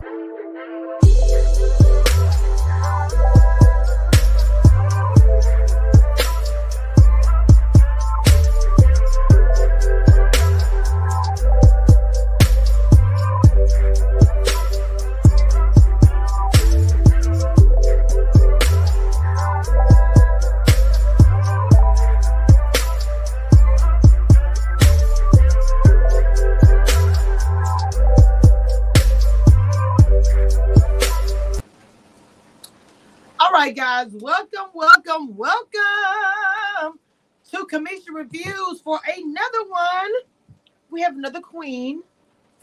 you. 0.05 0.12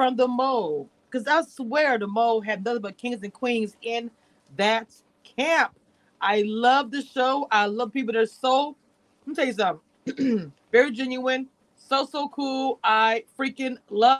From 0.09 0.17
the 0.17 0.27
mole. 0.27 0.89
Because 1.09 1.27
I 1.27 1.41
swear 1.47 1.97
the 1.99 2.07
mole 2.07 2.41
had 2.41 2.65
nothing 2.65 2.81
but 2.81 2.97
kings 2.97 3.21
and 3.21 3.31
queens 3.33 3.75
in 3.81 4.09
that 4.57 4.87
camp. 5.23 5.77
I 6.21 6.43
love 6.45 6.91
the 6.91 7.01
show. 7.01 7.47
I 7.51 7.67
love 7.67 7.93
people 7.93 8.13
that 8.13 8.19
are 8.19 8.25
so, 8.25 8.75
let 9.21 9.27
me 9.27 9.35
tell 9.35 9.45
you 9.45 9.53
something, 9.53 10.51
very 10.71 10.91
genuine, 10.91 11.47
so, 11.77 12.05
so 12.05 12.27
cool. 12.29 12.79
I 12.83 13.23
freaking 13.37 13.77
love 13.89 14.19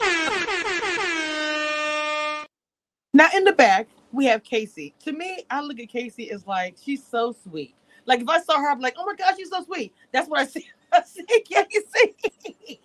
Now, 3.14 3.28
in 3.36 3.44
the 3.44 3.54
back, 3.54 3.88
we 4.12 4.26
have 4.26 4.44
Casey. 4.44 4.94
To 5.06 5.12
me, 5.12 5.44
I 5.50 5.62
look 5.62 5.80
at 5.80 5.90
Casey 5.90 6.32
as 6.32 6.46
like, 6.46 6.76
she's 6.82 7.04
so 7.04 7.36
sweet. 7.44 7.76
Like, 8.06 8.22
if 8.22 8.30
I 8.30 8.40
saw 8.42 8.60
her, 8.60 8.70
I'm 8.70 8.80
like, 8.80 8.96
oh 8.98 9.06
my 9.06 9.16
gosh, 9.16 9.36
she's 9.38 9.50
so 9.50 9.64
sweet. 9.64 9.94
That's 10.12 10.30
what 10.30 10.40
I 10.40 10.46
see. 10.46 10.68
I 10.94 11.02
see 11.04 11.24
Casey. 11.26 12.80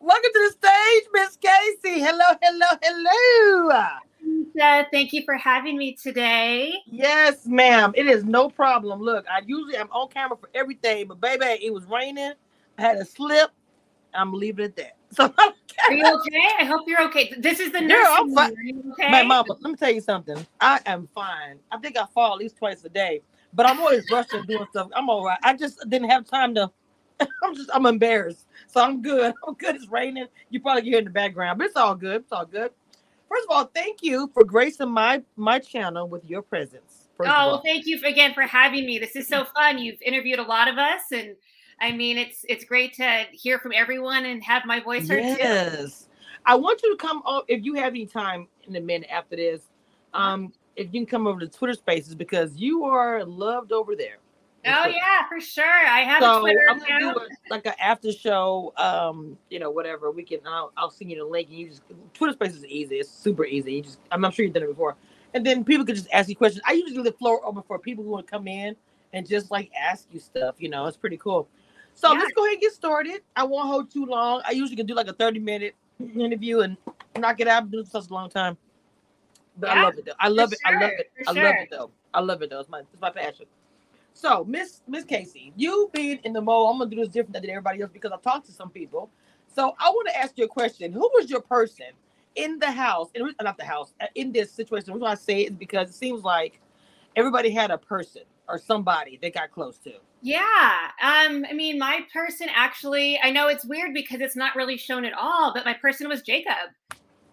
Welcome 0.00 0.30
to 0.32 0.50
the 0.50 0.52
stage, 0.52 1.04
Miss 1.12 1.36
Casey. 1.36 1.93
Hello, 2.06 2.36
hello, 2.42 2.66
hello. 2.82 3.70
Uh, 4.60 4.84
thank 4.92 5.14
you 5.14 5.22
for 5.24 5.36
having 5.36 5.78
me 5.78 5.94
today. 5.94 6.74
Yes, 6.84 7.46
ma'am. 7.46 7.94
It 7.96 8.06
is 8.06 8.24
no 8.24 8.50
problem. 8.50 9.00
Look, 9.00 9.24
I 9.26 9.40
usually 9.46 9.78
am 9.78 9.88
on 9.90 10.10
camera 10.10 10.36
for 10.36 10.50
everything, 10.54 11.08
but 11.08 11.18
baby, 11.18 11.64
it 11.64 11.72
was 11.72 11.86
raining. 11.86 12.34
I 12.76 12.82
had 12.82 12.98
a 12.98 13.06
slip. 13.06 13.52
I'm 14.12 14.34
leaving 14.34 14.66
it 14.66 14.68
at 14.68 14.76
that. 14.76 14.96
So 15.16 15.32
are 15.88 15.94
you 15.94 16.04
okay? 16.04 16.46
I 16.60 16.64
hope 16.64 16.82
you're 16.86 17.02
okay. 17.04 17.32
This 17.38 17.58
is 17.58 17.72
the 17.72 17.80
nurse. 17.80 18.06
I'm 18.06 18.34
fine. 18.34 18.52
Okay? 18.92 19.10
My 19.10 19.22
mama, 19.22 19.54
let 19.60 19.70
me 19.70 19.74
tell 19.74 19.90
you 19.90 20.02
something. 20.02 20.46
I 20.60 20.80
am 20.84 21.08
fine. 21.14 21.58
I 21.72 21.78
think 21.78 21.96
I 21.96 22.04
fall 22.12 22.34
at 22.34 22.38
least 22.38 22.58
twice 22.58 22.84
a 22.84 22.90
day, 22.90 23.22
but 23.54 23.64
I'm 23.64 23.80
always 23.80 24.04
rushing 24.12 24.44
doing 24.44 24.66
stuff. 24.72 24.90
I'm 24.94 25.08
all 25.08 25.24
right. 25.24 25.38
I 25.42 25.56
just 25.56 25.80
didn't 25.88 26.10
have 26.10 26.26
time 26.26 26.54
to. 26.56 26.70
I'm 27.42 27.54
just 27.54 27.70
I'm 27.72 27.86
embarrassed, 27.86 28.46
so 28.74 28.82
I'm 28.82 29.00
good. 29.00 29.32
I'm 29.46 29.54
good. 29.54 29.76
It's 29.76 29.88
raining. 29.88 30.26
You 30.50 30.60
probably 30.60 30.82
hear 30.82 30.98
in 30.98 31.04
the 31.04 31.10
background, 31.10 31.58
but 31.58 31.68
it's 31.68 31.76
all 31.76 31.94
good. 31.94 32.22
It's 32.22 32.32
all 32.32 32.44
good. 32.44 32.72
First 33.28 33.46
of 33.48 33.56
all, 33.56 33.64
thank 33.74 34.02
you 34.02 34.30
for 34.34 34.44
gracing 34.44 34.90
my 34.90 35.22
my 35.36 35.58
channel 35.58 36.08
with 36.08 36.24
your 36.26 36.42
presence. 36.42 37.08
oh, 37.20 37.24
well, 37.24 37.62
thank 37.64 37.86
you 37.86 38.00
again 38.04 38.34
for 38.34 38.42
having 38.42 38.84
me. 38.84 38.98
This 38.98 39.16
is 39.16 39.28
so 39.28 39.44
fun. 39.44 39.78
You've 39.78 40.02
interviewed 40.02 40.40
a 40.40 40.42
lot 40.42 40.68
of 40.68 40.76
us, 40.76 41.02
and 41.12 41.36
I 41.80 41.92
mean, 41.92 42.18
it's 42.18 42.44
it's 42.48 42.64
great 42.64 42.94
to 42.94 43.24
hear 43.32 43.58
from 43.58 43.72
everyone 43.72 44.24
and 44.24 44.42
have 44.42 44.64
my 44.66 44.80
voice 44.80 45.08
heard 45.08 45.22
yes. 45.22 45.36
too. 45.36 45.42
Yes. 45.42 46.08
I 46.46 46.56
want 46.56 46.82
you 46.82 46.94
to 46.94 46.96
come 46.96 47.22
if 47.48 47.64
you 47.64 47.74
have 47.74 47.92
any 47.92 48.06
time 48.06 48.48
in 48.66 48.76
a 48.76 48.80
minute 48.80 49.08
after 49.10 49.36
this. 49.36 49.62
Um, 50.12 50.52
if 50.76 50.86
you 50.92 51.00
can 51.00 51.06
come 51.06 51.26
over 51.26 51.40
to 51.40 51.48
Twitter 51.48 51.74
Spaces 51.74 52.14
because 52.14 52.56
you 52.56 52.84
are 52.84 53.24
loved 53.24 53.72
over 53.72 53.96
there. 53.96 54.18
Oh 54.66 54.86
yeah, 54.86 55.28
for 55.28 55.40
sure. 55.40 55.64
I 55.64 56.00
have 56.00 56.22
so 56.22 56.38
a 56.38 56.40
Twitter 56.40 56.66
I'm 56.68 56.78
gonna 56.78 56.96
account. 56.96 57.16
do 57.16 57.22
a, 57.22 57.50
like 57.50 57.66
an 57.66 57.74
after 57.78 58.12
show, 58.12 58.72
um, 58.76 59.36
you 59.50 59.58
know, 59.58 59.70
whatever. 59.70 60.10
We 60.10 60.22
can. 60.22 60.40
I'll, 60.46 60.72
I'll 60.76 60.90
send 60.90 61.10
you 61.10 61.18
the 61.18 61.24
link, 61.24 61.48
and 61.48 61.58
you 61.58 61.68
just 61.68 61.82
Twitter 62.14 62.32
Spaces 62.32 62.58
is 62.58 62.66
easy. 62.66 62.96
It's 62.96 63.10
super 63.10 63.44
easy. 63.44 63.74
You 63.74 63.82
just, 63.82 63.98
I'm, 64.10 64.24
I'm 64.24 64.32
sure 64.32 64.44
you've 64.44 64.54
done 64.54 64.62
it 64.62 64.68
before. 64.68 64.96
And 65.34 65.44
then 65.44 65.64
people 65.64 65.84
could 65.84 65.96
just 65.96 66.08
ask 66.12 66.28
you 66.28 66.36
questions. 66.36 66.62
I 66.66 66.72
usually 66.72 66.96
leave 66.96 67.04
the 67.04 67.12
floor 67.12 67.44
open 67.44 67.62
for 67.66 67.78
people 67.78 68.04
who 68.04 68.10
want 68.10 68.26
to 68.26 68.30
come 68.30 68.46
in 68.46 68.76
and 69.12 69.28
just 69.28 69.50
like 69.50 69.70
ask 69.78 70.06
you 70.12 70.20
stuff. 70.20 70.54
You 70.58 70.68
know, 70.68 70.86
it's 70.86 70.96
pretty 70.96 71.16
cool. 71.16 71.48
So 71.94 72.12
yeah. 72.12 72.20
let's 72.20 72.32
go 72.32 72.44
ahead 72.44 72.54
and 72.54 72.62
get 72.62 72.72
started. 72.72 73.22
I 73.36 73.44
won't 73.44 73.68
hold 73.68 73.90
too 73.90 74.06
long. 74.06 74.42
I 74.46 74.52
usually 74.52 74.76
can 74.76 74.86
do 74.86 74.94
like 74.94 75.08
a 75.08 75.12
30 75.12 75.40
minute 75.40 75.74
interview 76.00 76.60
and 76.60 76.76
knock 77.18 77.40
it 77.40 77.48
out. 77.48 77.64
I've 77.64 77.70
been 77.70 77.84
such 77.86 78.08
a 78.10 78.14
long 78.14 78.30
time. 78.30 78.56
But 79.58 79.68
yeah, 79.68 79.74
I 79.74 79.82
love 79.82 79.98
it 79.98 80.04
though. 80.06 80.12
I 80.18 80.28
love 80.28 80.52
it. 80.52 80.58
Sure, 80.64 80.76
I 80.76 80.80
love 80.80 80.90
it. 80.98 81.10
I 81.26 81.34
sure. 81.34 81.44
love 81.44 81.54
it 81.58 81.68
though. 81.70 81.90
I 82.12 82.20
love 82.20 82.42
it 82.42 82.50
though. 82.50 82.60
It's 82.60 82.68
my 82.68 82.80
it's 82.80 83.00
my 83.00 83.10
passion. 83.10 83.46
So, 84.14 84.44
Miss 84.44 84.80
Miss 84.88 85.04
Casey, 85.04 85.52
you 85.56 85.90
being 85.92 86.20
in 86.24 86.32
the 86.32 86.40
mole, 86.40 86.70
I'm 86.70 86.78
gonna 86.78 86.88
do 86.88 86.96
this 86.96 87.08
different 87.08 87.34
than 87.34 87.50
everybody 87.50 87.82
else 87.82 87.90
because 87.92 88.12
I 88.12 88.16
talked 88.18 88.46
to 88.46 88.52
some 88.52 88.70
people. 88.70 89.10
So 89.54 89.74
I 89.78 89.90
want 89.90 90.08
to 90.08 90.16
ask 90.16 90.38
you 90.38 90.44
a 90.44 90.48
question. 90.48 90.92
Who 90.92 91.10
was 91.14 91.28
your 91.28 91.40
person 91.40 91.86
in 92.36 92.58
the 92.58 92.70
house? 92.70 93.10
In, 93.14 93.30
not 93.42 93.58
the 93.58 93.64
house, 93.64 93.92
uh, 94.00 94.06
in 94.14 94.32
this 94.32 94.50
situation. 94.50 94.86
The 94.86 94.92
reason 94.94 95.06
I 95.06 95.14
say 95.14 95.42
it 95.42 95.52
is 95.52 95.56
because 95.56 95.90
it 95.90 95.94
seems 95.94 96.22
like 96.22 96.60
everybody 97.16 97.50
had 97.50 97.70
a 97.70 97.78
person 97.78 98.22
or 98.48 98.58
somebody 98.58 99.18
they 99.20 99.30
got 99.30 99.50
close 99.50 99.78
to. 99.78 99.92
Yeah. 100.22 100.40
Um, 101.02 101.44
I 101.48 101.52
mean, 101.52 101.78
my 101.78 102.00
person 102.12 102.48
actually, 102.54 103.20
I 103.22 103.30
know 103.30 103.48
it's 103.48 103.64
weird 103.64 103.92
because 103.94 104.20
it's 104.20 104.36
not 104.36 104.56
really 104.56 104.76
shown 104.76 105.04
at 105.04 105.12
all, 105.12 105.52
but 105.52 105.64
my 105.64 105.74
person 105.74 106.08
was 106.08 106.22
Jacob. 106.22 106.70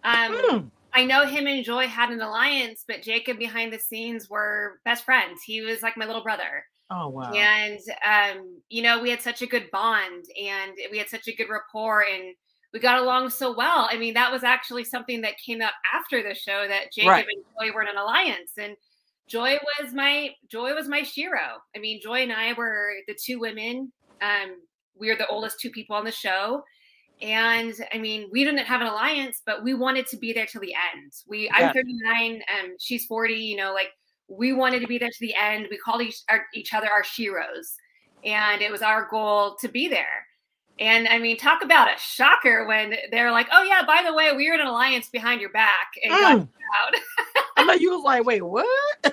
Um, 0.04 0.34
mm. 0.34 0.72
I 0.94 1.06
know 1.06 1.26
him 1.26 1.48
and 1.48 1.64
Joi 1.64 1.88
had 1.88 2.10
an 2.10 2.22
alliance, 2.22 2.84
but 2.88 3.02
Jacob 3.02 3.38
behind 3.38 3.72
the 3.72 3.80
scenes 3.80 4.30
were 4.30 4.80
best 4.86 5.06
friends. 5.06 5.42
He 5.44 5.62
was 5.62 5.82
like 5.82 5.98
my 5.98 6.06
little 6.06 6.24
brother. 6.24 6.66
Oh 6.90 7.08
wow. 7.08 7.32
And 7.32 7.80
um, 8.06 8.60
you 8.70 8.82
know, 8.82 9.02
we 9.02 9.10
had 9.10 9.22
such 9.22 9.42
a 9.42 9.48
good 9.48 9.72
bond 9.72 10.26
and 10.42 10.74
we 10.92 10.98
had 10.98 11.10
such 11.10 11.28
a 11.28 11.36
good 11.36 11.48
rapport 11.50 12.04
and 12.04 12.36
we 12.74 12.80
got 12.80 13.02
along 13.02 13.30
so 13.30 13.56
well. 13.56 13.88
I 13.90 13.98
mean, 13.98 14.14
that 14.14 14.32
was 14.32 14.44
actually 14.44 14.84
something 14.84 15.22
that 15.22 15.34
came 15.46 15.62
up 15.62 15.74
after 15.94 16.22
the 16.22 16.36
show 16.36 16.68
that 16.68 16.92
Jacob 16.94 17.10
right. 17.10 17.26
and 17.26 17.44
Joi 17.60 17.74
were 17.74 17.82
in 17.82 17.90
an 17.90 17.98
alliance. 17.98 18.54
And 18.58 18.76
Joi 19.28 19.58
was 19.80 19.94
my 19.94 20.32
Joi 20.50 20.74
was 20.74 20.90
my 20.90 21.02
shero. 21.02 21.60
I 21.76 21.80
mean, 21.80 22.02
Joi 22.02 22.24
and 22.24 22.34
I 22.34 22.54
were 22.54 22.94
the 23.08 23.16
two 23.22 23.40
women. 23.40 23.92
Um, 24.22 24.58
we 25.00 25.10
are 25.10 25.18
the 25.18 25.28
oldest 25.28 25.60
two 25.60 25.72
people 25.72 25.96
on 25.96 26.04
the 26.04 26.12
show. 26.12 26.64
And 27.22 27.74
I 27.94 27.98
mean, 27.98 28.30
we 28.32 28.44
didn't 28.44 28.66
have 28.66 28.82
an 28.82 28.88
alliance, 28.88 29.42
but 29.46 29.64
we 29.64 29.74
wanted 29.74 30.08
to 30.08 30.18
be 30.18 30.34
there 30.34 30.46
till 30.46 30.62
the 30.62 30.74
end. 30.94 31.12
We 31.28 31.46
yeah. 31.46 31.68
I'm 31.68 31.74
39, 31.74 32.34
and 32.34 32.74
she's 32.80 33.06
40, 33.06 33.34
you 33.34 33.58
know, 33.58 33.74
like 33.74 33.90
we 34.28 34.54
wanted 34.54 34.80
to 34.82 34.88
be 34.88 34.98
there 34.98 35.10
to 35.10 35.20
the 35.20 35.36
end. 35.36 35.68
We 35.70 35.78
called 35.78 36.02
each, 36.02 36.22
our, 36.30 36.46
each 36.54 36.74
other 36.74 36.88
our 36.90 37.04
sheroes. 37.04 37.76
And 38.24 38.62
it 38.62 38.72
was 38.72 38.82
our 38.82 39.08
goal 39.10 39.56
to 39.62 39.68
be 39.68 39.88
there. 39.88 40.26
And 40.80 41.08
I 41.08 41.20
mean, 41.20 41.38
talk 41.38 41.64
about 41.64 41.90
a 41.90 42.00
shocker 42.00 42.66
when 42.66 42.96
they're 43.12 43.32
like, 43.32 43.48
"Oh 43.52 43.62
yeah, 43.62 43.84
by 43.86 44.02
the 44.06 44.14
way, 44.14 44.36
we 44.36 44.50
are 44.50 44.56
in 44.56 44.62
an 44.62 44.68
alliance 44.68 45.10
behind 45.10 45.40
your 45.42 45.52
back." 45.52 45.92
And 46.04 46.12
mm. 46.12 46.48
out. 46.82 46.94
I 47.58 47.64
know 47.66 47.74
you 47.74 47.92
was 47.92 48.04
like, 48.04 48.26
"Wait, 48.26 48.42
what?" 48.42 48.68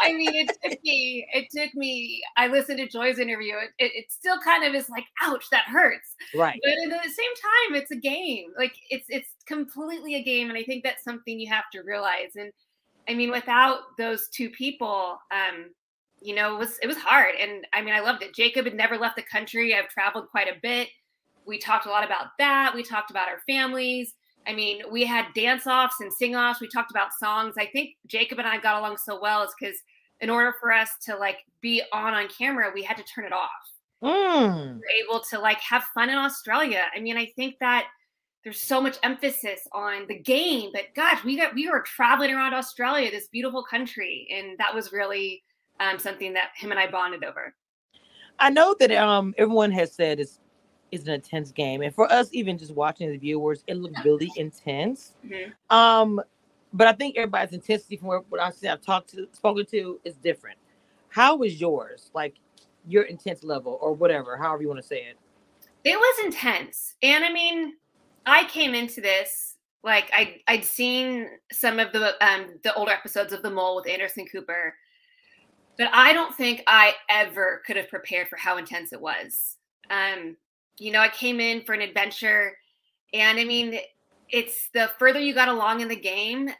I 0.00 0.12
mean, 0.12 0.34
it 0.34 0.48
took 0.48 0.82
me. 0.82 1.26
It 1.32 1.48
took 1.50 1.74
me. 1.74 2.22
I 2.36 2.48
listened 2.48 2.78
to 2.78 2.88
Joi's 2.88 3.18
interview. 3.18 3.54
It, 3.56 3.70
it, 3.78 3.92
it, 3.94 4.12
still 4.12 4.38
kind 4.40 4.64
of 4.64 4.74
is 4.74 4.88
like, 4.88 5.04
"Ouch, 5.22 5.44
that 5.50 5.64
hurts." 5.64 6.14
Right. 6.34 6.60
But 6.62 6.72
at 6.72 7.02
the 7.02 7.10
same 7.10 7.34
time, 7.70 7.80
it's 7.80 7.90
a 7.90 7.96
game. 7.96 8.46
Like 8.56 8.74
it's 8.90 9.06
it's 9.08 9.30
completely 9.46 10.16
a 10.16 10.22
game, 10.22 10.48
and 10.48 10.58
I 10.58 10.62
think 10.64 10.84
that's 10.84 11.04
something 11.04 11.38
you 11.38 11.48
have 11.50 11.70
to 11.72 11.82
realize. 11.82 12.36
And 12.36 12.52
I 13.08 13.14
mean, 13.14 13.30
without 13.30 13.96
those 13.98 14.28
two 14.28 14.50
people, 14.50 15.18
um, 15.30 15.70
you 16.20 16.34
know, 16.34 16.54
it 16.56 16.58
was 16.58 16.78
it 16.82 16.86
was 16.86 16.98
hard. 16.98 17.34
And 17.40 17.66
I 17.72 17.82
mean, 17.82 17.94
I 17.94 18.00
loved 18.00 18.22
it. 18.22 18.34
Jacob 18.34 18.64
had 18.64 18.74
never 18.74 18.98
left 18.98 19.16
the 19.16 19.22
country. 19.22 19.74
I've 19.74 19.88
traveled 19.88 20.28
quite 20.28 20.48
a 20.48 20.60
bit. 20.62 20.88
We 21.44 21.58
talked 21.58 21.86
a 21.86 21.90
lot 21.90 22.04
about 22.04 22.28
that. 22.38 22.72
We 22.74 22.82
talked 22.82 23.10
about 23.10 23.28
our 23.28 23.40
families. 23.48 24.14
I 24.46 24.54
mean, 24.54 24.82
we 24.90 25.04
had 25.04 25.26
dance 25.34 25.66
offs 25.66 26.00
and 26.00 26.12
sing 26.12 26.34
offs. 26.34 26.60
We 26.60 26.68
talked 26.68 26.90
about 26.90 27.14
songs. 27.14 27.54
I 27.58 27.66
think 27.66 27.90
Jacob 28.06 28.38
and 28.38 28.48
I 28.48 28.58
got 28.58 28.78
along 28.78 28.96
so 28.96 29.20
well 29.20 29.42
is 29.42 29.54
because 29.58 29.76
in 30.20 30.30
order 30.30 30.54
for 30.60 30.72
us 30.72 30.90
to 31.06 31.16
like 31.16 31.38
be 31.60 31.82
on 31.92 32.14
on 32.14 32.28
camera, 32.28 32.70
we 32.74 32.82
had 32.82 32.96
to 32.96 33.04
turn 33.04 33.24
it 33.24 33.32
off. 33.32 33.50
Mm. 34.02 34.74
We 34.74 34.80
were 34.80 35.04
able 35.04 35.20
to 35.30 35.38
like 35.38 35.60
have 35.60 35.84
fun 35.94 36.10
in 36.10 36.16
Australia. 36.16 36.84
I 36.94 37.00
mean, 37.00 37.16
I 37.16 37.26
think 37.36 37.56
that 37.60 37.86
there's 38.42 38.60
so 38.60 38.80
much 38.80 38.96
emphasis 39.04 39.60
on 39.72 40.06
the 40.08 40.18
game, 40.18 40.70
but 40.72 40.86
gosh, 40.96 41.22
we 41.24 41.36
got 41.36 41.54
we 41.54 41.68
were 41.70 41.80
traveling 41.80 42.32
around 42.32 42.54
Australia, 42.54 43.10
this 43.10 43.28
beautiful 43.28 43.62
country, 43.62 44.26
and 44.32 44.58
that 44.58 44.74
was 44.74 44.92
really 44.92 45.42
um, 45.78 45.98
something 45.98 46.32
that 46.32 46.50
him 46.56 46.72
and 46.72 46.80
I 46.80 46.90
bonded 46.90 47.24
over. 47.24 47.54
I 48.38 48.50
know 48.50 48.74
that 48.80 48.90
um, 48.92 49.34
everyone 49.38 49.70
has 49.72 49.94
said 49.94 50.18
it's 50.18 50.40
is 50.92 51.06
an 51.08 51.14
intense 51.14 51.50
game, 51.50 51.82
and 51.82 51.94
for 51.94 52.10
us, 52.12 52.28
even 52.32 52.58
just 52.58 52.72
watching 52.72 53.10
the 53.10 53.16
viewers, 53.16 53.64
it 53.66 53.76
looked 53.76 54.04
really 54.04 54.30
intense. 54.36 55.12
Mm-hmm. 55.26 55.76
Um, 55.76 56.20
but 56.72 56.86
I 56.86 56.92
think 56.92 57.16
everybody's 57.16 57.52
intensity 57.52 57.96
from 57.96 58.08
what 58.08 58.40
I 58.40 58.50
see, 58.50 58.68
I've 58.68 58.80
talked 58.80 59.10
to, 59.10 59.26
spoken 59.32 59.66
to, 59.66 60.00
is 60.04 60.14
different. 60.16 60.58
How 61.08 61.36
was 61.36 61.60
yours? 61.60 62.10
Like 62.14 62.36
your 62.86 63.04
intense 63.04 63.42
level, 63.42 63.78
or 63.82 63.92
whatever, 63.92 64.36
however 64.36 64.62
you 64.62 64.68
want 64.68 64.80
to 64.80 64.86
say 64.86 65.04
it. 65.04 65.18
It 65.84 65.96
was 65.96 66.24
intense, 66.24 66.94
and 67.02 67.24
I 67.24 67.32
mean, 67.32 67.74
I 68.24 68.44
came 68.44 68.74
into 68.74 69.00
this 69.00 69.52
like 69.82 70.10
I 70.14 70.40
I'd 70.48 70.64
seen 70.64 71.28
some 71.50 71.78
of 71.78 71.92
the 71.92 72.14
um 72.24 72.58
the 72.62 72.74
older 72.74 72.92
episodes 72.92 73.32
of 73.32 73.42
The 73.42 73.50
Mole 73.50 73.76
with 73.76 73.88
Anderson 73.88 74.26
Cooper, 74.26 74.74
but 75.76 75.88
I 75.92 76.12
don't 76.12 76.34
think 76.34 76.62
I 76.66 76.94
ever 77.08 77.62
could 77.66 77.76
have 77.76 77.88
prepared 77.88 78.28
for 78.28 78.36
how 78.36 78.58
intense 78.58 78.92
it 78.92 79.00
was. 79.00 79.56
Um, 79.90 80.36
you 80.78 80.92
know, 80.92 81.00
I 81.00 81.08
came 81.08 81.40
in 81.40 81.62
for 81.62 81.74
an 81.74 81.80
adventure, 81.80 82.52
and 83.12 83.38
I 83.38 83.44
mean, 83.44 83.78
it's 84.30 84.68
the 84.72 84.90
further 84.98 85.20
you 85.20 85.34
got 85.34 85.48
along 85.48 85.80
in 85.80 85.88
the 85.88 85.96
game, 85.96 86.50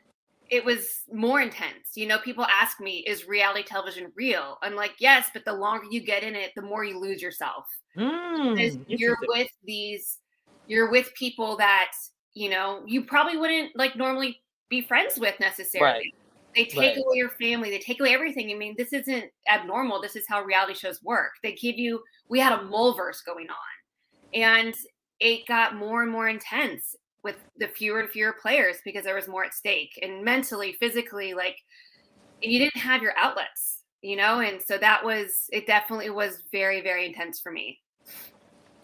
it 0.51 0.63
was 0.63 1.05
more 1.11 1.41
intense. 1.41 1.97
You 1.97 2.07
know, 2.07 2.19
people 2.19 2.45
ask 2.45 2.79
me, 2.79 2.99
is 3.07 3.27
reality 3.27 3.63
television 3.63 4.13
real? 4.15 4.59
I'm 4.63 4.75
like, 4.75 4.93
yes, 4.99 5.31
but 5.33 5.47
the 5.47 5.53
longer 5.55 5.87
you 5.91 6.01
get 6.01 6.23
in 6.23 6.35
it, 6.35 6.53
the 6.55 6.63
more 6.63 6.85
you 6.85 7.01
lose 7.01 7.23
yourself. 7.23 7.65
Mm, 7.97 8.85
you're 8.87 9.17
with 9.29 9.49
these 9.65 10.19
you're 10.67 10.91
with 10.91 11.13
people 11.15 11.57
that 11.57 11.93
you 12.35 12.49
know 12.49 12.83
you 12.87 13.05
probably 13.05 13.37
wouldn't 13.37 13.77
like 13.77 13.97
normally 13.97 14.41
be 14.69 14.81
friends 14.81 15.19
with 15.19 15.39
necessarily. 15.41 15.93
Right. 15.93 16.15
They 16.55 16.65
take 16.67 16.97
right. 16.97 16.97
away 16.99 17.17
your 17.17 17.31
family. 17.31 17.71
They 17.71 17.79
take 17.79 17.99
away 17.99 18.13
everything. 18.13 18.51
I 18.51 18.55
mean, 18.55 18.75
this 18.77 18.93
isn't 18.93 19.25
abnormal. 19.51 20.03
This 20.03 20.17
is 20.17 20.27
how 20.29 20.43
reality 20.43 20.75
shows 20.75 21.03
work. 21.03 21.33
They 21.43 21.55
give 21.55 21.79
you. 21.79 22.03
We 22.29 22.41
had 22.41 22.53
a 22.53 22.65
mulverse 22.65 23.25
going 23.25 23.49
on, 23.49 23.72
and 24.35 24.75
it 25.21 25.47
got 25.47 25.77
more 25.77 26.03
and 26.03 26.11
more 26.11 26.29
intense 26.29 26.97
with 27.23 27.37
the 27.59 27.69
fewer 27.69 28.01
and 28.01 28.11
fewer 28.11 28.35
players 28.41 28.77
because 28.85 29.05
there 29.05 29.15
was 29.15 29.29
more 29.29 29.45
at 29.45 29.55
stake, 29.55 29.99
and 30.03 30.25
mentally, 30.25 30.75
physically, 30.81 31.35
like 31.35 31.57
you 32.41 32.59
didn't 32.59 32.81
have 32.81 33.03
your 33.03 33.17
outlets, 33.17 33.83
you 34.03 34.17
know. 34.17 34.41
And 34.41 34.61
so 34.61 34.79
that 34.79 35.05
was. 35.05 35.49
It 35.53 35.67
definitely 35.67 36.11
was 36.11 36.43
very, 36.51 36.81
very 36.81 37.07
intense 37.07 37.41
for 37.41 37.53
me. 37.53 37.79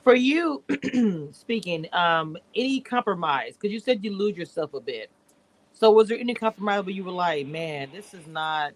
For 0.04 0.14
you, 0.14 0.62
speaking, 1.32 1.86
um, 1.92 2.36
any 2.54 2.80
compromise? 2.80 3.54
Because 3.54 3.72
you 3.72 3.80
said 3.80 4.04
you 4.04 4.16
lose 4.16 4.36
yourself 4.36 4.74
a 4.74 4.80
bit 4.80 5.10
so 5.78 5.92
was 5.92 6.08
there 6.08 6.18
any 6.18 6.34
compromise 6.34 6.84
where 6.84 6.94
you 6.94 7.04
were 7.04 7.12
like, 7.12 7.46
man, 7.46 7.90
this 7.94 8.12
is 8.12 8.26
not 8.26 8.72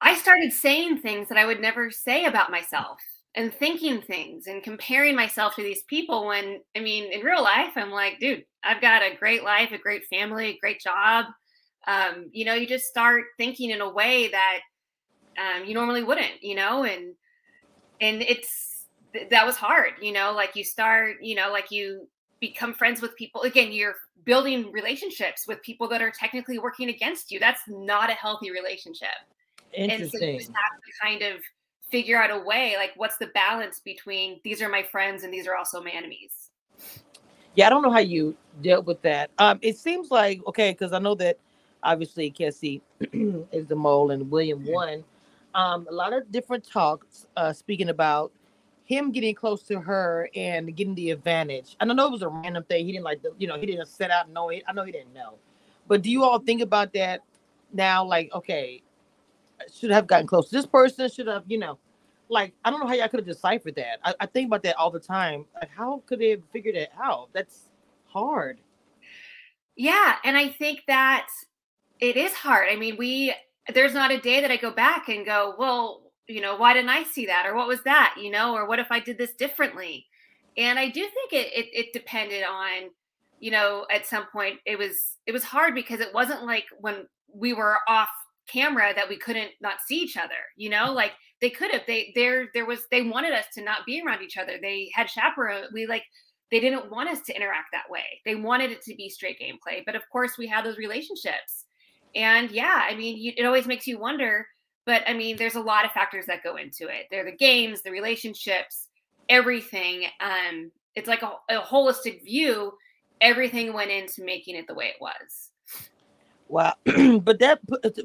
I 0.00 0.14
started 0.14 0.52
saying 0.52 0.98
things 0.98 1.28
that 1.28 1.36
I 1.36 1.44
would 1.44 1.60
never 1.60 1.90
say 1.90 2.26
about 2.26 2.52
myself 2.52 3.00
and 3.34 3.52
thinking 3.52 4.00
things 4.00 4.46
and 4.46 4.62
comparing 4.62 5.14
myself 5.14 5.54
to 5.56 5.62
these 5.62 5.82
people 5.84 6.26
when 6.26 6.60
I 6.76 6.80
mean 6.80 7.12
in 7.12 7.20
real 7.20 7.42
life 7.42 7.72
I'm 7.76 7.90
like, 7.90 8.18
dude, 8.20 8.44
I've 8.64 8.80
got 8.80 9.02
a 9.02 9.16
great 9.16 9.44
life, 9.44 9.72
a 9.72 9.78
great 9.78 10.06
family, 10.06 10.46
a 10.46 10.58
great 10.58 10.80
job. 10.80 11.26
Um, 11.86 12.28
you 12.32 12.44
know, 12.44 12.54
you 12.54 12.66
just 12.66 12.86
start 12.86 13.24
thinking 13.36 13.70
in 13.70 13.80
a 13.80 13.88
way 13.88 14.28
that 14.28 14.60
um, 15.38 15.64
you 15.64 15.74
normally 15.74 16.02
wouldn't, 16.02 16.42
you 16.42 16.54
know, 16.54 16.84
and 16.84 17.14
and 18.00 18.22
it's 18.22 18.86
that 19.30 19.46
was 19.46 19.56
hard, 19.56 19.92
you 20.00 20.12
know, 20.12 20.32
like 20.32 20.54
you 20.54 20.64
start, 20.64 21.16
you 21.22 21.34
know, 21.34 21.50
like 21.50 21.70
you 21.70 22.08
become 22.40 22.72
friends 22.72 23.02
with 23.02 23.16
people 23.16 23.42
again 23.42 23.72
you're 23.72 23.94
building 24.24 24.70
relationships 24.72 25.46
with 25.46 25.62
people 25.62 25.88
that 25.88 26.02
are 26.02 26.10
technically 26.10 26.58
working 26.58 26.88
against 26.88 27.30
you 27.30 27.40
that's 27.40 27.62
not 27.66 28.10
a 28.10 28.14
healthy 28.14 28.50
relationship 28.50 29.08
Interesting. 29.72 30.02
and 30.02 30.10
so 30.10 30.24
you 30.24 30.38
just 30.38 30.50
have 30.50 30.80
to 30.80 30.92
kind 31.02 31.22
of 31.22 31.42
figure 31.90 32.20
out 32.20 32.30
a 32.30 32.38
way 32.38 32.74
like 32.76 32.92
what's 32.96 33.16
the 33.16 33.28
balance 33.28 33.80
between 33.80 34.40
these 34.44 34.60
are 34.60 34.68
my 34.68 34.82
friends 34.82 35.24
and 35.24 35.32
these 35.32 35.46
are 35.46 35.56
also 35.56 35.82
my 35.82 35.90
enemies 35.90 36.50
yeah 37.54 37.66
i 37.66 37.70
don't 37.70 37.82
know 37.82 37.90
how 37.90 37.98
you 37.98 38.36
dealt 38.62 38.84
with 38.84 39.00
that 39.02 39.30
um 39.38 39.58
it 39.62 39.76
seems 39.76 40.10
like 40.10 40.40
okay 40.46 40.72
because 40.72 40.92
i 40.92 40.98
know 40.98 41.14
that 41.14 41.38
obviously 41.82 42.30
Kesi 42.30 42.80
is 43.52 43.66
the 43.66 43.76
mole 43.76 44.10
and 44.10 44.30
william 44.30 44.64
won 44.66 45.04
um 45.54 45.86
a 45.88 45.92
lot 45.92 46.12
of 46.12 46.30
different 46.30 46.68
talks 46.68 47.26
uh 47.36 47.52
speaking 47.52 47.88
about 47.88 48.32
him 48.88 49.12
getting 49.12 49.34
close 49.34 49.62
to 49.64 49.78
her 49.78 50.30
and 50.34 50.74
getting 50.74 50.94
the 50.94 51.10
advantage. 51.10 51.76
And 51.78 51.92
I 51.92 51.94
know 51.94 52.06
it 52.06 52.12
was 52.12 52.22
a 52.22 52.28
random 52.28 52.64
thing. 52.64 52.86
He 52.86 52.92
didn't 52.92 53.04
like 53.04 53.20
the, 53.20 53.32
you 53.36 53.46
know, 53.46 53.58
he 53.58 53.66
didn't 53.66 53.86
set 53.86 54.10
out 54.10 54.30
know 54.30 54.48
it. 54.48 54.62
I 54.66 54.72
know 54.72 54.82
he 54.82 54.92
didn't 54.92 55.12
know. 55.12 55.34
But 55.86 56.00
do 56.00 56.10
you 56.10 56.24
all 56.24 56.38
think 56.38 56.62
about 56.62 56.94
that 56.94 57.20
now? 57.70 58.02
Like, 58.02 58.30
okay, 58.32 58.82
should 59.74 59.90
have 59.90 60.06
gotten 60.06 60.26
close 60.26 60.50
this 60.50 60.66
person, 60.66 61.10
should 61.10 61.26
have, 61.26 61.44
you 61.46 61.58
know, 61.58 61.78
like 62.28 62.52
I 62.64 62.70
don't 62.70 62.80
know 62.80 62.86
how 62.86 62.94
y'all 62.94 63.08
could 63.08 63.20
have 63.20 63.26
deciphered 63.26 63.76
that. 63.76 63.98
I, 64.04 64.14
I 64.20 64.26
think 64.26 64.46
about 64.46 64.62
that 64.64 64.76
all 64.76 64.90
the 64.90 65.00
time. 65.00 65.44
Like, 65.54 65.70
how 65.74 66.02
could 66.06 66.18
they 66.18 66.30
have 66.30 66.42
figured 66.52 66.74
it 66.74 66.90
out? 67.02 67.30
That's 67.32 67.68
hard. 68.06 68.60
Yeah, 69.76 70.16
and 70.24 70.36
I 70.36 70.48
think 70.48 70.82
that 70.88 71.28
it 72.00 72.16
is 72.16 72.32
hard. 72.32 72.68
I 72.70 72.76
mean, 72.76 72.96
we 72.98 73.34
there's 73.74 73.94
not 73.94 74.10
a 74.10 74.20
day 74.20 74.40
that 74.40 74.50
I 74.50 74.56
go 74.56 74.70
back 74.70 75.08
and 75.08 75.26
go, 75.26 75.54
well, 75.58 76.02
you 76.26 76.40
know, 76.40 76.56
why 76.56 76.74
didn't 76.74 76.90
I 76.90 77.04
see 77.04 77.26
that? 77.26 77.46
Or 77.46 77.54
what 77.54 77.68
was 77.68 77.82
that? 77.84 78.16
You 78.20 78.30
know, 78.30 78.54
or 78.54 78.66
what 78.66 78.78
if 78.78 78.90
I 78.90 79.00
did 79.00 79.18
this 79.18 79.32
differently? 79.34 80.06
And 80.56 80.78
I 80.78 80.88
do 80.88 81.00
think 81.00 81.32
it, 81.32 81.52
it, 81.52 81.66
it 81.72 81.92
depended 81.92 82.44
on, 82.44 82.90
you 83.40 83.50
know, 83.50 83.86
at 83.92 84.06
some 84.06 84.26
point 84.32 84.58
it 84.66 84.78
was 84.78 85.16
it 85.26 85.32
was 85.32 85.44
hard 85.44 85.74
because 85.74 86.00
it 86.00 86.12
wasn't 86.12 86.44
like 86.44 86.64
when 86.80 87.06
we 87.32 87.52
were 87.52 87.78
off 87.86 88.08
camera 88.48 88.92
that 88.94 89.08
we 89.08 89.16
couldn't 89.16 89.50
not 89.60 89.80
see 89.86 89.96
each 89.96 90.16
other. 90.16 90.34
You 90.56 90.70
know, 90.70 90.92
like 90.92 91.12
they 91.40 91.50
could 91.50 91.70
have. 91.72 91.82
They 91.86 92.12
there 92.14 92.48
there 92.54 92.66
was 92.66 92.80
they 92.90 93.02
wanted 93.02 93.32
us 93.32 93.46
to 93.54 93.62
not 93.62 93.86
be 93.86 94.02
around 94.04 94.22
each 94.22 94.36
other. 94.36 94.58
They 94.60 94.90
had 94.94 95.10
chaperone. 95.10 95.64
We 95.72 95.86
like 95.86 96.04
they 96.50 96.60
didn't 96.60 96.90
want 96.90 97.10
us 97.10 97.20
to 97.22 97.36
interact 97.36 97.68
that 97.72 97.90
way. 97.90 98.20
They 98.24 98.34
wanted 98.34 98.70
it 98.70 98.82
to 98.82 98.94
be 98.94 99.10
straight 99.10 99.38
gameplay. 99.38 99.84
But 99.84 99.96
of 99.96 100.02
course, 100.10 100.38
we 100.38 100.46
had 100.46 100.64
those 100.64 100.78
relationships. 100.78 101.66
And 102.14 102.50
yeah, 102.50 102.86
I 102.88 102.94
mean, 102.94 103.18
you, 103.18 103.32
it 103.36 103.44
always 103.44 103.66
makes 103.66 103.86
you 103.86 103.98
wonder 103.98 104.46
but 104.88 105.02
I 105.06 105.12
mean, 105.12 105.36
there's 105.36 105.54
a 105.54 105.60
lot 105.60 105.84
of 105.84 105.92
factors 105.92 106.24
that 106.28 106.42
go 106.42 106.56
into 106.56 106.88
it. 106.88 107.08
They're 107.10 107.22
the 107.22 107.36
games, 107.36 107.82
the 107.82 107.90
relationships, 107.90 108.88
everything. 109.28 110.06
Um, 110.18 110.72
it's 110.94 111.06
like 111.06 111.20
a, 111.20 111.32
a 111.50 111.60
holistic 111.60 112.24
view. 112.24 112.72
Everything 113.20 113.74
went 113.74 113.90
into 113.90 114.24
making 114.24 114.56
it 114.56 114.66
the 114.66 114.72
way 114.72 114.86
it 114.86 114.96
was. 114.98 115.50
Wow, 116.48 116.74
but 117.20 117.38
that 117.40 117.60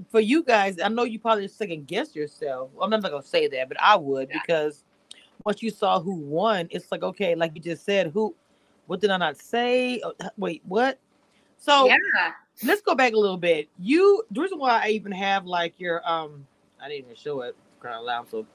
for 0.09 0.19
you 0.19 0.43
guys, 0.43 0.79
I 0.79 0.89
know 0.89 1.03
you 1.03 1.17
probably 1.17 1.47
second 1.47 1.87
guess 1.87 2.15
yourself. 2.15 2.69
I'm 2.81 2.89
not 2.89 3.01
gonna 3.01 3.23
say 3.23 3.47
that, 3.47 3.69
but 3.69 3.79
I 3.79 3.95
would 3.95 4.29
yeah. 4.29 4.39
because 4.41 4.83
once 5.45 5.63
you 5.63 5.69
saw 5.69 5.99
who 5.99 6.15
won, 6.15 6.67
it's 6.69 6.91
like 6.91 7.03
okay, 7.03 7.35
like 7.35 7.53
you 7.55 7.61
just 7.61 7.85
said, 7.85 8.11
who, 8.11 8.35
what 8.87 8.99
did 8.99 9.11
I 9.11 9.17
not 9.17 9.37
say? 9.37 10.01
Oh, 10.03 10.13
wait, 10.37 10.61
what? 10.65 10.99
So 11.57 11.87
yeah. 11.87 11.95
let's 12.63 12.81
go 12.81 12.95
back 12.95 13.13
a 13.13 13.17
little 13.17 13.37
bit. 13.37 13.69
You, 13.79 14.23
the 14.31 14.41
reason 14.41 14.59
why 14.59 14.81
I 14.83 14.89
even 14.89 15.13
have 15.13 15.45
like 15.45 15.79
your 15.79 16.07
um 16.09 16.45
I 16.81 16.89
didn't 16.89 17.05
even 17.05 17.15
show 17.15 17.41
it. 17.41 17.55
Kind 17.81 17.95
of 17.95 18.03
loud, 18.03 18.29
so 18.29 18.45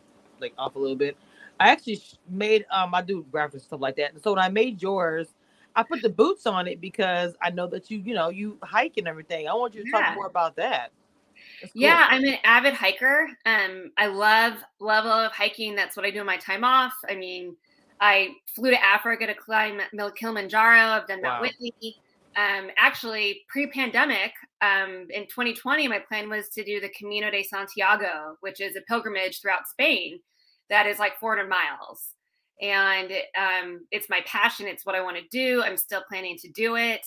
like 0.41 0.53
off 0.59 0.77
a 0.77 0.79
little 0.79 0.97
bit. 0.97 1.17
I 1.59 1.71
actually 1.71 2.03
made 2.29 2.67
um 2.71 2.95
I 2.95 3.01
do 3.01 3.25
graphics 3.33 3.63
stuff 3.63 3.81
like 3.81 3.97
that. 3.97 4.13
And 4.13 4.23
so 4.23 4.33
when 4.33 4.39
I 4.39 4.51
made 4.51 4.83
yours, 4.83 5.29
I 5.79 5.83
put 5.85 6.03
the 6.03 6.09
boots 6.09 6.47
on 6.47 6.67
it 6.67 6.81
because 6.81 7.35
I 7.41 7.51
know 7.51 7.67
that 7.69 7.91
you 7.91 7.99
you 7.99 8.15
know 8.15 8.31
you 8.31 8.59
hike 8.63 8.97
and 8.97 9.07
everything. 9.07 9.49
I 9.49 9.55
want 9.55 9.75
you 9.75 9.85
to 9.85 9.89
yeah. 9.89 10.01
talk 10.01 10.15
more 10.15 10.27
about 10.27 10.57
that. 10.57 10.91
Cool. 11.61 11.71
Yeah, 11.75 12.07
I'm 12.09 12.25
an 12.25 12.37
avid 12.45 12.75
hiker. 12.75 13.29
Um, 13.47 13.93
I 13.97 14.07
love 14.07 14.55
love 14.81 15.05
love 15.05 15.33
hiking. 15.33 15.77
That's 15.77 15.97
what 15.97 16.05
I 16.05 16.11
do 16.11 16.21
in 16.21 16.27
my 16.27 16.37
time 16.37 16.65
off. 16.65 16.95
I 17.09 17.15
mean, 17.15 17.57
I 18.01 18.31
flew 18.55 18.71
to 18.71 18.85
Africa 18.85 19.27
to 19.27 19.35
climb 19.35 19.81
Mount 19.93 20.17
Kilimanjaro. 20.17 20.79
I've 20.79 21.07
done 21.07 21.21
wow. 21.23 21.41
Mount 21.41 21.43
Whitney 21.43 21.97
um, 22.39 22.69
actually 22.77 23.43
pre-pandemic 23.49 24.33
um, 24.63 25.07
in 25.11 25.25
2020 25.25 25.89
my 25.89 25.99
plan 25.99 26.29
was 26.29 26.49
to 26.51 26.63
do 26.63 26.81
the 26.81 26.89
camino 26.91 27.31
de 27.31 27.43
santiago 27.43 28.37
which 28.41 28.61
is 28.61 28.77
a 28.77 28.81
pilgrimage 28.83 29.41
throughout 29.41 29.67
spain 29.67 30.21
that 30.71 30.87
is 30.87 30.99
like 30.99 31.19
400 31.19 31.49
miles 31.49 32.15
and 32.61 33.13
um, 33.39 33.87
it's 33.91 34.09
my 34.09 34.21
passion 34.27 34.67
it's 34.67 34.85
what 34.85 34.95
i 34.95 35.01
want 35.01 35.17
to 35.17 35.23
do 35.31 35.63
i'm 35.63 35.77
still 35.77 36.03
planning 36.09 36.37
to 36.37 36.51
do 36.51 36.77
it 36.77 37.07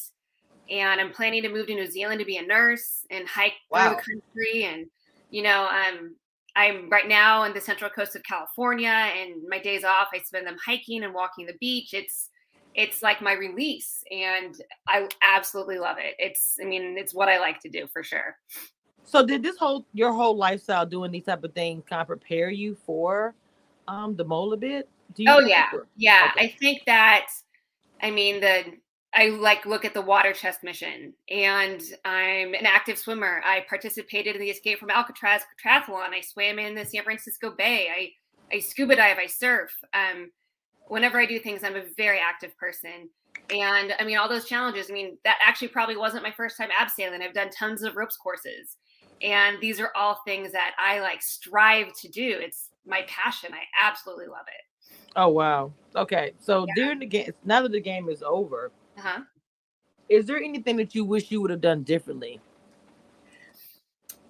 and 0.70 1.02
i'm 1.02 1.12
planning 1.12 1.42
to 1.42 1.50
move 1.50 1.68
to 1.68 1.76
new 1.76 1.90
zealand 1.90 2.20
to 2.20 2.26
be 2.26 2.38
a 2.38 2.46
nurse 2.46 3.06
and 3.10 3.28
hike 3.28 3.54
wow. 3.70 3.90
through 3.90 3.96
the 3.96 4.22
country 4.22 4.64
and 4.64 4.86
you 5.30 5.42
know 5.44 5.68
um, 5.68 6.16
i'm 6.56 6.90
right 6.90 7.08
now 7.08 7.44
in 7.44 7.54
the 7.54 7.62
central 7.62 7.90
coast 7.90 8.16
of 8.16 8.24
california 8.24 8.88
and 8.88 9.42
my 9.50 9.60
days 9.60 9.84
off 9.84 10.08
i 10.14 10.20
spend 10.20 10.46
them 10.48 10.58
hiking 10.66 11.04
and 11.04 11.14
walking 11.14 11.46
the 11.46 11.56
beach 11.60 11.94
it's 11.94 12.30
it's 12.76 13.04
like 13.04 13.22
my 13.22 13.34
release 13.34 14.04
and 14.12 14.56
I 14.88 15.08
absolutely 15.22 15.80
love 15.80 15.98
it. 16.00 16.16
It's 16.20 16.58
I 16.62 16.66
mean, 16.66 16.98
it's 16.98 17.14
what 17.14 17.30
I 17.30 17.40
like 17.40 17.60
to 17.62 17.70
do 17.70 17.88
for 17.92 18.04
sure. 18.04 18.38
So 19.04 19.26
did 19.26 19.44
this 19.44 19.58
whole 19.58 19.86
your 19.94 20.14
whole 20.14 20.36
lifestyle 20.36 20.86
doing 20.86 21.12
these 21.12 21.26
type 21.26 21.44
of 21.44 21.54
things 21.54 21.84
kind 21.88 22.02
of 22.02 22.08
prepare 22.08 22.50
you 22.50 22.78
for 22.86 23.34
um 23.88 24.16
the 24.16 24.24
mole 24.24 24.54
a 24.54 24.58
bit? 24.58 24.88
Oh 25.28 25.40
yeah. 25.40 25.68
Yeah. 25.98 26.32
Okay. 26.32 26.46
I 26.46 26.56
think 26.60 26.84
that 26.86 27.28
I 28.02 28.12
mean 28.12 28.42
the 28.42 28.64
I 29.14 29.28
like 29.28 29.66
look 29.66 29.84
at 29.84 29.94
the 29.94 30.02
water 30.02 30.32
chest 30.32 30.64
mission 30.64 31.14
and 31.30 31.82
I'm 32.06 32.54
an 32.54 32.66
active 32.66 32.98
swimmer. 32.98 33.42
I 33.46 33.66
participated 33.68 34.36
in 34.36 34.42
the 34.42 34.50
escape 34.50 34.80
from 34.80 34.90
Alcatraz 34.90 35.42
triathlon. 35.64 36.10
I 36.14 36.22
swam 36.22 36.60
in 36.60 36.76
the 36.76 36.86
San 36.86 37.04
Francisco 37.04 37.52
Bay. 37.52 37.90
I 37.90 38.56
I 38.56 38.60
scuba 38.60 38.96
dive, 38.96 39.18
I 39.22 39.28
surf. 39.28 39.72
Um 39.94 40.32
whenever 40.88 41.20
I 41.20 41.26
do 41.26 41.40
things, 41.40 41.64
I'm 41.64 41.76
a 41.76 41.84
very 41.98 42.20
active 42.20 42.58
person. 42.58 43.10
And 43.50 43.94
I 44.00 44.04
mean, 44.04 44.18
all 44.18 44.30
those 44.30 44.46
challenges, 44.46 44.90
I 44.90 44.94
mean, 44.94 45.18
that 45.24 45.38
actually 45.46 45.70
probably 45.70 45.98
wasn't 45.98 46.24
my 46.24 46.32
first 46.32 46.58
time 46.58 46.70
abseiling. 46.80 47.22
I've 47.22 47.34
done 47.34 47.50
tons 47.50 47.84
of 47.84 47.96
ropes 47.96 48.18
courses. 48.18 48.78
And 49.22 49.58
these 49.62 49.80
are 49.80 49.92
all 49.96 50.20
things 50.26 50.52
that 50.52 50.72
I 50.80 51.00
like 51.00 51.22
strive 51.22 51.94
to 52.02 52.10
do. 52.10 52.38
It's 52.40 52.70
my 52.86 53.04
passion. 53.08 53.54
I 53.54 53.88
absolutely 53.88 54.28
love 54.28 54.46
it. 54.48 54.71
Oh, 55.16 55.30
wow. 55.30 55.74
Okay. 55.96 56.34
So 56.40 56.66
yeah. 56.68 56.74
during 56.76 57.00
the 57.00 57.06
game, 57.06 57.32
now 57.44 57.62
that 57.62 57.72
the 57.72 57.82
game 57.82 58.10
is 58.10 58.24
over, 58.24 58.72
uh-huh. 58.98 59.22
is 60.10 60.26
there 60.26 60.38
anything 60.38 60.78
that 60.78 60.96
you 60.96 61.04
wish 61.06 61.32
you 61.32 61.42
would 61.42 61.52
have 61.52 61.62
done 61.62 61.84
differently? 61.84 62.40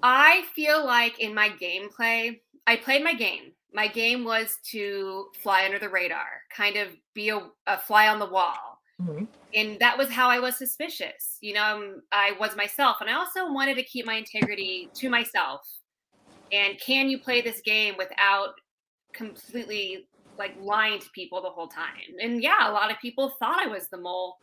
I 0.04 0.44
feel 0.56 0.84
like 0.86 1.20
in 1.20 1.34
my 1.34 1.50
gameplay, 1.50 2.40
I 2.66 2.76
played 2.78 3.04
my 3.04 3.14
game 3.14 3.54
my 3.74 3.88
game 3.88 4.24
was 4.24 4.58
to 4.72 5.28
fly 5.42 5.66
under 5.66 5.80
the 5.80 5.90
radar, 5.90 6.26
kind 6.56 6.76
of 6.76 6.90
be 7.14 7.30
a, 7.30 7.48
a 7.68 7.78
fly 7.78 8.08
on 8.08 8.20
the 8.20 8.26
wall. 8.26 8.80
Mm-hmm. 9.02 9.26
And 9.54 9.80
that 9.80 9.98
was 9.98 10.10
how 10.10 10.30
I 10.30 10.40
was 10.40 10.58
suspicious. 10.58 11.38
You 11.42 11.54
know, 11.54 11.64
um, 11.64 12.02
I 12.12 12.34
was 12.40 12.56
myself. 12.56 12.98
And 13.02 13.10
I 13.10 13.14
also 13.14 13.52
wanted 13.52 13.76
to 13.76 13.84
keep 13.84 14.06
my 14.06 14.16
integrity 14.16 14.90
to 14.96 15.10
myself. 15.10 15.62
And 16.52 16.80
can 16.80 17.10
you 17.10 17.18
play 17.18 17.42
this 17.42 17.62
game 17.62 17.96
without 17.98 18.54
completely 19.14 20.08
like 20.42 20.56
lying 20.60 21.00
to 21.00 21.10
people 21.12 21.42
the 21.42 21.50
whole 21.50 21.68
time? 21.68 22.18
And 22.22 22.42
yeah, 22.42 22.70
a 22.70 22.74
lot 22.74 22.92
of 22.92 23.00
people 23.00 23.34
thought 23.40 23.60
I 23.60 23.68
was 23.68 23.88
the 23.88 23.98
mole 23.98 24.38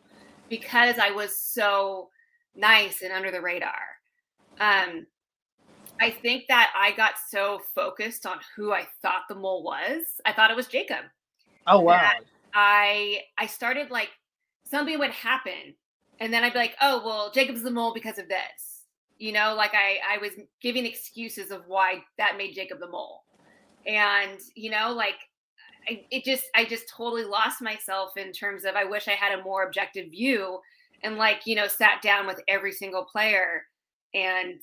because 0.49 0.97
I 0.97 1.11
was 1.11 1.37
so 1.37 2.09
nice 2.55 3.01
and 3.01 3.11
under 3.11 3.31
the 3.31 3.41
radar. 3.41 3.73
Um, 4.59 5.05
I 6.01 6.09
think 6.09 6.45
that 6.47 6.71
I 6.75 6.91
got 6.93 7.13
so 7.29 7.59
focused 7.75 8.25
on 8.25 8.39
who 8.55 8.71
I 8.71 8.87
thought 9.01 9.23
the 9.27 9.35
mole 9.35 9.63
was. 9.63 10.03
I 10.25 10.33
thought 10.33 10.51
it 10.51 10.57
was 10.57 10.67
Jacob. 10.67 11.05
Oh 11.67 11.81
wow. 11.81 12.11
I 12.53 13.21
I 13.37 13.45
started 13.47 13.91
like 13.91 14.09
something 14.63 14.97
would 14.97 15.11
happen, 15.11 15.75
and 16.19 16.33
then 16.33 16.43
I'd 16.43 16.53
be 16.53 16.59
like, 16.59 16.75
oh 16.81 17.01
well, 17.05 17.31
Jacob's 17.31 17.63
the 17.63 17.71
mole 17.71 17.93
because 17.93 18.17
of 18.17 18.27
this. 18.27 18.85
You 19.17 19.33
know, 19.33 19.53
like 19.55 19.73
I 19.73 19.99
I 20.15 20.17
was 20.19 20.31
giving 20.61 20.85
excuses 20.85 21.51
of 21.51 21.63
why 21.67 22.03
that 22.17 22.37
made 22.37 22.55
Jacob 22.55 22.79
the 22.79 22.87
mole, 22.87 23.23
and 23.85 24.39
you 24.55 24.71
know, 24.71 24.93
like 24.93 25.17
I, 25.87 26.05
it 26.11 26.23
just 26.23 26.45
I 26.55 26.65
just 26.65 26.89
totally 26.89 27.23
lost 27.23 27.61
myself 27.61 28.17
in 28.17 28.31
terms 28.31 28.65
of 28.65 28.75
I 28.75 28.83
wish 28.83 29.07
I 29.07 29.11
had 29.11 29.37
a 29.37 29.43
more 29.43 29.63
objective 29.63 30.11
view 30.11 30.59
and 31.03 31.17
like 31.17 31.41
you 31.45 31.55
know 31.55 31.67
sat 31.67 32.01
down 32.01 32.27
with 32.27 32.41
every 32.47 32.71
single 32.71 33.03
player 33.03 33.65
and 34.13 34.59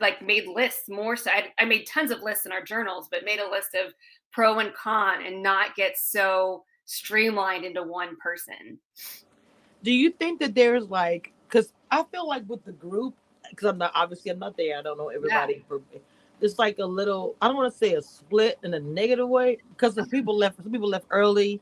like 0.00 0.22
made 0.22 0.46
lists 0.46 0.88
more 0.88 1.16
so 1.16 1.30
I, 1.30 1.52
I 1.58 1.64
made 1.64 1.86
tons 1.86 2.10
of 2.10 2.22
lists 2.22 2.46
in 2.46 2.52
our 2.52 2.62
journals 2.62 3.08
but 3.10 3.24
made 3.24 3.40
a 3.40 3.50
list 3.50 3.74
of 3.74 3.94
pro 4.32 4.58
and 4.58 4.74
con 4.74 5.24
and 5.24 5.42
not 5.42 5.74
get 5.76 5.98
so 5.98 6.64
streamlined 6.84 7.64
into 7.64 7.82
one 7.82 8.16
person 8.16 8.78
do 9.82 9.92
you 9.92 10.10
think 10.10 10.40
that 10.40 10.54
there's 10.54 10.84
like 10.90 11.32
because 11.48 11.72
i 11.90 12.02
feel 12.12 12.28
like 12.28 12.42
with 12.48 12.64
the 12.64 12.72
group 12.72 13.14
because 13.48 13.68
i'm 13.68 13.78
not 13.78 13.92
obviously 13.94 14.30
i'm 14.30 14.38
not 14.38 14.56
there 14.56 14.78
i 14.78 14.82
don't 14.82 14.98
know 14.98 15.08
everybody 15.08 15.64
yeah. 15.70 15.98
It's 16.42 16.58
like 16.58 16.78
a 16.78 16.84
little 16.84 17.36
i 17.40 17.46
don't 17.46 17.56
want 17.56 17.72
to 17.72 17.78
say 17.78 17.94
a 17.94 18.02
split 18.02 18.58
in 18.62 18.74
a 18.74 18.80
negative 18.80 19.28
way 19.28 19.56
because 19.70 19.94
some 19.94 20.08
people 20.08 20.36
left 20.36 20.62
some 20.62 20.72
people 20.72 20.88
left 20.88 21.06
early 21.10 21.60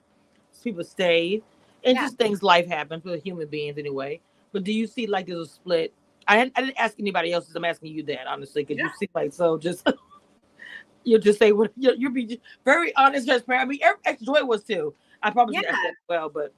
some 0.52 0.62
people 0.64 0.84
stayed 0.84 1.42
and 1.84 1.96
yeah. 1.96 2.02
just 2.02 2.16
things 2.16 2.42
life 2.42 2.66
happens 2.66 3.04
with 3.04 3.22
human 3.22 3.46
beings 3.46 3.78
anyway 3.78 4.20
but 4.52 4.64
do 4.64 4.72
you 4.72 4.86
see 4.86 5.06
like 5.06 5.26
there's 5.26 5.48
a 5.48 5.50
split 5.50 5.92
I, 6.26 6.40
I 6.40 6.60
didn't 6.60 6.78
ask 6.78 6.98
anybody 6.98 7.32
else 7.32 7.52
i'm 7.54 7.64
asking 7.64 7.92
you 7.92 8.02
that 8.04 8.26
honestly 8.26 8.62
because 8.64 8.78
yeah. 8.78 8.84
you 8.84 8.90
seem 8.98 9.08
like 9.14 9.32
so 9.32 9.58
just 9.58 9.86
you'll 11.04 11.20
just 11.20 11.38
say 11.38 11.52
what 11.52 11.72
you'll, 11.76 11.94
you'll, 11.96 12.12
be 12.12 12.40
very 12.64 12.94
honest 12.96 13.26
transparent 13.26 13.62
i 13.62 13.68
mean 13.68 13.80
extra 14.04 14.26
joy 14.26 14.44
was 14.44 14.64
too 14.64 14.94
i 15.22 15.30
probably 15.30 15.56
yeah. 15.56 15.72
that 15.72 15.86
as 15.88 15.94
well 16.08 16.28
but 16.28 16.52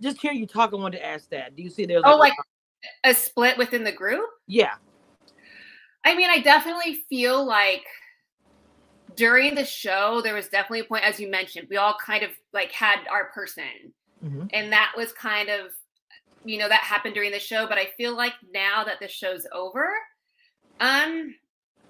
just 0.00 0.20
hear 0.20 0.32
you 0.32 0.46
talk 0.46 0.72
i 0.72 0.76
wanted 0.76 0.98
to 0.98 1.06
ask 1.06 1.28
that 1.30 1.54
do 1.56 1.62
you 1.62 1.70
see 1.70 1.86
there's 1.86 2.02
oh 2.04 2.16
like, 2.16 2.32
like 2.32 2.38
a 3.04 3.14
split 3.14 3.58
within 3.58 3.82
the 3.82 3.92
group 3.92 4.24
yeah 4.46 4.74
I 6.04 6.14
mean, 6.14 6.30
I 6.30 6.40
definitely 6.40 7.02
feel 7.08 7.44
like 7.44 7.84
during 9.16 9.54
the 9.54 9.64
show, 9.64 10.20
there 10.22 10.34
was 10.34 10.48
definitely 10.48 10.80
a 10.80 10.84
point, 10.84 11.04
as 11.04 11.18
you 11.18 11.28
mentioned, 11.28 11.66
we 11.68 11.76
all 11.76 11.96
kind 12.04 12.22
of 12.22 12.30
like 12.52 12.70
had 12.72 13.00
our 13.10 13.30
person. 13.32 13.92
Mm-hmm. 14.24 14.46
And 14.52 14.72
that 14.72 14.92
was 14.96 15.12
kind 15.12 15.48
of, 15.48 15.72
you 16.44 16.58
know, 16.58 16.68
that 16.68 16.80
happened 16.80 17.14
during 17.14 17.32
the 17.32 17.38
show. 17.38 17.66
But 17.66 17.78
I 17.78 17.86
feel 17.96 18.16
like 18.16 18.34
now 18.54 18.84
that 18.84 19.00
the 19.00 19.08
show's 19.08 19.46
over, 19.52 19.88
um, 20.80 21.34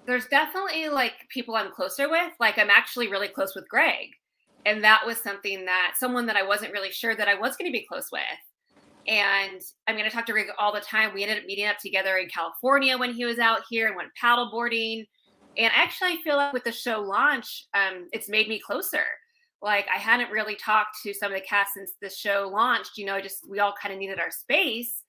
there's 0.05 0.25
definitely 0.27 0.89
like 0.89 1.13
people 1.29 1.55
I'm 1.55 1.71
closer 1.71 2.09
with. 2.09 2.33
Like 2.39 2.57
I'm 2.57 2.71
actually 2.71 3.09
really 3.09 3.27
close 3.27 3.55
with 3.55 3.69
Greg. 3.69 4.07
And 4.65 4.83
that 4.83 5.05
was 5.05 5.17
something 5.17 5.65
that 5.65 5.93
someone 5.97 6.25
that 6.25 6.35
I 6.35 6.43
wasn't 6.43 6.73
really 6.73 6.91
sure 6.91 7.15
that 7.15 7.27
I 7.27 7.35
was 7.35 7.55
going 7.55 7.71
to 7.71 7.77
be 7.77 7.85
close 7.87 8.09
with. 8.11 8.21
And 9.07 9.61
I'm 9.87 9.95
going 9.95 10.09
to 10.09 10.15
talk 10.15 10.25
to 10.27 10.33
Rick 10.33 10.49
all 10.59 10.73
the 10.73 10.81
time. 10.81 11.13
We 11.13 11.23
ended 11.23 11.39
up 11.39 11.45
meeting 11.45 11.65
up 11.65 11.77
together 11.77 12.17
in 12.17 12.27
California 12.29 12.97
when 12.97 13.13
he 13.13 13.25
was 13.25 13.39
out 13.39 13.61
here 13.69 13.87
and 13.87 13.95
went 13.95 14.09
paddleboarding. 14.21 15.05
And 15.57 15.71
actually, 15.75 16.09
I 16.09 16.17
feel 16.23 16.37
like 16.37 16.53
with 16.53 16.63
the 16.63 16.71
show 16.71 17.01
launch, 17.01 17.65
um, 17.73 18.07
it's 18.11 18.29
made 18.29 18.47
me 18.47 18.59
closer. 18.59 19.05
Like 19.61 19.87
I 19.93 19.97
hadn't 19.97 20.31
really 20.31 20.55
talked 20.55 20.97
to 21.03 21.13
some 21.13 21.31
of 21.31 21.37
the 21.37 21.45
cast 21.45 21.73
since 21.73 21.93
the 22.01 22.09
show 22.09 22.49
launched. 22.51 22.97
You 22.97 23.05
know, 23.05 23.19
just 23.19 23.49
we 23.49 23.59
all 23.59 23.73
kind 23.81 23.93
of 23.93 23.99
needed 23.99 24.19
our 24.19 24.31
space. 24.31 25.03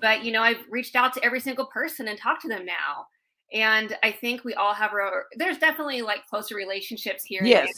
But 0.00 0.24
you 0.24 0.32
know, 0.32 0.42
I've 0.42 0.64
reached 0.70 0.96
out 0.96 1.12
to 1.14 1.24
every 1.24 1.40
single 1.40 1.66
person 1.66 2.08
and 2.08 2.18
talked 2.18 2.42
to 2.42 2.48
them 2.48 2.64
now. 2.64 3.06
And 3.52 3.96
I 4.02 4.10
think 4.10 4.42
we 4.42 4.54
all 4.54 4.74
have 4.74 4.92
our. 4.92 5.26
There's 5.36 5.58
definitely 5.58 6.02
like 6.02 6.26
closer 6.26 6.56
relationships 6.56 7.24
here. 7.24 7.44
Yes. 7.44 7.72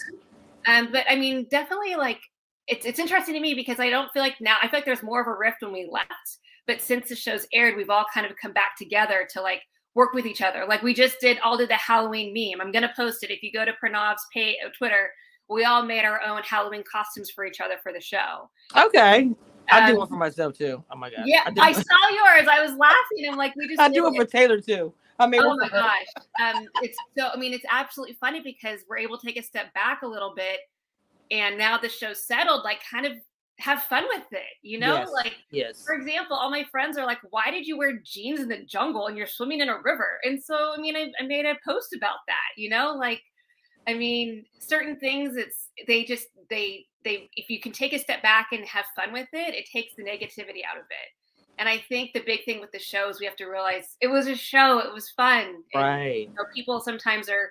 Um, 0.67 0.89
but 0.91 1.05
I 1.09 1.17
mean, 1.17 1.47
definitely 1.51 1.97
like 1.97 2.21
it's 2.69 2.85
it's 2.85 2.99
interesting 2.99 3.35
to 3.35 3.41
me 3.41 3.55
because 3.55 3.79
I 3.79 3.91
don't 3.91 4.11
feel 4.13 4.23
like 4.23 4.41
now 4.41 4.57
I 4.61 4.69
feel 4.69 4.79
like 4.79 4.85
there's 4.85 5.03
more 5.03 5.21
of 5.21 5.27
a 5.27 5.35
rift 5.35 5.63
when 5.63 5.73
we 5.73 5.89
left, 5.91 6.39
but 6.67 6.81
since 6.81 7.09
the 7.09 7.17
show's 7.17 7.47
aired, 7.53 7.77
we've 7.77 7.91
all 7.91 8.05
kind 8.13 8.27
of 8.27 8.33
come 8.41 8.53
back 8.53 8.77
together 8.77 9.27
to 9.33 9.41
like 9.41 9.63
work 9.95 10.13
with 10.13 10.27
each 10.27 10.43
other. 10.43 10.65
Like 10.69 10.83
we 10.83 10.95
just 10.95 11.21
did 11.21 11.39
all 11.41 11.57
did 11.57 11.71
the 11.71 11.75
Halloween 11.75 12.33
meme. 12.35 12.61
I'm 12.61 12.73
gonna 12.73 12.93
post 12.97 13.23
it 13.23 13.31
if 13.31 13.43
you 13.43 13.53
go 13.53 13.65
to 13.65 13.73
Pranav's 13.83 14.27
pay 14.33 14.57
uh, 14.65 14.71
Twitter. 14.77 15.11
We 15.49 15.65
all 15.65 15.85
made 15.85 16.05
our 16.05 16.21
own 16.23 16.43
Halloween 16.43 16.83
costumes 16.91 17.31
for 17.31 17.45
each 17.45 17.61
other 17.61 17.77
for 17.83 17.93
the 17.93 18.01
show. 18.01 18.51
Okay. 18.77 19.31
I 19.71 19.81
um, 19.81 19.91
do 19.91 19.99
one 19.99 20.09
for 20.09 20.17
myself 20.17 20.57
too. 20.57 20.83
Oh 20.91 20.97
my 20.97 21.11
god! 21.11 21.25
Yeah, 21.27 21.43
I, 21.45 21.69
I 21.69 21.73
saw 21.73 22.09
yours. 22.11 22.49
I 22.49 22.63
was 22.63 22.73
laughing. 22.77 23.29
I'm 23.31 23.37
like, 23.37 23.55
we 23.57 23.69
just. 23.69 23.81
I 23.81 23.89
do 23.89 24.07
it 24.07 24.17
for 24.17 24.25
Taylor 24.25 24.61
too. 24.61 24.93
I 25.19 25.27
mean, 25.27 25.41
oh 25.43 25.57
my 25.57 25.69
gosh! 25.69 26.07
Um, 26.41 26.67
it's 26.83 26.97
so. 27.17 27.29
I 27.33 27.37
mean, 27.37 27.53
it's 27.53 27.65
absolutely 27.71 28.17
funny 28.21 28.41
because 28.41 28.81
we're 28.89 28.99
able 28.99 29.19
to 29.19 29.27
take 29.27 29.39
a 29.39 29.43
step 29.43 29.73
back 29.75 30.03
a 30.03 30.07
little 30.07 30.35
bit 30.37 30.61
and 31.31 31.59
now 31.59 31.79
the 31.79 31.89
show's 31.89 32.25
settled 32.25 32.63
like 32.65 32.81
kind 32.91 33.07
of 33.07 33.13
have 33.59 33.83
fun 33.85 34.05
with 34.09 34.27
it 34.33 34.53
you 34.63 34.79
know? 34.79 34.97
Yes. 34.97 35.11
like 35.13 35.35
yes. 35.51 35.85
for 35.85 35.95
example 35.95 36.37
all 36.37 36.51
my 36.51 36.65
friends 36.71 36.99
are 36.99 37.07
like 37.07 37.19
why 37.31 37.51
did 37.51 37.67
you 37.67 37.79
wear 37.79 37.99
jeans 38.05 38.41
in 38.41 38.49
the 38.49 38.65
jungle 38.65 39.07
and 39.07 39.17
you're 39.17 39.27
swimming 39.27 39.61
in 39.61 39.69
a 39.69 39.79
river? 39.83 40.19
And 40.25 40.43
so 40.43 40.75
i 40.77 40.81
mean 40.81 40.97
I, 40.97 41.11
I 41.21 41.27
made 41.27 41.47
a 41.47 41.55
post 41.67 41.95
about 41.97 42.19
that 42.27 42.57
you 42.57 42.69
know? 42.69 42.95
Like 42.99 43.23
i 43.89 43.95
mean 43.95 44.45
certain 44.59 44.99
things 44.99 45.37
it's 45.37 45.71
they 45.87 46.05
just 46.05 46.27
they 46.51 46.87
they 47.05 47.31
if 47.35 47.49
you 47.49 47.61
can 47.61 47.73
take 47.73 47.93
a 47.93 47.99
step 47.99 48.23
back 48.23 48.49
and 48.53 48.65
have 48.67 48.85
fun 48.95 49.13
with 49.13 49.29
it 49.33 49.55
it 49.55 49.67
takes 49.73 49.95
the 49.97 50.03
negativity 50.03 50.63
out 50.69 50.77
of 50.77 50.85
it. 50.91 51.09
And 51.59 51.69
i 51.69 51.79
think 51.89 52.13
the 52.13 52.23
big 52.27 52.45
thing 52.45 52.61
with 52.61 52.73
the 52.73 52.79
show 52.79 53.09
is 53.09 53.21
we 53.21 53.27
have 53.27 53.37
to 53.37 53.47
realize 53.47 53.97
it 54.03 54.09
was 54.09 54.27
a 54.27 54.37
show 54.37 54.81
it 54.81 54.93
was 54.93 55.11
fun. 55.11 55.63
Right. 55.75 55.97
and, 55.97 56.15
you 56.21 56.35
know, 56.37 56.45
people 56.55 56.81
sometimes 56.81 57.31
are 57.31 57.51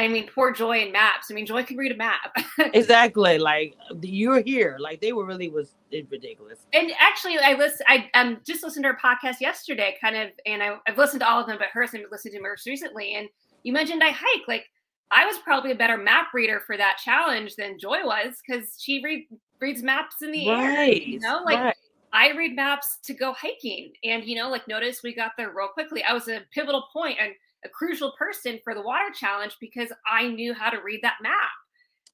I 0.00 0.08
mean, 0.08 0.28
poor 0.34 0.50
Joi 0.50 0.78
and 0.78 0.92
maps. 0.92 1.30
I 1.30 1.34
mean, 1.34 1.44
Joi 1.44 1.62
can 1.62 1.76
read 1.76 1.92
a 1.92 1.96
map. 1.96 2.34
exactly. 2.58 3.38
Like 3.38 3.76
you're 4.00 4.40
here. 4.40 4.78
Like 4.80 5.00
they 5.00 5.12
were 5.12 5.26
really 5.26 5.48
was 5.48 5.74
ridiculous. 5.92 6.60
And 6.72 6.90
actually, 6.98 7.38
I 7.38 7.52
listen. 7.54 7.84
I 7.86 8.08
um 8.14 8.40
just 8.46 8.64
listened 8.64 8.84
to 8.84 8.92
her 8.92 8.98
podcast 9.02 9.40
yesterday, 9.40 9.96
kind 10.00 10.16
of, 10.16 10.30
and 10.46 10.62
I, 10.62 10.76
have 10.86 10.96
listened 10.96 11.20
to 11.20 11.28
all 11.28 11.40
of 11.40 11.46
them, 11.46 11.58
but 11.58 11.68
hers 11.72 11.92
and 11.92 12.04
listened 12.10 12.34
to 12.34 12.40
hers 12.40 12.62
recently. 12.66 13.14
And 13.14 13.28
you 13.62 13.72
mentioned 13.72 14.02
I 14.02 14.10
hike. 14.10 14.48
Like 14.48 14.64
I 15.10 15.26
was 15.26 15.36
probably 15.38 15.72
a 15.72 15.76
better 15.76 15.98
map 15.98 16.28
reader 16.32 16.62
for 16.66 16.78
that 16.78 16.98
challenge 17.04 17.56
than 17.56 17.78
Joi 17.78 18.04
was 18.04 18.36
because 18.46 18.76
she 18.78 19.02
read, 19.04 19.26
reads 19.60 19.82
maps 19.82 20.16
in 20.22 20.32
the 20.32 20.48
right. 20.48 20.66
air. 20.66 20.92
You 20.94 21.20
know, 21.20 21.42
like. 21.44 21.58
Right. 21.58 21.76
I 22.12 22.32
read 22.32 22.56
maps 22.56 22.98
to 23.04 23.14
go 23.14 23.32
hiking, 23.34 23.92
and 24.02 24.24
you 24.24 24.34
know, 24.34 24.50
like 24.50 24.66
notice 24.66 25.00
we 25.04 25.14
got 25.14 25.30
there 25.36 25.52
real 25.54 25.68
quickly. 25.68 26.02
I 26.02 26.12
was 26.12 26.26
a 26.26 26.40
pivotal 26.52 26.88
point, 26.92 27.18
and 27.20 27.34
a 27.64 27.68
crucial 27.68 28.12
person 28.18 28.58
for 28.64 28.74
the 28.74 28.82
water 28.82 29.10
challenge 29.14 29.56
because 29.60 29.92
I 30.06 30.28
knew 30.28 30.54
how 30.54 30.70
to 30.70 30.80
read 30.82 31.00
that 31.02 31.16
map. 31.22 31.50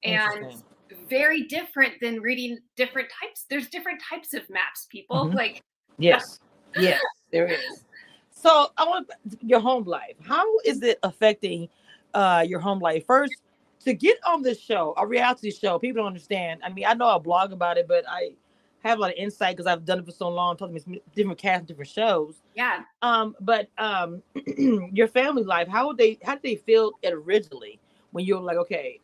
And 0.03 0.61
very 1.09 1.43
different 1.43 1.93
than 2.01 2.21
reading 2.21 2.59
different 2.75 3.09
types. 3.21 3.45
There's 3.49 3.67
different 3.67 4.01
types 4.07 4.33
of 4.33 4.49
maps, 4.49 4.87
people. 4.89 5.25
Mm-hmm. 5.25 5.35
Like 5.35 5.63
yes, 5.97 6.39
yes, 6.77 7.01
there 7.31 7.47
is. 7.47 7.83
So 8.31 8.67
I 8.77 8.85
want 8.85 9.09
your 9.41 9.59
home 9.59 9.83
life. 9.85 10.15
How 10.21 10.45
is 10.59 10.83
it 10.83 10.99
affecting 11.03 11.69
uh, 12.13 12.45
your 12.47 12.59
home 12.59 12.79
life? 12.79 13.05
First, 13.05 13.33
to 13.85 13.93
get 13.93 14.17
on 14.25 14.41
this 14.41 14.59
show, 14.59 14.93
a 14.97 15.05
reality 15.05 15.51
show, 15.51 15.79
people 15.79 16.03
don't 16.03 16.07
understand. 16.07 16.61
I 16.63 16.69
mean, 16.69 16.85
I 16.85 16.93
know 16.93 17.07
I 17.07 17.17
blog 17.17 17.51
about 17.51 17.77
it, 17.77 17.87
but 17.87 18.05
I 18.07 18.31
have 18.83 18.97
a 18.97 19.01
lot 19.01 19.11
of 19.11 19.17
insight 19.17 19.55
because 19.55 19.67
I've 19.67 19.85
done 19.85 19.99
it 19.99 20.05
for 20.05 20.11
so 20.11 20.29
long, 20.29 20.55
talking 20.57 20.79
to 20.79 21.01
different 21.15 21.39
cast, 21.39 21.65
different 21.65 21.89
shows. 21.89 22.41
Yeah. 22.55 22.83
Um, 23.01 23.35
but 23.41 23.69
um, 23.77 24.21
your 24.93 25.07
family 25.07 25.43
life, 25.43 25.67
how 25.67 25.87
would 25.87 25.97
they, 25.97 26.19
how 26.23 26.33
did 26.33 26.43
they 26.43 26.55
feel 26.55 26.93
it 27.01 27.13
originally 27.13 27.79
when 28.11 28.25
you 28.25 28.35
were 28.35 28.41
like, 28.41 28.57
okay, 28.57 28.99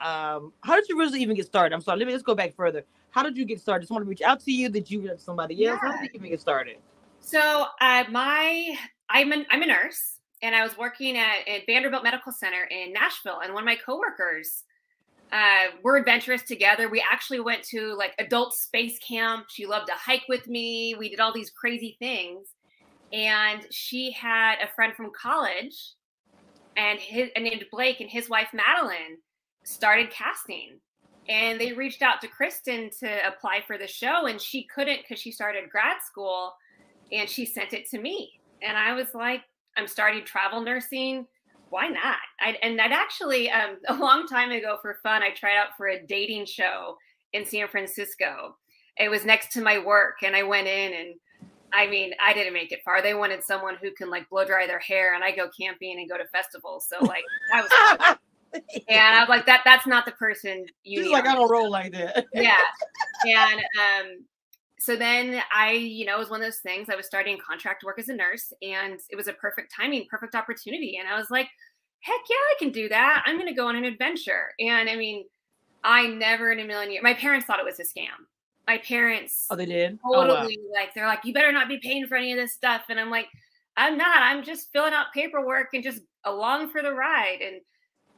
um, 0.00 0.52
how 0.62 0.76
did 0.76 0.88
you 0.88 0.98
originally 0.98 1.22
even 1.22 1.36
get 1.36 1.46
started? 1.46 1.74
I'm 1.74 1.80
sorry, 1.80 1.98
let 1.98 2.06
me 2.06 2.12
let's 2.12 2.22
go 2.22 2.34
back 2.34 2.54
further. 2.54 2.84
How 3.10 3.22
did 3.22 3.36
you 3.36 3.44
get 3.44 3.60
started? 3.60 3.82
Just 3.82 3.90
want 3.90 4.04
to 4.04 4.08
reach 4.08 4.22
out 4.22 4.40
to 4.40 4.52
you. 4.52 4.68
Did 4.68 4.90
you 4.90 5.00
reach 5.00 5.20
somebody 5.20 5.66
else? 5.66 5.80
Yeah. 5.82 5.90
How 5.90 5.96
did 5.96 6.10
you 6.10 6.10
even 6.14 6.30
get 6.30 6.40
started? 6.40 6.76
So, 7.20 7.66
uh, 7.80 8.04
my 8.10 8.76
I'm 9.08 9.32
an 9.32 9.46
I'm 9.50 9.62
a 9.62 9.66
nurse, 9.66 10.20
and 10.42 10.54
I 10.54 10.62
was 10.62 10.76
working 10.76 11.16
at, 11.16 11.48
at 11.48 11.62
Vanderbilt 11.66 12.04
Medical 12.04 12.30
Center 12.30 12.64
in 12.64 12.92
Nashville, 12.92 13.40
and 13.42 13.54
one 13.54 13.62
of 13.62 13.66
my 13.66 13.76
coworkers 13.76 14.64
uh, 15.32 15.72
we're 15.82 15.98
adventurous 15.98 16.42
together. 16.42 16.88
We 16.88 17.04
actually 17.10 17.40
went 17.40 17.62
to 17.64 17.94
like 17.94 18.14
adult 18.18 18.54
space 18.54 18.98
camp. 18.98 19.46
She 19.48 19.66
loved 19.66 19.88
to 19.88 19.94
hike 19.94 20.24
with 20.28 20.46
me. 20.46 20.94
We 20.98 21.08
did 21.08 21.20
all 21.20 21.32
these 21.32 21.50
crazy 21.50 21.96
things. 21.98 22.48
And 23.12 23.66
she 23.70 24.12
had 24.12 24.56
a 24.62 24.72
friend 24.74 24.94
from 24.94 25.10
college 25.10 25.94
and 26.76 26.98
his 26.98 27.30
and 27.34 27.44
named 27.44 27.64
Blake 27.70 28.00
and 28.00 28.10
his 28.10 28.28
wife 28.28 28.48
Madeline 28.52 29.18
started 29.64 30.10
casting. 30.10 30.78
And 31.28 31.60
they 31.60 31.72
reached 31.72 32.02
out 32.02 32.20
to 32.20 32.28
Kristen 32.28 32.90
to 33.00 33.26
apply 33.26 33.62
for 33.66 33.76
the 33.76 33.88
show, 33.88 34.26
and 34.26 34.40
she 34.40 34.68
couldn't 34.72 35.00
because 35.02 35.20
she 35.20 35.32
started 35.32 35.68
grad 35.68 35.96
school 36.08 36.52
and 37.10 37.28
she 37.28 37.44
sent 37.44 37.72
it 37.72 37.88
to 37.90 37.98
me. 37.98 38.40
And 38.62 38.76
I 38.76 38.92
was 38.92 39.08
like, 39.12 39.42
I'm 39.76 39.88
starting 39.88 40.24
travel 40.24 40.60
nursing 40.60 41.26
why 41.70 41.88
not? 41.88 42.16
I, 42.40 42.56
and 42.62 42.80
I'd 42.80 42.92
actually, 42.92 43.50
um, 43.50 43.76
a 43.88 43.94
long 43.94 44.26
time 44.26 44.50
ago 44.50 44.78
for 44.80 44.98
fun, 45.02 45.22
I 45.22 45.30
tried 45.30 45.56
out 45.56 45.76
for 45.76 45.88
a 45.88 46.06
dating 46.06 46.46
show 46.46 46.96
in 47.32 47.44
San 47.44 47.68
Francisco. 47.68 48.56
It 48.98 49.10
was 49.10 49.24
next 49.24 49.52
to 49.52 49.60
my 49.60 49.78
work, 49.78 50.16
and 50.22 50.34
I 50.34 50.42
went 50.42 50.66
in 50.66 50.94
and 50.94 51.14
I 51.72 51.88
mean, 51.88 52.12
I 52.24 52.32
didn't 52.32 52.54
make 52.54 52.72
it 52.72 52.78
far. 52.84 53.02
They 53.02 53.12
wanted 53.12 53.42
someone 53.44 53.76
who 53.82 53.90
can 53.90 54.08
like 54.08 54.30
blow 54.30 54.46
dry 54.46 54.66
their 54.66 54.78
hair, 54.78 55.14
and 55.14 55.22
I 55.22 55.34
go 55.34 55.48
camping 55.58 55.98
and 55.98 56.08
go 56.08 56.16
to 56.16 56.24
festivals. 56.28 56.88
So 56.88 57.04
like, 57.04 57.24
I 57.52 57.60
was, 57.60 58.16
and 58.88 59.16
I'm 59.16 59.28
like, 59.28 59.44
that 59.46 59.62
that's 59.64 59.86
not 59.86 60.06
the 60.06 60.12
person 60.12 60.64
you. 60.84 61.00
She's 61.00 61.06
need 61.06 61.12
like, 61.12 61.26
I 61.26 61.34
don't 61.34 61.50
roll 61.50 61.70
like 61.70 61.92
that. 61.92 62.24
yeah 62.34 62.62
and 63.24 63.60
um 63.60 64.24
so 64.78 64.96
then 64.96 65.40
i 65.52 65.72
you 65.72 66.04
know 66.04 66.16
it 66.16 66.18
was 66.18 66.30
one 66.30 66.40
of 66.40 66.46
those 66.46 66.60
things 66.60 66.88
i 66.90 66.96
was 66.96 67.06
starting 67.06 67.38
contract 67.46 67.82
work 67.84 67.98
as 67.98 68.08
a 68.08 68.14
nurse 68.14 68.52
and 68.62 69.00
it 69.10 69.16
was 69.16 69.28
a 69.28 69.32
perfect 69.34 69.72
timing 69.74 70.06
perfect 70.10 70.34
opportunity 70.34 70.98
and 70.98 71.08
i 71.08 71.18
was 71.18 71.30
like 71.30 71.48
heck 72.06 72.20
yeah 72.30 72.36
i 72.36 72.54
can 72.58 72.70
do 72.70 72.88
that. 72.88 73.24
I'm 73.26 73.36
going 73.36 73.48
to 73.48 73.54
go 73.54 73.66
on 73.66 73.76
an 73.76 73.84
adventure. 73.84 74.52
And 74.60 74.88
i 74.88 74.96
mean 74.96 75.24
i 75.84 76.06
never 76.06 76.52
in 76.52 76.60
a 76.60 76.64
million 76.64 76.90
years 76.92 77.02
my 77.02 77.14
parents 77.14 77.46
thought 77.46 77.58
it 77.58 77.64
was 77.64 77.80
a 77.80 77.84
scam. 77.84 78.24
My 78.66 78.78
parents 78.78 79.46
Oh, 79.50 79.56
they 79.56 79.66
did. 79.66 79.98
Oh, 80.04 80.10
wow. 80.12 80.26
totally 80.26 80.58
like 80.72 80.94
they're 80.94 81.06
like 81.06 81.24
you 81.24 81.32
better 81.32 81.52
not 81.52 81.68
be 81.68 81.78
paying 81.78 82.06
for 82.06 82.16
any 82.16 82.32
of 82.32 82.38
this 82.38 82.54
stuff. 82.54 82.82
And 82.88 82.98
i'm 83.00 83.10
like 83.10 83.26
i'm 83.76 83.98
not. 83.98 84.22
I'm 84.22 84.42
just 84.42 84.72
filling 84.72 84.94
out 84.94 85.12
paperwork 85.12 85.68
and 85.74 85.82
just 85.84 86.00
along 86.24 86.70
for 86.70 86.82
the 86.82 86.92
ride. 86.92 87.40
And 87.42 87.60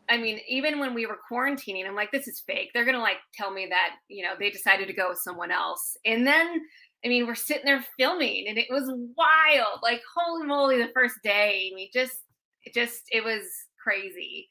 i 0.09 0.17
mean 0.17 0.39
even 0.49 0.79
when 0.79 0.95
we 0.95 1.05
were 1.07 1.19
quarantining 1.31 1.87
i'm 1.87 1.95
like 1.97 2.11
this 2.13 2.29
is 2.29 2.41
fake. 2.47 2.71
They're 2.73 2.85
gonna 2.85 3.01
like 3.01 3.19
tell 3.35 3.51
me 3.51 3.67
that 3.71 3.97
you 4.09 4.23
know 4.23 4.35
they 4.39 4.51
decided 4.51 4.87
to 4.87 4.95
go 4.95 5.09
with 5.11 5.19
someone 5.19 5.51
else. 5.51 5.97
And 6.05 6.27
then 6.27 6.61
i 7.05 7.09
mean 7.09 7.27
we're 7.27 7.35
sitting 7.35 7.65
there 7.65 7.85
filming 7.99 8.47
and 8.49 8.59
it 8.59 8.69
was 8.71 8.85
wild. 9.17 9.81
Like 9.83 10.03
holy 10.17 10.47
moly 10.47 10.79
the 10.79 10.93
first 10.95 11.17
day 11.23 11.71
i 11.73 11.75
mean 11.75 11.89
just 11.93 12.19
it 12.65 12.73
just 12.75 13.03
it 13.11 13.25
was 13.25 13.43
crazy. 13.89 14.49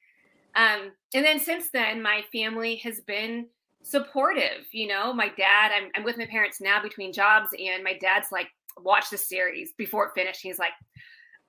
Um 0.55 0.91
and 1.13 1.23
then 1.25 1.39
since 1.39 1.69
then 1.69 2.01
my 2.01 2.23
family 2.31 2.77
has 2.77 3.01
been 3.01 3.47
supportive 3.83 4.65
you 4.71 4.87
know? 4.87 5.13
My 5.13 5.29
dad 5.29 5.71
I'm, 5.75 5.89
I'm 5.95 6.03
with 6.03 6.17
my 6.17 6.25
parents 6.25 6.59
now 6.59 6.81
between 6.81 7.13
jobs 7.13 7.49
and 7.57 7.83
my 7.83 7.97
dad's 7.97 8.31
like 8.31 8.47
watch 8.81 9.09
the 9.09 9.17
series 9.17 9.73
before 9.77 10.05
it 10.07 10.11
finished. 10.15 10.41
He's 10.41 10.59
like 10.59 10.73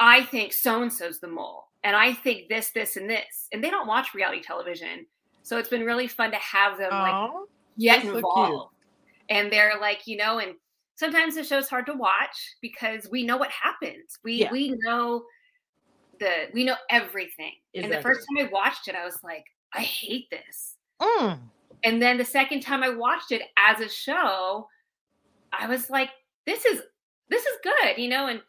i 0.00 0.22
think 0.22 0.52
so 0.52 0.82
and 0.82 0.92
so's 0.92 1.18
the 1.18 1.26
mole 1.26 1.64
and 1.82 1.96
i 1.96 2.12
think 2.12 2.48
this 2.48 2.70
this 2.70 2.96
and 2.96 3.10
this 3.10 3.48
and 3.52 3.64
they 3.64 3.70
don't 3.70 3.88
watch 3.88 4.14
reality 4.14 4.40
television. 4.42 5.06
So 5.42 5.56
it's 5.58 5.70
been 5.70 5.84
really 5.84 6.08
fun 6.08 6.30
to 6.30 6.36
have 6.36 6.78
them 6.78 6.90
like 6.92 7.30
get 7.78 8.02
that's 8.02 8.08
so 8.08 8.16
involved. 8.16 8.74
And 9.30 9.50
they're 9.52 9.80
like 9.80 10.06
you 10.06 10.16
know 10.16 10.38
and 10.38 10.54
sometimes 10.94 11.36
the 11.36 11.44
show's 11.44 11.68
hard 11.68 11.86
to 11.86 11.94
watch 11.94 12.56
because 12.60 13.08
we 13.10 13.24
know 13.24 13.36
what 13.36 13.50
happens. 13.50 14.18
We 14.24 14.34
Yeah. 14.34 14.52
we 14.52 14.76
know 14.84 15.24
the 16.20 16.48
we 16.54 16.64
know 16.64 16.76
everything 16.90 17.52
and 17.74 17.92
the 17.92 18.00
first 18.02 18.20
time 18.28 18.46
i 18.46 18.50
watched 18.50 18.88
it 18.88 18.94
i 18.94 19.04
was 19.04 19.18
like 19.22 19.44
i 19.74 19.80
hate 19.80 20.28
this 20.30 20.74
Mm. 21.00 21.38
and 21.84 22.02
then 22.02 22.18
the 22.18 22.24
second 22.24 22.60
time 22.60 22.82
I 22.82 22.88
watched 22.88 23.30
it 23.30 23.42
as 23.56 23.78
a 23.80 23.88
show, 23.88 24.66
I 25.52 25.68
was 25.68 25.88
like, 25.90 26.10
this 26.44 26.64
is 26.64 26.82
this 27.30 27.46
is 27.46 27.56
good, 27.62 27.98
you 27.98 28.08
know. 28.08 28.26
And 28.26 28.42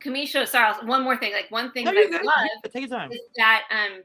Cameshia, 0.00 0.46
sorry, 0.46 0.74
one 0.86 1.02
more 1.02 1.16
thing. 1.16 1.32
Like 1.32 1.50
one 1.50 1.72
thing 1.72 1.86
No, 1.86 1.92
that 1.92 2.06
I 2.06 2.08
good. 2.08 2.24
love 2.24 2.72
Take 2.72 2.88
your 2.88 2.98
time. 2.98 3.10
is 3.10 3.18
that 3.36 3.64
um 3.70 4.02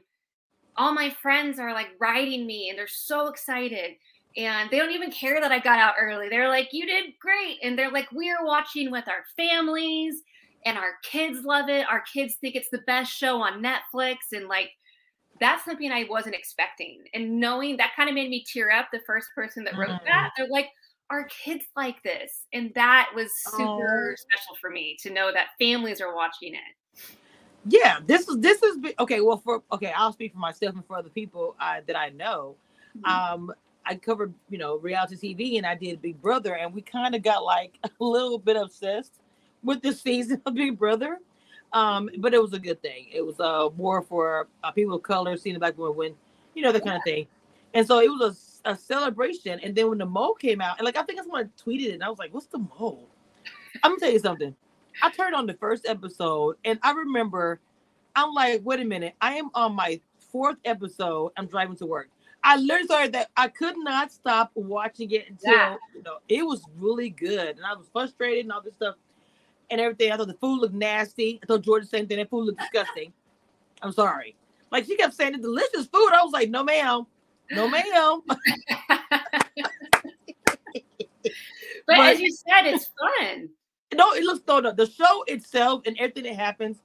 all 0.76 0.92
my 0.92 1.08
friends 1.22 1.60
are 1.60 1.72
like 1.72 1.90
writing 2.00 2.48
me 2.48 2.68
and 2.68 2.76
they're 2.76 2.88
so 2.88 3.28
excited. 3.28 3.92
And 4.36 4.68
they 4.70 4.78
don't 4.78 4.90
even 4.90 5.12
care 5.12 5.40
that 5.40 5.52
I 5.52 5.60
got 5.60 5.78
out 5.78 5.94
early. 6.00 6.28
They're 6.28 6.48
like, 6.48 6.68
you 6.72 6.84
did 6.84 7.14
great. 7.20 7.58
And 7.62 7.78
they're 7.78 7.92
like, 7.92 8.08
we're 8.12 8.44
watching 8.44 8.90
with 8.90 9.06
our 9.08 9.24
families 9.36 10.22
and 10.68 10.76
our 10.76 10.98
kids 11.02 11.44
love 11.44 11.70
it. 11.70 11.86
Our 11.88 12.02
kids 12.12 12.34
think 12.40 12.54
it's 12.54 12.68
the 12.70 12.82
best 12.86 13.10
show 13.10 13.40
on 13.40 13.62
Netflix. 13.62 14.16
And 14.32 14.48
like, 14.48 14.70
that's 15.40 15.64
something 15.64 15.90
I 15.90 16.04
wasn't 16.10 16.34
expecting. 16.34 17.04
And 17.14 17.40
knowing 17.40 17.78
that 17.78 17.92
kind 17.96 18.10
of 18.10 18.14
made 18.14 18.28
me 18.28 18.44
tear 18.46 18.70
up. 18.70 18.88
The 18.92 19.00
first 19.06 19.28
person 19.34 19.64
that 19.64 19.78
wrote 19.78 19.90
Mm. 19.90 20.04
that, 20.04 20.30
they're 20.36 20.48
like, 20.48 20.68
our 21.08 21.24
kids 21.42 21.64
like 21.74 22.02
this. 22.02 22.44
And 22.52 22.70
that 22.74 23.10
was 23.14 23.32
super 23.46 24.12
Aw. 24.12 24.16
special 24.16 24.56
for 24.60 24.68
me 24.68 24.96
to 25.02 25.10
know 25.10 25.32
that 25.32 25.48
families 25.58 26.02
are 26.02 26.14
watching 26.14 26.54
it. 26.54 27.16
Yeah, 27.66 28.00
this 28.06 28.28
is 28.28 28.38
this 28.38 28.62
is 28.62 28.76
okay. 28.98 29.20
Well, 29.20 29.38
for 29.38 29.62
okay, 29.72 29.92
I'll 29.96 30.12
speak 30.12 30.32
for 30.32 30.38
myself 30.38 30.74
and 30.74 30.84
for 30.86 30.96
other 30.98 31.08
people 31.08 31.56
uh, 31.60 31.80
that 31.86 31.96
I 31.96 32.10
know. 32.10 32.56
Um, 33.04 33.52
I 33.86 33.94
covered 33.96 34.34
you 34.50 34.58
know 34.58 34.76
reality 34.76 35.34
TV 35.34 35.56
and 35.56 35.66
I 35.66 35.74
did 35.74 36.02
Big 36.02 36.20
Brother, 36.20 36.56
and 36.56 36.74
we 36.74 36.82
kind 36.82 37.14
of 37.14 37.22
got 37.22 37.42
like 37.44 37.78
a 37.84 38.04
little 38.04 38.38
bit 38.38 38.56
obsessed 38.56 39.20
with 39.62 39.82
this 39.82 40.00
season 40.00 40.40
of 40.46 40.54
Big 40.54 40.78
Brother. 40.78 41.18
Um, 41.72 42.08
but 42.18 42.32
it 42.32 42.40
was 42.40 42.54
a 42.54 42.58
good 42.58 42.80
thing. 42.80 43.06
It 43.12 43.24
was 43.24 43.38
uh, 43.40 43.68
more 43.76 44.02
for 44.02 44.48
uh, 44.64 44.70
people 44.70 44.94
of 44.94 45.02
color, 45.02 45.36
seeing 45.36 45.54
the 45.54 45.60
black 45.60 45.76
women 45.76 45.96
win, 45.96 46.14
you 46.54 46.62
know, 46.62 46.72
that 46.72 46.82
kind 46.84 46.96
of 46.96 47.02
thing. 47.04 47.26
And 47.74 47.86
so 47.86 48.00
it 48.00 48.08
was 48.08 48.60
a, 48.64 48.70
a 48.70 48.76
celebration. 48.76 49.60
And 49.60 49.74
then 49.74 49.88
when 49.90 49.98
the 49.98 50.06
mole 50.06 50.34
came 50.34 50.60
out, 50.62 50.78
and 50.78 50.86
like 50.86 50.96
I 50.96 51.02
think 51.02 51.18
someone 51.20 51.50
tweeted 51.62 51.88
it, 51.88 51.92
and 51.92 52.02
I 52.02 52.08
was 52.08 52.18
like, 52.18 52.32
"What's 52.32 52.46
the 52.46 52.58
mole?" 52.78 53.06
I'm 53.82 53.92
gonna 53.92 54.00
tell 54.00 54.10
you 54.10 54.18
something. 54.18 54.54
I 55.02 55.10
turned 55.10 55.34
on 55.34 55.46
the 55.46 55.54
first 55.54 55.86
episode, 55.86 56.56
and 56.64 56.78
I 56.82 56.92
remember 56.92 57.60
I'm 58.16 58.32
like, 58.32 58.62
wait 58.64 58.80
a 58.80 58.84
minute, 58.84 59.14
I 59.20 59.34
am 59.34 59.50
on 59.54 59.74
my 59.74 60.00
fourth 60.32 60.56
episode. 60.64 61.32
I'm 61.36 61.46
driving 61.46 61.76
to 61.76 61.86
work. 61.86 62.08
I 62.42 62.56
literally 62.56 62.84
started 62.84 63.12
that 63.12 63.28
I 63.36 63.48
could 63.48 63.76
not 63.78 64.10
stop 64.10 64.50
watching 64.54 65.10
it 65.10 65.28
until 65.28 65.52
Yeah. 65.52 65.76
you 65.94 66.02
know 66.02 66.18
it 66.28 66.44
was 66.46 66.62
really 66.78 67.10
good, 67.10 67.56
and 67.58 67.66
I 67.66 67.74
was 67.74 67.86
frustrated 67.92 68.46
and 68.46 68.52
all 68.52 68.62
this 68.62 68.74
stuff 68.74 68.94
and 69.70 69.80
everything. 69.80 70.12
I 70.12 70.16
thought 70.16 70.28
the 70.28 70.34
food 70.34 70.60
looked 70.60 70.74
nasty. 70.74 71.38
I 71.42 71.46
told 71.46 71.62
George 71.64 71.82
the 71.82 71.88
same 71.88 72.06
thing. 72.06 72.18
That 72.18 72.30
food 72.30 72.46
looked 72.46 72.60
disgusting. 72.60 73.12
I'm 73.82 73.92
sorry. 73.92 74.34
Like 74.70 74.84
she 74.86 74.96
kept 74.96 75.14
saying 75.14 75.32
the 75.32 75.38
delicious 75.38 75.86
food. 75.86 76.10
I 76.12 76.22
was 76.22 76.32
like, 76.32 76.50
no 76.50 76.62
ma'am, 76.64 77.06
no 77.52 77.68
ma'am. 77.68 78.20
But, 81.86 81.96
But- 81.96 82.06
as 82.14 82.20
you 82.20 82.30
said, 82.30 82.66
it's 82.66 82.90
fun. 82.98 83.48
no, 83.94 84.12
it 84.12 84.22
looks 84.22 84.42
though 84.44 84.60
the, 84.60 84.72
the 84.72 84.86
show 84.90 85.24
itself 85.26 85.82
and 85.86 85.96
everything 85.98 86.24
that 86.24 86.36
happens. 86.36 86.76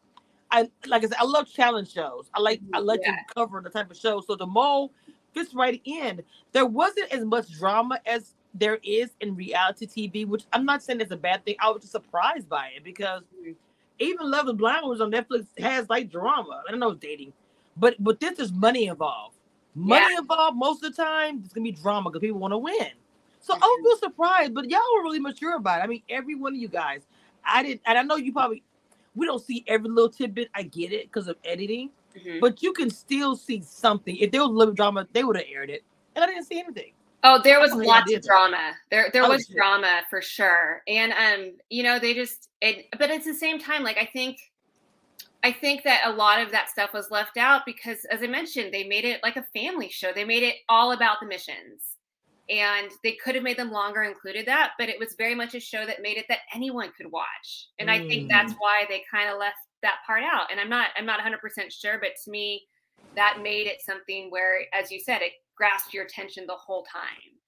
I 0.52 0.70
like 0.86 1.04
I 1.04 1.08
said, 1.08 1.18
I 1.20 1.26
love 1.26 1.52
challenge 1.52 1.92
shows. 1.92 2.30
I 2.34 2.40
like 2.40 2.62
I 2.74 2.80
like 2.80 3.02
Yeah. 3.04 3.12
to 3.12 3.34
cover 3.36 3.60
the 3.62 3.70
type 3.70 3.92
of 3.92 3.98
show. 3.98 4.22
So 4.22 4.36
the 4.36 4.46
mole 4.46 4.94
fits 5.34 5.54
right 5.54 5.82
in. 5.84 6.22
There 6.54 6.66
wasn't 6.66 7.12
as 7.12 7.26
much 7.26 7.52
drama 7.58 8.00
as 8.06 8.36
there 8.54 8.80
is 8.84 9.10
in 9.22 9.36
reality 9.36 9.88
TV, 9.88 10.28
which 10.28 10.44
I'm 10.54 10.66
not 10.66 10.84
saying 10.84 11.02
it's 11.02 11.12
a 11.12 11.18
bad 11.18 11.44
thing. 11.46 11.56
I 11.60 11.70
was 11.70 11.82
just 11.82 11.92
surprised 11.92 12.48
by 12.50 12.70
it 12.76 12.84
because 12.84 13.24
even 14.00 14.30
Love 14.30 14.46
the 14.48 14.54
Blind 14.54 14.88
was 14.88 15.02
on 15.02 15.12
Netflix 15.12 15.48
has 15.60 15.90
like 15.90 16.12
drama. 16.12 16.64
I 16.68 16.72
don't 16.72 16.80
know 16.80 16.92
it's 16.92 17.00
dating, 17.00 17.34
but 17.78 17.96
but 18.00 18.20
this 18.20 18.40
is 18.40 18.52
money 18.52 18.88
involved. 18.88 19.36
Money 19.76 20.16
involved 20.16 20.58
most 20.58 20.84
of 20.84 20.96
the 20.96 21.04
time. 21.04 21.42
It's 21.44 21.54
gonna 21.54 21.64
be 21.64 21.72
drama 21.72 22.10
because 22.10 22.22
people 22.22 22.40
want 22.40 22.54
to 22.54 22.58
win. 22.58 22.90
So 23.40 23.54
I 23.54 23.58
was 23.58 23.82
real 23.84 23.98
surprised, 24.10 24.54
but 24.54 24.70
y'all 24.70 24.82
were 24.96 25.04
really 25.04 25.20
mature 25.20 25.56
about 25.56 25.80
it. 25.80 25.84
I 25.84 25.88
mean, 25.88 26.04
every 26.10 26.36
one 26.36 26.54
of 26.54 26.60
you 26.60 26.68
guys. 26.68 27.02
I 27.46 27.62
didn't, 27.64 27.82
and 27.86 27.98
I 27.98 28.04
know 28.04 28.16
you 28.16 28.32
probably 28.32 28.64
we 29.16 29.26
don't 29.26 29.42
see 29.44 29.64
every 29.68 29.90
little 29.90 30.10
tidbit. 30.10 30.50
I 30.56 30.64
get 30.64 30.94
it 30.94 31.06
because 31.12 31.28
of 31.28 31.38
editing, 31.44 31.90
Mhm. 32.16 32.40
but 32.40 32.64
you 32.64 32.72
can 32.74 32.90
still 32.90 33.36
see 33.36 33.62
something. 33.62 34.16
If 34.18 34.32
there 34.32 34.42
was 34.42 34.50
a 34.50 34.54
little 34.54 34.74
drama, 34.74 35.08
they 35.12 35.24
would 35.24 35.36
have 35.36 35.46
aired 35.50 35.70
it, 35.70 35.84
and 36.16 36.24
I 36.24 36.28
didn't 36.28 36.46
see 36.46 36.60
anything. 36.60 36.94
Oh, 37.24 37.40
there 37.42 37.60
was 37.60 37.74
lots 37.74 38.14
of 38.14 38.22
drama. 38.22 38.74
There 38.92 39.10
there 39.14 39.24
Oh, 39.24 39.30
was 39.30 39.46
shit. 39.46 39.56
drama 39.56 40.02
for 40.10 40.22
sure. 40.22 40.82
And 40.88 41.14
um, 41.14 41.56
you 41.70 41.84
know, 41.84 42.00
they 42.00 42.14
just 42.14 42.50
it 42.62 42.88
but 43.00 43.10
at 43.12 43.24
the 43.24 43.34
same 43.34 43.60
time, 43.60 43.84
like 43.84 43.98
I 43.98 44.06
think 44.06 44.38
I 45.44 45.52
think 45.52 45.84
that 45.84 46.04
a 46.06 46.12
lot 46.12 46.42
of 46.42 46.52
that 46.52 46.70
stuff 46.70 46.94
was 46.94 47.12
left 47.12 47.38
out 47.38 47.64
because 47.66 48.06
as 48.12 48.24
I 48.24 48.28
mentioned, 48.28 48.74
they 48.74 48.84
made 48.86 49.06
it 49.06 49.22
like 49.24 49.36
a 49.38 49.46
family 49.54 49.90
show. 49.90 50.12
They 50.14 50.24
made 50.26 50.44
it 50.44 50.56
all 50.70 50.92
about 50.94 51.18
the 51.22 51.28
missions. 51.28 51.98
And 52.50 52.92
they 53.04 53.14
could 53.24 53.36
have 53.36 53.44
made 53.44 53.56
them 53.58 53.72
longer, 53.72 54.04
included 54.04 54.46
that, 54.48 54.72
but 54.78 54.90
it 54.90 55.00
was 55.00 55.16
very 55.18 55.34
much 55.34 55.56
a 55.56 55.62
show 55.62 55.86
that 55.86 56.02
made 56.02 56.18
it 56.18 56.26
that 56.28 56.40
anyone 56.54 56.92
could 56.98 57.10
watch. 57.10 57.68
And 57.80 57.90
I 57.90 58.00
think 58.00 58.30
that's 58.30 58.54
why 58.60 58.84
they 58.90 59.02
kind 59.10 59.30
of 59.30 59.40
left 59.40 59.56
that 59.82 60.00
part 60.06 60.24
out. 60.24 60.52
And 60.52 60.60
I'm 60.60 60.70
not 60.70 60.90
I'm 60.98 61.06
not 61.06 61.22
100% 61.22 61.72
sure, 61.72 62.00
but 62.00 62.12
to 62.26 62.32
me 62.32 62.64
that 63.16 63.40
made 63.42 63.68
it 63.68 63.82
something 63.82 64.30
where 64.30 64.62
as 64.74 64.92
you 64.92 65.00
said, 65.00 65.22
it 65.22 65.34
grasped 65.56 65.94
your 65.94 66.06
attention 66.06 66.46
the 66.48 66.56
whole 66.56 66.86
time. 66.86 67.40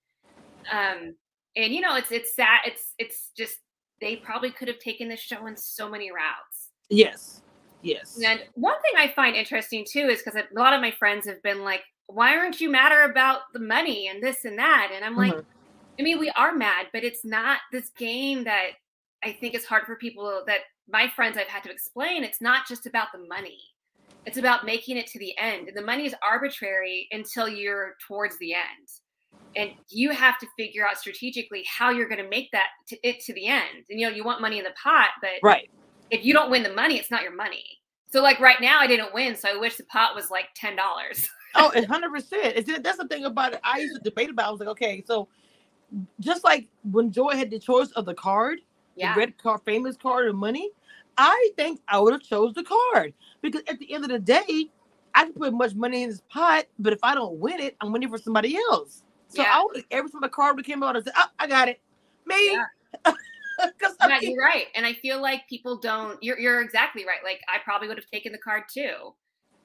Um, 0.72 1.15
and 1.56 1.74
you 1.74 1.82
know, 1.82 1.96
it's 1.96 2.12
it's 2.12 2.36
sad. 2.36 2.62
It's 2.65 2.94
it's 2.98 3.32
just 3.38 3.58
they 4.02 4.18
probably 4.18 4.52
could 4.52 4.68
have 4.68 4.80
taken 4.80 5.08
this 5.08 5.22
show 5.22 5.48
in 5.48 5.56
so 5.56 5.89
many 5.89 6.12
routes. 6.12 6.72
Yes, 6.89 7.41
yes. 7.82 8.20
And 8.24 8.41
one 8.56 8.76
thing 8.82 8.94
I 8.98 9.13
find 9.13 9.36
interesting 9.36 9.86
too 9.89 10.08
is 10.10 10.22
because 10.22 10.36
a 10.39 10.60
lot 10.60 10.74
of 10.74 10.82
my 10.82 10.91
friends 10.91 11.28
have 11.28 11.41
been 11.44 11.63
like, 11.63 11.84
"Why 12.08 12.36
aren't 12.38 12.60
you 12.62 12.70
madder 12.70 13.02
about 13.04 13.41
the 13.54 13.60
money 13.60 14.08
and 14.08 14.22
this 14.22 14.46
and 14.46 14.60
that?" 14.60 14.91
And 14.94 15.04
I'm 15.06 15.15
like, 15.15 15.34
Mhm. 15.34 15.46
I 16.00 16.04
mean, 16.04 16.20
we 16.20 16.30
are 16.32 16.54
mad, 16.54 16.88
but 16.94 17.04
it's 17.04 17.24
not 17.24 17.60
this 17.72 17.89
game 17.98 18.44
that 18.46 18.72
I 19.24 19.34
think 19.34 19.56
is 19.56 19.65
hard 19.65 19.86
for 19.86 19.96
people 19.96 20.44
that 20.48 20.62
my 20.88 21.08
friends 21.10 21.38
I've 21.38 21.48
had 21.48 21.63
to 21.63 21.72
explain. 21.72 22.24
It's 22.24 22.41
not 22.41 22.68
just 22.68 22.86
about 22.86 23.12
the 23.13 23.26
money. 23.28 23.60
It's 24.26 24.38
about 24.38 24.66
making 24.66 24.98
it 24.98 25.08
to 25.08 25.20
the 25.20 25.38
end. 25.38 25.68
And 25.68 25.78
the 25.78 25.82
money 25.82 26.06
is 26.06 26.16
arbitrary 26.28 27.08
until 27.12 27.48
you're 27.48 27.96
towards 28.08 28.38
the 28.40 28.54
end. 28.54 28.90
And 29.56 29.72
you 29.90 30.12
have 30.12 30.38
to 30.40 30.48
figure 30.58 30.86
out 30.86 30.98
strategically 30.98 31.64
how 31.68 31.92
you're 31.92 32.10
going 32.10 32.22
to 32.24 32.30
make 32.30 32.52
that 32.52 32.68
to 32.88 32.98
it 33.08 33.20
to 33.22 33.34
the 33.34 33.48
end. 33.48 33.86
And 33.90 34.00
you 34.00 34.08
know, 34.10 34.14
you 34.14 34.24
want 34.24 34.42
money 34.42 34.58
in 34.58 34.64
the 34.64 34.74
pot, 34.82 35.10
but 35.22 35.32
right. 35.44 35.70
if 36.12 36.26
you 36.26 36.34
don't 36.34 36.50
win 36.52 36.64
the 36.64 36.74
money, 36.74 36.98
it's 36.98 37.12
not 37.12 37.22
your 37.24 37.36
money. 37.36 37.64
So 38.12 38.22
like 38.22 38.40
right 38.40 38.60
now 38.62 38.80
I 38.80 38.88
didn't 38.88 39.14
win, 39.14 39.36
so 39.36 39.50
I 39.50 39.58
wish 39.58 39.78
the 39.78 39.84
pot 39.86 40.16
was 40.16 40.30
like 40.30 40.48
ten 40.56 40.76
dollars. 40.76 41.30
Oh, 41.58 41.72
it's 41.74 41.88
hundred 41.88 42.12
percent. 42.12 42.54
It's 42.58 42.80
that's 42.80 42.98
the 42.98 43.08
thing 43.08 43.24
about 43.24 43.54
it. 43.54 43.62
I 43.64 43.80
used 43.80 43.96
to 43.96 44.02
debate 44.02 44.30
about. 44.30 44.44
it. 44.44 44.48
I 44.48 44.52
was 44.52 44.60
like, 44.60 44.70
okay, 44.70 45.02
so 45.08 45.30
just 46.20 46.44
like 46.44 46.68
when 46.92 47.14
Joi 47.14 47.34
had 47.38 47.50
the 47.50 47.60
choice 47.60 47.92
of 47.92 48.04
the 48.04 48.14
card, 48.14 48.60
Yeah. 48.98 49.14
the 49.14 49.20
red 49.20 49.38
card, 49.38 49.62
famous 49.64 49.96
card 49.96 50.28
of 50.28 50.36
money, 50.36 50.70
I 51.18 51.52
think 51.56 51.80
I 51.88 51.98
would 52.00 52.12
have 52.12 52.22
chose 52.22 52.54
the 52.56 52.64
card 52.64 53.14
because 53.45 53.62
at 53.67 53.79
the 53.79 53.93
end 53.93 54.03
of 54.03 54.10
the 54.10 54.19
day, 54.19 54.69
I 55.13 55.23
can 55.23 55.34
put 55.34 55.53
much 55.53 55.75
money 55.75 56.03
in 56.03 56.10
this 56.10 56.21
pot, 56.29 56.65
but 56.79 56.93
if 56.93 56.99
I 57.03 57.15
don't 57.15 57.38
win 57.38 57.60
it, 57.60 57.75
I'm 57.79 57.91
winning 57.91 58.10
for 58.10 58.17
somebody 58.17 58.58
else. 58.58 59.03
So 59.29 59.41
Yeah. 59.41 59.51
I 59.53 59.63
would 59.63 59.86
every 59.91 60.10
time 60.12 60.21
the 60.21 60.29
card 60.29 60.63
came 60.63 60.84
out, 60.84 60.95
I 60.95 61.01
said, 61.01 61.13
oh, 61.15 61.27
I 61.39 61.47
got 61.47 61.69
it. 61.69 61.79
Me. 62.25 62.53
Yeah. 62.53 63.13
Yeah, 64.01 64.19
you're 64.21 64.43
right. 64.43 64.67
And 64.75 64.86
I 64.86 64.91
feel 64.93 65.21
like 65.21 65.47
people 65.47 65.77
don't 65.77 66.21
you're 66.21 66.38
you're 66.38 66.62
exactly 66.62 67.05
right. 67.05 67.23
Like 67.23 67.39
I 67.47 67.60
probably 67.63 67.88
would 67.88 67.97
have 67.97 68.05
taken 68.12 68.34
the 68.34 68.38
card 68.38 68.63
too. 68.69 69.13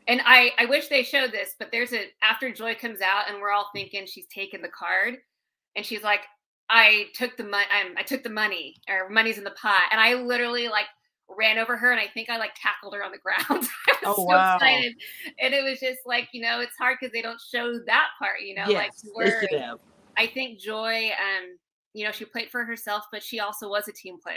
And 0.06 0.20
I 0.24 0.52
I 0.58 0.66
wish 0.66 0.86
they 0.86 1.02
showed 1.02 1.32
this, 1.32 1.56
but 1.58 1.72
there's 1.72 1.92
a 1.92 2.04
after 2.22 2.52
Joi 2.52 2.76
comes 2.76 3.00
out 3.00 3.28
and 3.28 3.40
we're 3.40 3.50
all 3.50 3.68
thinking 3.74 4.06
she's 4.06 4.28
taken 4.28 4.62
the 4.62 4.68
card 4.68 5.18
and 5.74 5.84
she's 5.84 6.04
like 6.04 6.20
I 6.68 7.06
took 7.14 7.36
the 7.36 7.42
money 7.42 7.64
I 7.96 8.02
took 8.04 8.22
the 8.22 8.30
money 8.30 8.76
or 8.88 9.08
money's 9.08 9.38
in 9.38 9.44
the 9.44 9.50
pot 9.50 9.82
and 9.90 10.00
I 10.00 10.14
literally 10.14 10.68
like 10.68 10.86
ran 11.38 11.58
over 11.58 11.76
her 11.76 11.90
and 11.92 12.00
I 12.00 12.06
think 12.08 12.28
I 12.28 12.36
like 12.38 12.52
tackled 12.60 12.94
her 12.94 13.02
on 13.04 13.12
the 13.12 13.18
ground. 13.18 13.40
I 13.50 13.56
was 13.56 13.98
Oh, 14.04 14.14
so 14.16 14.22
wow. 14.24 14.56
excited. 14.56 14.94
And 15.40 15.54
it 15.54 15.62
was 15.62 15.78
just 15.80 16.00
like, 16.06 16.28
you 16.32 16.42
know, 16.42 16.60
it's 16.60 16.76
hard 16.78 16.98
because 17.00 17.12
they 17.12 17.22
don't 17.22 17.40
show 17.40 17.78
that 17.86 18.08
part, 18.18 18.40
you 18.44 18.54
know, 18.54 18.62
like 18.62 18.90
yes, 18.92 19.02
they 19.02 19.10
where. 19.12 19.76
I 20.16 20.26
think 20.26 20.58
Joi 20.58 21.06
um 21.10 21.56
you 21.92 22.04
know, 22.04 22.12
she 22.12 22.24
played 22.24 22.50
for 22.50 22.64
herself, 22.64 23.04
but 23.10 23.22
she 23.22 23.40
also 23.40 23.68
was 23.68 23.88
a 23.88 23.92
team 23.92 24.18
player. 24.20 24.36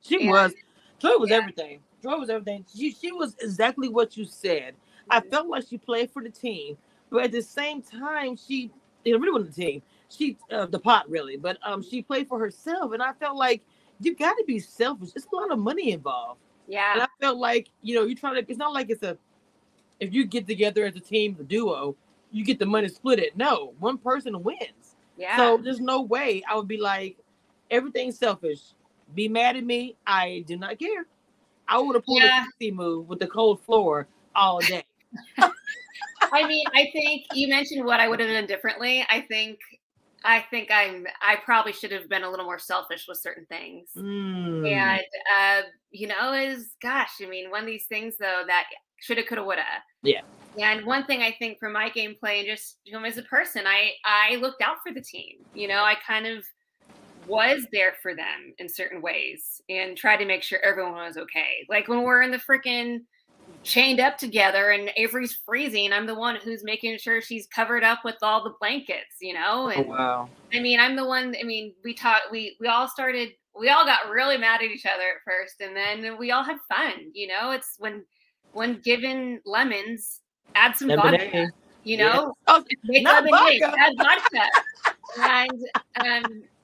She 0.00 0.20
And- 0.22 0.30
was. 0.30 0.54
Joi 0.98 1.16
was 1.18 1.28
yeah. 1.28 1.36
everything. 1.36 1.80
Joi 2.02 2.16
was 2.16 2.30
everything. 2.30 2.64
She 2.74 2.92
she 2.92 3.12
was 3.12 3.36
exactly 3.40 3.88
what 3.88 4.16
you 4.16 4.24
said. 4.24 4.74
I 5.10 5.20
Mhm. 5.20 5.30
felt 5.30 5.46
like 5.48 5.66
she 5.68 5.78
played 5.78 6.10
for 6.10 6.22
the 6.22 6.30
team, 6.30 6.76
but 7.10 7.24
at 7.24 7.32
the 7.32 7.42
same 7.42 7.82
time, 7.82 8.36
she 8.36 8.70
it 9.04 9.12
really 9.20 9.30
wasn't 9.32 9.54
the 9.54 9.62
team. 9.62 9.82
She 10.08 10.36
uh, 10.50 10.66
the 10.66 10.78
pot 10.78 11.08
really, 11.10 11.36
but 11.36 11.58
um, 11.62 11.82
she 11.82 12.00
played 12.02 12.28
for 12.28 12.38
herself, 12.38 12.92
and 12.92 13.02
I 13.02 13.12
felt 13.14 13.36
like 13.36 13.62
you 14.00 14.14
got 14.14 14.34
to 14.34 14.44
be 14.46 14.58
selfish. 14.58 15.10
It's 15.16 15.26
a 15.32 15.36
lot 15.36 15.50
of 15.52 15.58
money 15.58 15.92
involved, 15.92 16.40
Yeah. 16.68 16.92
and 16.94 17.02
I 17.02 17.06
felt 17.20 17.38
like 17.38 17.70
you 17.82 17.94
know 17.94 18.04
you're 18.04 18.16
trying 18.16 18.34
to. 18.34 18.50
It's 18.50 18.58
not 18.58 18.72
like 18.72 18.90
it's 18.90 19.02
a 19.02 19.16
if 20.00 20.12
you 20.12 20.26
get 20.26 20.46
together 20.46 20.84
as 20.84 20.94
a 20.96 21.00
team, 21.00 21.36
a 21.40 21.42
duo, 21.42 21.96
you 22.30 22.44
get 22.44 22.58
the 22.58 22.66
money 22.66 22.88
split 22.88 23.18
it. 23.18 23.36
No, 23.36 23.74
one 23.78 23.96
person 23.98 24.42
wins. 24.42 24.96
Yeah. 25.16 25.36
So 25.36 25.56
there's 25.56 25.80
no 25.80 26.02
way 26.02 26.42
I 26.48 26.54
would 26.56 26.68
be 26.68 26.76
like, 26.78 27.16
everything's 27.70 28.18
selfish. 28.18 28.60
Be 29.14 29.28
mad 29.28 29.56
at 29.56 29.64
me. 29.64 29.96
I 30.06 30.44
do 30.46 30.56
not 30.58 30.78
care. 30.78 31.06
I 31.68 31.78
would 31.78 31.94
have 31.94 32.04
pulled 32.04 32.22
Yeah. 32.22 32.42
a 32.42 32.44
sexy 32.44 32.70
move 32.70 33.08
with 33.08 33.18
the 33.20 33.26
cold 33.26 33.62
floor 33.62 34.06
all 34.34 34.58
day. 34.60 34.84
I 35.38 36.46
mean, 36.46 36.64
I 36.74 36.90
think 36.92 37.24
you 37.32 37.48
mentioned 37.48 37.84
what 37.84 38.00
I 38.00 38.08
would 38.08 38.20
have 38.20 38.28
done 38.28 38.46
differently. 38.46 39.06
I 39.08 39.22
think 39.22 39.58
I 40.24 40.44
think 40.50 40.70
I'm 40.70 41.06
I 41.22 41.36
probably 41.44 41.72
should 41.72 41.92
have 41.92 42.08
been 42.08 42.24
a 42.24 42.30
little 42.30 42.44
more 42.44 42.58
selfish 42.58 43.06
with 43.08 43.18
certain 43.18 43.46
things. 43.46 43.90
Mm. 43.96 44.70
And 44.70 45.02
uh, 45.38 45.62
you 45.90 46.08
know, 46.08 46.32
is 46.32 46.72
gosh, 46.82 47.12
I 47.22 47.26
mean, 47.26 47.50
one 47.50 47.60
of 47.60 47.66
these 47.66 47.86
things 47.86 48.14
though 48.18 48.42
that 48.46 48.64
shoulda, 49.00 49.22
coulda, 49.22 49.44
woulda. 49.44 49.62
Yeah. 50.02 50.22
And 50.58 50.86
one 50.86 51.04
thing 51.04 51.22
I 51.22 51.36
think 51.38 51.58
for 51.58 51.68
my 51.68 51.90
gameplay 51.90 52.38
and 52.38 52.46
just 52.46 52.78
you 52.84 52.92
know, 52.92 53.04
as 53.04 53.18
a 53.18 53.22
person, 53.22 53.66
I 53.66 53.92
I 54.04 54.36
looked 54.36 54.62
out 54.62 54.78
for 54.86 54.92
the 54.92 55.02
team. 55.02 55.36
You 55.54 55.68
know, 55.68 55.82
I 55.82 55.94
kind 56.06 56.26
of 56.26 56.44
was 57.26 57.66
there 57.72 57.94
for 58.02 58.14
them 58.14 58.54
in 58.58 58.68
certain 58.68 59.02
ways 59.02 59.60
and 59.68 59.96
tried 59.96 60.18
to 60.18 60.24
make 60.24 60.42
sure 60.42 60.60
everyone 60.64 60.92
was 60.92 61.16
okay. 61.16 61.66
Like 61.68 61.88
when 61.88 62.02
we're 62.02 62.22
in 62.22 62.30
the 62.30 62.38
freaking 62.38 63.00
chained 63.66 64.00
up 64.00 64.16
together 64.16 64.70
and 64.70 64.90
Avery's 64.96 65.38
freezing, 65.44 65.92
I'm 65.92 66.06
the 66.06 66.14
one 66.14 66.36
who's 66.36 66.62
making 66.64 66.98
sure 66.98 67.20
she's 67.20 67.46
covered 67.48 67.84
up 67.84 67.98
with 68.04 68.16
all 68.22 68.42
the 68.44 68.54
blankets, 68.60 69.16
you 69.20 69.34
know? 69.34 69.66
Oh, 69.66 69.68
And 69.70 69.88
wow. 69.88 70.28
I 70.54 70.60
mean, 70.60 70.78
I'm 70.80 70.96
the 70.96 71.04
one. 71.04 71.34
I 71.38 71.42
mean, 71.44 71.74
we 71.84 71.92
taught. 71.92 72.22
We 72.30 72.56
we 72.60 72.68
all 72.68 72.88
started. 72.88 73.30
We 73.58 73.68
all 73.68 73.84
got 73.84 74.08
really 74.10 74.38
mad 74.38 74.62
at 74.62 74.70
each 74.70 74.86
other 74.86 75.02
at 75.02 75.24
first, 75.24 75.60
and 75.60 75.74
then 75.76 76.16
we 76.18 76.30
all 76.30 76.44
had 76.44 76.56
fun. 76.68 77.10
You 77.12 77.26
know, 77.28 77.50
it's 77.50 77.74
when 77.78 78.04
when 78.52 78.80
given 78.80 79.40
lemons, 79.44 80.20
add 80.54 80.76
some 80.76 80.88
vodka. 80.88 81.08
Lemonade. 81.10 81.50
You 81.84 81.98
Yeah. 81.98 82.14
know, 82.14 82.34
Oh, 82.46 82.64
make 82.84 83.02
not 83.02 83.24
lemonade, 83.24 83.60
vodka. 83.62 83.76
add 83.80 83.92
vodka, 83.98 84.50
and 85.16 86.24
um, 86.24 86.42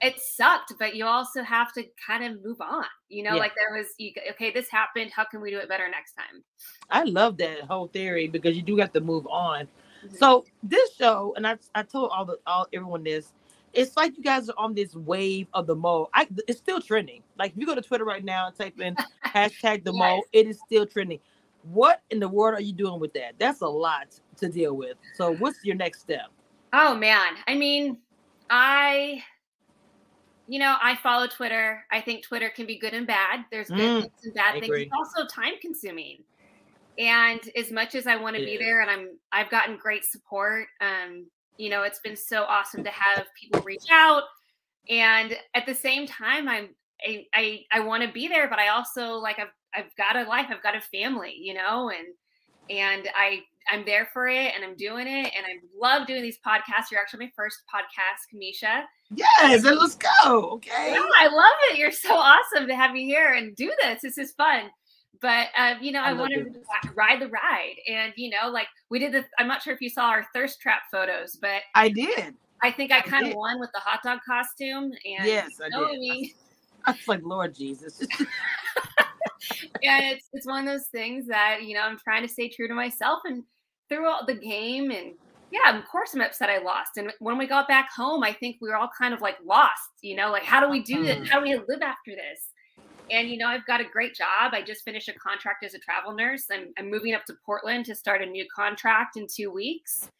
it 0.00 0.20
sucked. 0.20 0.74
But 0.78 0.94
you 0.96 1.06
also 1.06 1.42
have 1.42 1.72
to 1.74 1.84
kind 2.04 2.24
of 2.24 2.44
move 2.44 2.60
on. 2.60 2.84
You 3.08 3.22
know, 3.24 3.34
Yeah. 3.34 3.40
like 3.40 3.52
there 3.56 3.76
was. 3.76 3.88
You, 3.98 4.12
okay, 4.32 4.50
this 4.50 4.68
happened. 4.68 5.10
How 5.14 5.24
can 5.24 5.40
we 5.40 5.50
do 5.50 5.58
it 5.58 5.68
better 5.68 5.88
next 5.88 6.14
time? 6.14 6.42
I 6.90 7.04
love 7.04 7.36
that 7.38 7.62
whole 7.62 7.88
theory 7.88 8.28
because 8.28 8.56
you 8.56 8.62
do 8.62 8.76
have 8.78 8.92
to 8.92 9.00
move 9.00 9.26
on. 9.26 9.66
Mm-hmm. 10.04 10.16
So 10.16 10.44
this 10.62 10.94
show, 10.96 11.34
and 11.36 11.46
I, 11.46 11.56
I 11.74 11.82
told 11.82 12.10
all 12.12 12.24
the 12.24 12.38
all 12.46 12.66
everyone 12.72 13.02
this, 13.02 13.32
it's 13.72 13.96
like 13.96 14.16
you 14.16 14.22
guys 14.22 14.48
are 14.48 14.54
on 14.56 14.74
this 14.74 14.94
wave 14.94 15.48
of 15.54 15.66
the 15.66 15.74
mole. 15.74 16.10
I 16.14 16.28
it's 16.46 16.58
still 16.58 16.80
trending. 16.80 17.22
Like 17.38 17.52
if 17.52 17.58
you 17.58 17.66
go 17.66 17.74
to 17.74 17.82
Twitter 17.82 18.04
right 18.04 18.24
now 18.24 18.46
and 18.46 18.56
type 18.56 18.80
in 18.80 18.96
hashtag 19.26 19.84
the 19.84 19.92
mole, 19.92 20.24
it 20.32 20.46
is 20.46 20.58
still 20.66 20.86
trending. 20.86 21.20
What 21.64 22.02
in 22.10 22.20
the 22.20 22.28
world 22.28 22.54
are 22.54 22.62
you 22.62 22.72
doing 22.72 23.00
with 23.00 23.12
that? 23.14 23.34
That's 23.38 23.60
a 23.60 23.68
lot 23.68 24.18
to 24.38 24.48
deal 24.48 24.74
with. 24.74 24.96
So 25.14 25.34
what's 25.36 25.64
your 25.64 25.76
next 25.76 26.00
step? 26.00 26.28
Oh 26.72 26.94
man, 26.94 27.34
I 27.46 27.54
mean, 27.54 27.98
I, 28.50 29.22
you 30.48 30.58
know, 30.58 30.76
I 30.80 30.96
follow 30.96 31.26
Twitter. 31.26 31.84
I 31.90 32.00
think 32.00 32.24
Twitter 32.24 32.48
can 32.48 32.66
be 32.66 32.78
good 32.78 32.94
and 32.94 33.06
bad. 33.06 33.44
There's 33.50 33.68
good 33.68 33.76
Mm, 33.76 34.00
things 34.00 34.12
and 34.24 34.34
bad 34.34 34.54
I 34.54 34.58
things. 34.58 34.64
agree. 34.64 34.82
It's 34.82 34.92
also 34.96 35.26
time 35.26 35.54
consuming. 35.60 36.24
And 36.98 37.40
as 37.54 37.70
much 37.70 37.94
as 37.94 38.06
I 38.06 38.16
want 38.16 38.34
to 38.36 38.44
be 38.44 38.56
there, 38.56 38.80
and 38.80 38.90
I'm, 38.90 39.18
I've 39.30 39.50
gotten 39.50 39.76
great 39.76 40.04
support. 40.04 40.66
Um, 40.80 41.30
you 41.58 41.70
know, 41.70 41.82
it's 41.82 42.00
been 42.00 42.16
so 42.16 42.44
awesome 42.44 42.82
to 42.82 42.90
have 42.90 43.26
people 43.40 43.60
reach 43.60 43.84
out. 43.92 44.24
And 44.88 45.36
at 45.54 45.66
the 45.66 45.74
same 45.74 46.06
time, 46.06 46.48
I'm, 46.48 46.74
I, 47.06 47.26
I, 47.34 47.60
I 47.72 47.80
want 47.80 48.02
to 48.02 48.12
be 48.12 48.26
there, 48.26 48.48
but 48.48 48.58
I 48.58 48.68
also 48.68 49.12
like 49.14 49.38
I've, 49.38 49.52
I've 49.74 49.94
got 49.96 50.16
a 50.16 50.28
life. 50.28 50.46
I've 50.50 50.62
got 50.62 50.76
a 50.76 50.80
family. 50.80 51.34
You 51.38 51.54
know, 51.54 51.90
and 51.90 52.08
and 52.70 53.08
I 53.14 53.40
I'm 53.70 53.84
there 53.84 54.08
for 54.12 54.28
it 54.28 54.52
and 54.54 54.64
I'm 54.64 54.76
doing 54.76 55.06
it 55.06 55.32
and 55.36 55.44
I 55.46 55.58
love 55.78 56.06
doing 56.06 56.22
these 56.22 56.38
podcasts. 56.46 56.90
You're 56.90 57.00
actually 57.00 57.26
my 57.26 57.32
first 57.36 57.58
podcast, 57.72 58.34
Cameshia. 58.34 58.84
Yes, 59.10 59.64
and 59.64 59.78
let's 59.78 59.96
go. 59.96 60.50
Okay. 60.52 60.92
Yeah, 60.92 61.04
I 61.18 61.28
love 61.28 61.52
it. 61.70 61.78
You're 61.78 61.92
so 61.92 62.14
awesome 62.14 62.66
to 62.66 62.74
have 62.74 62.96
you 62.96 63.06
here 63.06 63.34
and 63.34 63.54
do 63.56 63.72
this. 63.82 64.02
This 64.02 64.18
is 64.18 64.32
fun. 64.32 64.70
But 65.20 65.48
uh, 65.56 65.74
you 65.80 65.92
know, 65.92 66.00
I 66.00 66.10
I, 66.10 66.12
wanted 66.12 66.54
to 66.54 66.92
ride 66.94 67.20
the 67.20 67.28
ride, 67.28 67.74
and 67.88 68.12
you 68.16 68.30
know, 68.30 68.50
like 68.50 68.68
we 68.88 69.00
did 69.00 69.12
the. 69.12 69.24
I'm 69.38 69.48
not 69.48 69.62
sure 69.62 69.74
if 69.74 69.80
you 69.80 69.90
saw 69.90 70.10
our 70.10 70.24
thirst 70.32 70.60
trap 70.60 70.82
photos, 70.92 71.36
but 71.40 71.62
I 71.74 71.88
did. 71.88 72.34
I 72.62 72.70
think 72.70 72.92
I 72.92 72.98
I 72.98 73.00
kind 73.00 73.26
of 73.26 73.34
won 73.34 73.58
with 73.58 73.70
the 73.74 73.80
hot 73.80 74.00
dog 74.04 74.20
costume. 74.26 74.92
And 75.04 75.26
Yes, 75.26 75.50
I 75.60 75.76
did. 75.76 75.88
I 75.88 75.92
mean, 75.92 76.30
I 76.84 76.92
was 76.92 77.08
like, 77.08 77.20
Lord 77.24 77.54
Jesus. 77.54 78.00
yeah, 79.82 80.10
it's 80.10 80.28
it's 80.32 80.46
one 80.46 80.66
of 80.66 80.72
those 80.72 80.88
things 80.88 81.26
that 81.26 81.62
you 81.62 81.74
know 81.74 81.82
I'm 81.82 81.98
trying 81.98 82.22
to 82.22 82.32
stay 82.32 82.48
true 82.48 82.68
to 82.68 82.74
myself 82.74 83.20
and 83.24 83.44
throughout 83.88 84.26
the 84.26 84.34
game 84.34 84.90
and 84.90 85.14
yeah, 85.50 85.78
of 85.78 85.86
course 85.88 86.14
I'm 86.14 86.20
upset 86.20 86.50
I 86.50 86.58
lost. 86.58 86.96
And 86.96 87.12
when 87.20 87.38
we 87.38 87.46
got 87.46 87.68
back 87.68 87.90
home, 87.90 88.22
I 88.22 88.32
think 88.32 88.56
we 88.60 88.68
were 88.68 88.76
all 88.76 88.90
kind 88.98 89.14
of 89.14 89.20
like 89.20 89.36
lost, 89.44 89.90
you 90.02 90.14
know, 90.14 90.30
like 90.30 90.44
how 90.44 90.60
do 90.60 90.68
we 90.68 90.82
do 90.82 91.02
this? 91.04 91.28
How 91.28 91.40
do 91.40 91.46
we 91.46 91.54
live 91.54 91.82
after 91.82 92.12
this? 92.12 92.50
And 93.10 93.28
you 93.28 93.38
know, 93.38 93.46
I've 93.46 93.66
got 93.66 93.80
a 93.80 93.84
great 93.84 94.14
job. 94.14 94.52
I 94.52 94.62
just 94.62 94.84
finished 94.84 95.08
a 95.08 95.14
contract 95.14 95.64
as 95.64 95.74
a 95.74 95.78
travel 95.78 96.14
nurse. 96.14 96.44
I'm, 96.52 96.72
I'm 96.78 96.90
moving 96.90 97.14
up 97.14 97.24
to 97.26 97.34
Portland 97.46 97.86
to 97.86 97.94
start 97.94 98.22
a 98.22 98.26
new 98.26 98.46
contract 98.54 99.16
in 99.16 99.26
two 99.26 99.50
weeks. 99.50 100.10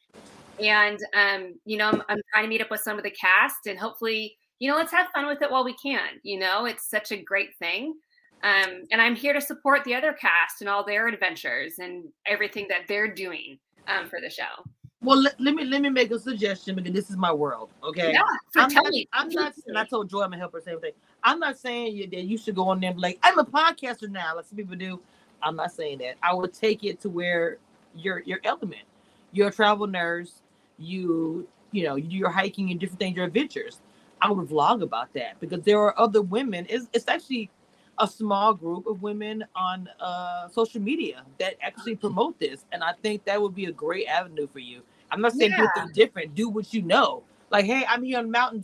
And 0.58 0.98
um, 1.14 1.54
you 1.64 1.76
know, 1.76 1.88
I'm, 1.88 2.02
I'm 2.08 2.20
trying 2.32 2.44
to 2.44 2.48
meet 2.48 2.62
up 2.62 2.70
with 2.70 2.80
some 2.80 2.96
of 2.96 3.04
the 3.04 3.10
cast 3.10 3.66
and 3.66 3.78
hopefully, 3.78 4.36
you 4.58 4.70
know, 4.70 4.76
let's 4.76 4.92
have 4.92 5.08
fun 5.14 5.26
with 5.26 5.42
it 5.42 5.50
while 5.50 5.64
we 5.64 5.74
can. 5.74 6.20
You 6.22 6.38
know, 6.38 6.64
it's 6.64 6.88
such 6.88 7.12
a 7.12 7.22
great 7.22 7.50
thing. 7.58 7.94
Um, 8.42 8.84
and 8.92 9.02
I'm 9.02 9.16
here 9.16 9.32
to 9.32 9.40
support 9.40 9.84
the 9.84 9.94
other 9.94 10.12
cast 10.12 10.60
and 10.60 10.68
all 10.68 10.84
their 10.84 11.08
adventures 11.08 11.74
and 11.78 12.04
everything 12.26 12.66
that 12.68 12.82
they're 12.86 13.12
doing 13.12 13.58
um, 13.88 14.08
for 14.08 14.20
the 14.20 14.30
show. 14.30 14.44
well, 15.02 15.20
let, 15.20 15.40
let 15.40 15.54
me 15.54 15.64
let 15.64 15.82
me 15.82 15.90
make 15.90 16.10
a 16.10 16.18
suggestion 16.18 16.76
because 16.76 16.92
this 16.92 17.10
is 17.10 17.16
my 17.16 17.32
world. 17.32 17.70
Okay. 17.82 18.12
Yeah, 18.12 18.22
I'm 18.56 18.70
tell 18.70 18.84
not, 18.84 18.92
me. 18.92 19.08
I'm 19.12 19.28
not, 19.28 19.54
and 19.66 19.76
I 19.76 19.84
told 19.84 20.08
Joi 20.08 20.22
I'm 20.22 20.32
her 20.32 20.48
same 20.64 20.80
thing. 20.80 20.92
I'm 21.24 21.40
not 21.40 21.58
saying 21.58 21.96
you, 21.96 22.06
that 22.08 22.24
you 22.24 22.38
should 22.38 22.54
go 22.54 22.68
on 22.68 22.80
there 22.80 22.90
and 22.90 22.96
be 22.96 23.02
like, 23.02 23.18
I'm 23.22 23.38
a 23.38 23.44
podcaster 23.44 24.08
now, 24.08 24.36
like 24.36 24.46
some 24.46 24.56
people 24.56 24.76
do. 24.76 25.00
I'm 25.42 25.56
not 25.56 25.72
saying 25.72 25.98
that. 25.98 26.16
I 26.22 26.34
would 26.34 26.52
take 26.52 26.84
it 26.84 27.00
to 27.00 27.10
where 27.10 27.58
your 27.96 28.20
your 28.20 28.38
element. 28.44 28.82
You're 29.32 29.48
a 29.48 29.52
travel 29.52 29.86
nurse. 29.86 30.42
You 30.78 31.48
you 31.72 31.84
know 31.84 31.96
you 31.96 32.08
do 32.08 32.16
your 32.16 32.30
hiking 32.30 32.70
and 32.70 32.78
different 32.78 33.00
things, 33.00 33.16
your 33.16 33.26
adventures. 33.26 33.80
I 34.20 34.30
would 34.30 34.48
vlog 34.48 34.82
about 34.82 35.12
that 35.14 35.38
because 35.38 35.62
there 35.62 35.78
are 35.78 35.98
other 35.98 36.22
women. 36.22 36.66
It's, 36.68 36.88
it's 36.92 37.06
actually 37.06 37.50
a 38.00 38.08
small 38.08 38.54
group 38.54 38.86
of 38.86 39.02
women 39.02 39.44
on 39.56 39.88
uh, 40.00 40.48
social 40.48 40.80
media 40.80 41.24
that 41.40 41.56
actually 41.62 41.96
promote 41.96 42.38
this, 42.40 42.66
and 42.72 42.82
I 42.84 42.92
think 43.02 43.24
that 43.26 43.40
would 43.42 43.54
be 43.54 43.66
a 43.66 43.72
great 43.72 44.06
avenue 44.08 44.48
for 44.52 44.60
you. 44.60 44.82
I'm 45.12 45.20
not 45.22 45.34
saying 45.34 45.54
do 45.54 45.62
Yeah. 45.62 45.68
anything 45.74 45.90
different. 45.92 46.34
Do 46.34 46.48
what 46.48 46.74
you 46.74 46.82
know. 46.82 47.24
Like, 47.50 47.66
hey, 47.66 47.84
I'm 47.88 48.02
here 48.04 48.18
on 48.18 48.26
the 48.26 48.30
mountain. 48.32 48.62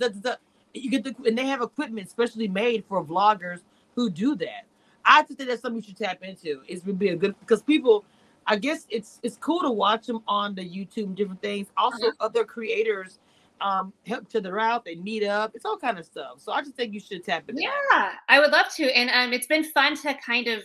You 0.75 0.91
get 0.91 1.05
the 1.05 1.17
and 1.27 1.37
they 1.37 1.47
have 1.47 1.63
equipment 1.63 2.11
specially 2.11 2.49
made 2.49 2.85
for 2.89 3.05
vloggers 3.05 3.61
who 3.97 4.11
do 4.11 4.37
that. 4.37 4.67
I 5.05 5.23
just 5.23 5.39
think 5.39 5.49
that's 5.51 5.63
something 5.63 5.83
you 5.83 5.89
should 5.89 5.97
tap 5.99 6.23
into. 6.23 6.63
It 6.69 6.85
would 6.87 6.99
be 6.99 7.09
a 7.11 7.17
good 7.17 7.35
because 7.41 7.63
people, 7.63 8.05
I 8.47 8.57
guess 8.57 8.87
it's 8.91 9.21
it's 9.25 9.37
cool 9.39 9.63
to 9.63 9.71
watch 9.71 10.07
them 10.07 10.23
on 10.29 10.55
the 10.55 10.63
YouTube 10.63 11.05
and 11.05 11.17
different 11.17 11.43
things. 11.43 11.69
Also, 11.77 12.09
Uh-huh. 12.09 12.13
other 12.21 12.45
creators 12.45 13.19
um 13.61 13.93
help 14.07 14.25
each 14.29 14.37
other 14.37 14.59
out. 14.59 14.85
They 14.85 14.97
meet 14.97 15.25
up. 15.25 15.53
It's 15.55 15.65
all 15.65 15.77
kind 15.79 15.99
of 15.99 16.05
stuff. 16.05 16.41
So 16.41 16.53
I 16.53 16.61
just 16.61 16.75
think 16.77 16.93
you 16.95 17.01
should 17.01 17.25
tap 17.25 17.45
it. 17.49 17.57
Yeah, 17.59 18.13
I 18.29 18.41
would 18.41 18.51
love 18.51 18.67
to, 18.77 18.85
and 18.97 19.11
um, 19.11 19.33
it's 19.33 19.47
been 19.47 19.65
fun 19.65 19.97
to 20.03 20.15
kind 20.15 20.49
of. 20.49 20.63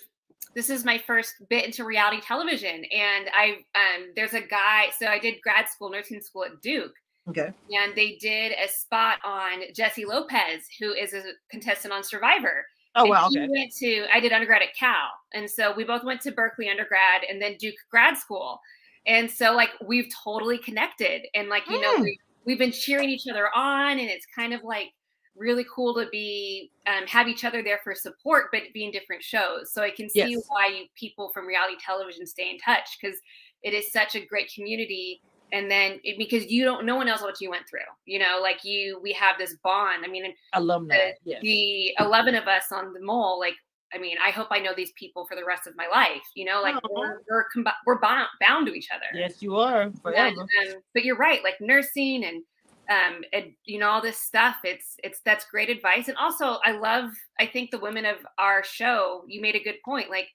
This 0.55 0.69
is 0.71 0.83
my 0.83 0.97
first 0.97 1.35
bit 1.49 1.63
into 1.65 1.83
reality 1.83 2.21
television, 2.21 2.83
and 2.85 3.29
I 3.33 3.57
um, 3.75 4.11
there's 4.15 4.33
a 4.33 4.41
guy. 4.41 4.87
So 4.97 5.05
I 5.07 5.19
did 5.19 5.35
grad 5.41 5.69
school, 5.69 5.89
nursing 5.89 6.21
school 6.21 6.43
at 6.45 6.61
Duke. 6.61 6.93
Okay. 7.27 7.53
And 7.71 7.93
they 7.95 8.17
did 8.19 8.53
a 8.53 8.67
spot 8.67 9.19
on 9.23 9.61
Jesse 9.75 10.05
Lopez, 10.05 10.63
who 10.79 10.93
is 10.93 11.13
a 11.13 11.21
contestant 11.51 11.93
on 11.93 12.03
Survivor. 12.03 12.65
Oh 12.95 13.05
wow. 13.05 13.27
Okay. 13.27 13.47
went 13.47 13.71
to 13.75 14.07
I 14.11 14.19
did 14.19 14.31
undergrad 14.33 14.63
at 14.63 14.75
Cal, 14.75 15.09
and 15.35 15.47
so 15.47 15.71
we 15.75 15.83
both 15.83 16.03
went 16.03 16.21
to 16.21 16.31
Berkeley 16.31 16.69
undergrad 16.69 17.21
and 17.29 17.39
then 17.39 17.55
Duke 17.59 17.75
grad 17.91 18.17
school, 18.17 18.59
and 19.05 19.29
so 19.29 19.53
like 19.53 19.69
we've 19.85 20.11
totally 20.23 20.57
connected, 20.57 21.27
and 21.35 21.47
like 21.49 21.63
you 21.69 21.79
know 21.79 21.97
Mm. 21.97 22.01
we, 22.01 22.19
we've 22.49 22.57
been 22.57 22.71
cheering 22.71 23.09
each 23.09 23.27
other 23.29 23.47
on, 23.55 23.99
and 23.99 24.09
it's 24.09 24.25
kind 24.35 24.55
of 24.55 24.63
like 24.63 24.87
really 25.35 25.63
cool 25.73 25.93
to 25.93 26.07
be 26.11 26.71
um, 26.87 27.05
have 27.05 27.27
each 27.27 27.45
other 27.45 27.61
there 27.61 27.79
for 27.83 27.93
support, 27.93 28.47
but 28.51 28.63
be 28.73 28.83
in 28.85 28.91
different 28.91 29.21
shows. 29.21 29.71
So 29.71 29.83
I 29.83 29.91
can 29.91 30.09
see 30.09 30.31
Yes. 30.31 30.43
why 30.47 30.67
you, 30.67 30.85
people 30.95 31.29
from 31.31 31.45
reality 31.45 31.75
television 31.85 32.25
stay 32.25 32.49
in 32.49 32.57
touch 32.57 32.97
because 32.99 33.17
it 33.61 33.75
is 33.75 33.91
such 33.91 34.15
a 34.15 34.25
great 34.25 34.51
community. 34.53 35.21
And 35.51 35.69
then 35.69 35.99
it, 36.03 36.17
because 36.17 36.51
you 36.51 36.65
don't, 36.65 36.85
no 36.87 36.95
one 36.95 37.07
else 37.07 37.21
knows 37.21 37.27
what 37.29 37.41
you 37.41 37.51
went 37.51 37.69
through, 37.69 37.79
you 38.05 38.17
know, 38.17 38.39
like 38.41 38.63
you, 38.63 38.99
we 39.01 39.13
have 39.13 39.37
this 39.37 39.55
bond. 39.63 40.03
I 40.03 40.07
mean, 40.07 40.33
Alumni. 40.53 40.95
the, 40.95 41.13
Yes. 41.31 41.41
the 41.43 41.93
11 41.99 42.33
of 42.33 42.47
us 42.47 42.71
on 42.71 42.93
the 42.93 43.01
mole 43.01 43.39
like 43.39 43.55
i 43.93 43.97
mean 43.97 44.17
i 44.23 44.29
hope 44.29 44.47
i 44.51 44.59
know 44.59 44.71
these 44.75 44.91
people 44.93 45.25
for 45.25 45.35
the 45.35 45.45
rest 45.45 45.67
of 45.67 45.75
my 45.75 45.87
life 45.87 46.21
you 46.35 46.45
know 46.45 46.61
like 46.61 46.75
Aw. 46.75 46.87
we're 46.91 47.21
we're, 47.29 47.45
combi- 47.55 47.73
we're 47.85 47.99
bound, 47.99 48.27
bound 48.39 48.67
to 48.67 48.73
each 48.73 48.89
other. 48.93 49.05
Yes, 49.13 49.41
you 49.41 49.55
are 49.57 49.81
And, 49.83 49.99
forever. 50.01 50.41
um, 50.41 50.75
but 50.93 51.03
you're 51.03 51.17
right 51.17 51.43
like 51.43 51.55
nursing 51.59 52.23
and 52.25 52.43
um 52.89 53.21
and 53.33 53.51
you 53.65 53.77
know 53.79 53.89
all 53.89 54.01
this 54.01 54.17
stuff 54.17 54.57
it's 54.63 54.95
it's 55.03 55.21
that's 55.23 55.45
great 55.45 55.69
advice. 55.69 56.07
And 56.07 56.17
also 56.17 56.59
i 56.65 56.71
love 56.71 57.11
i 57.39 57.45
think 57.45 57.71
the 57.71 57.79
women 57.79 58.05
of 58.05 58.17
our 58.37 58.63
show 58.63 59.23
you 59.27 59.41
made 59.41 59.55
a 59.55 59.63
good 59.63 59.77
point 59.85 60.09
like 60.09 60.27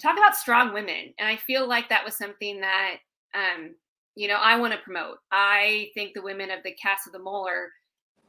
talk 0.00 0.16
about 0.16 0.36
strong 0.36 0.72
women. 0.74 1.14
And 1.18 1.28
i 1.28 1.36
feel 1.36 1.68
like 1.68 1.88
that 1.88 2.04
was 2.04 2.16
something 2.16 2.60
that 2.60 2.96
um 3.34 3.74
you 4.16 4.28
know 4.28 4.36
i 4.36 4.56
want 4.56 4.72
to 4.72 4.78
promote. 4.80 5.18
I 5.30 5.90
think 5.94 6.14
the 6.14 6.22
women 6.22 6.50
of 6.50 6.62
the 6.64 6.72
cast 6.74 7.06
of 7.06 7.12
the 7.12 7.18
mole 7.20 7.46
are 7.48 7.68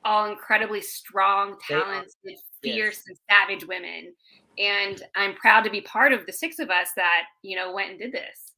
all 0.04 0.30
incredibly 0.30 0.82
strong 0.82 1.58
talented 1.68 2.38
fierce 2.62 3.02
and 3.08 3.18
savage 3.30 3.66
women 3.66 4.14
and 4.58 5.04
i'm 5.16 5.34
proud 5.36 5.64
to 5.64 5.70
be 5.70 5.82
part 5.82 6.14
of 6.14 6.26
the 6.26 6.32
six 6.32 6.60
of 6.60 6.70
us 6.70 6.90
that 6.96 7.24
you 7.42 7.56
know 7.56 7.74
went 7.74 7.92
and 7.92 8.00
did 8.00 8.12
this 8.12 8.52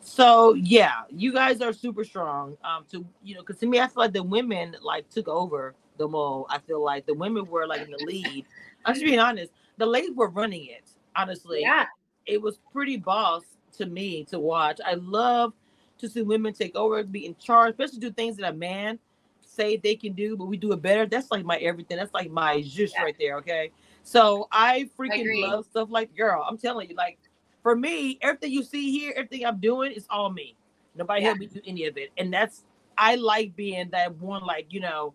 So 0.00 0.54
yeah, 0.54 1.02
you 1.10 1.32
guys 1.32 1.60
are 1.60 1.72
super 1.72 2.04
strong. 2.04 2.56
Um, 2.64 2.84
to 2.92 3.04
you 3.22 3.34
know, 3.34 3.40
because 3.40 3.58
to 3.60 3.66
me, 3.66 3.78
I 3.80 3.86
feel 3.86 4.04
like 4.04 4.12
the 4.12 4.22
women 4.22 4.76
like 4.80 5.08
took 5.10 5.28
over 5.28 5.74
the 5.98 6.08
mall. 6.08 6.46
I 6.48 6.58
feel 6.58 6.82
like 6.82 7.04
the 7.04 7.14
women 7.14 7.44
were 7.46 7.66
like 7.66 7.82
in 7.82 7.90
the 7.90 7.98
lead. 7.98 8.46
I'm 8.84 8.94
just 8.94 9.04
being 9.04 9.18
honest. 9.18 9.52
The 9.76 9.86
ladies 9.86 10.12
were 10.14 10.28
running 10.28 10.66
it. 10.66 10.84
Honestly, 11.14 11.60
yeah 11.62 11.86
it 12.28 12.40
was 12.40 12.58
pretty 12.72 12.96
boss 12.96 13.42
to 13.78 13.86
me 13.86 14.22
to 14.24 14.38
watch. 14.38 14.78
I 14.86 14.94
love 14.94 15.54
to 15.98 16.08
see 16.08 16.22
women 16.22 16.52
take 16.52 16.76
over, 16.76 17.02
be 17.02 17.26
in 17.26 17.34
charge, 17.36 17.70
especially 17.70 17.98
do 17.98 18.12
things 18.12 18.36
that 18.36 18.48
a 18.48 18.54
man 18.54 19.00
say 19.40 19.76
they 19.76 19.96
can 19.96 20.12
do, 20.12 20.36
but 20.36 20.44
we 20.44 20.56
do 20.56 20.72
it 20.72 20.82
better. 20.82 21.06
That's 21.06 21.30
like 21.30 21.44
my 21.44 21.56
everything. 21.56 21.96
That's 21.96 22.14
like 22.14 22.30
my 22.30 22.60
just 22.60 22.94
Yeah. 22.94 23.02
right 23.02 23.16
there. 23.18 23.38
Okay. 23.38 23.72
So 24.02 24.48
I 24.52 24.88
freaking 24.98 25.20
agree. 25.20 25.42
love 25.42 25.66
stuff 25.66 25.88
like 25.90 26.16
girl. 26.16 26.44
I'm 26.48 26.58
telling 26.58 26.88
you, 26.88 26.96
like 26.96 27.18
for 27.62 27.76
me, 27.76 28.18
everything 28.22 28.52
you 28.52 28.62
see 28.62 28.90
here, 28.90 29.12
everything 29.16 29.44
I'm 29.44 29.58
doing 29.58 29.92
is 29.92 30.06
all 30.10 30.30
me. 30.30 30.56
Nobody 30.94 31.22
Yeah. 31.22 31.28
helped 31.28 31.40
me 31.40 31.46
do 31.46 31.60
any 31.66 31.86
of 31.86 31.96
it. 31.98 32.10
And 32.16 32.32
that's 32.32 32.64
I 32.96 33.14
like 33.16 33.54
being 33.54 33.90
that 33.90 34.16
one, 34.16 34.44
like, 34.44 34.72
you 34.72 34.80
know, 34.80 35.14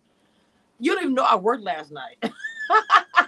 you 0.79 0.93
don't 0.93 1.03
even 1.03 1.13
know 1.15 1.23
I 1.23 1.35
worked 1.35 1.63
last 1.63 1.91
night. 1.91 2.17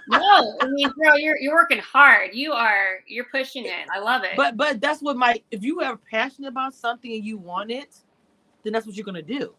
no, 0.08 0.58
I 0.62 0.66
mean, 0.68 0.90
girl, 0.90 1.18
you're 1.18 1.36
you're 1.38 1.54
working 1.54 1.78
hard. 1.78 2.30
You 2.32 2.52
are 2.52 3.00
you're 3.06 3.26
pushing 3.30 3.66
it. 3.66 3.88
I 3.92 3.98
love 3.98 4.22
it. 4.24 4.36
But 4.36 4.56
but 4.56 4.80
that's 4.80 5.02
what 5.02 5.16
my 5.16 5.42
if 5.50 5.62
you 5.62 5.80
are 5.80 5.96
passionate 6.10 6.48
about 6.48 6.74
something 6.74 7.12
and 7.12 7.24
you 7.24 7.38
want 7.38 7.70
it, 7.70 7.96
then 8.62 8.72
that's 8.72 8.86
what 8.86 8.96
you're 8.96 9.04
gonna 9.06 9.22
do. 9.22 9.54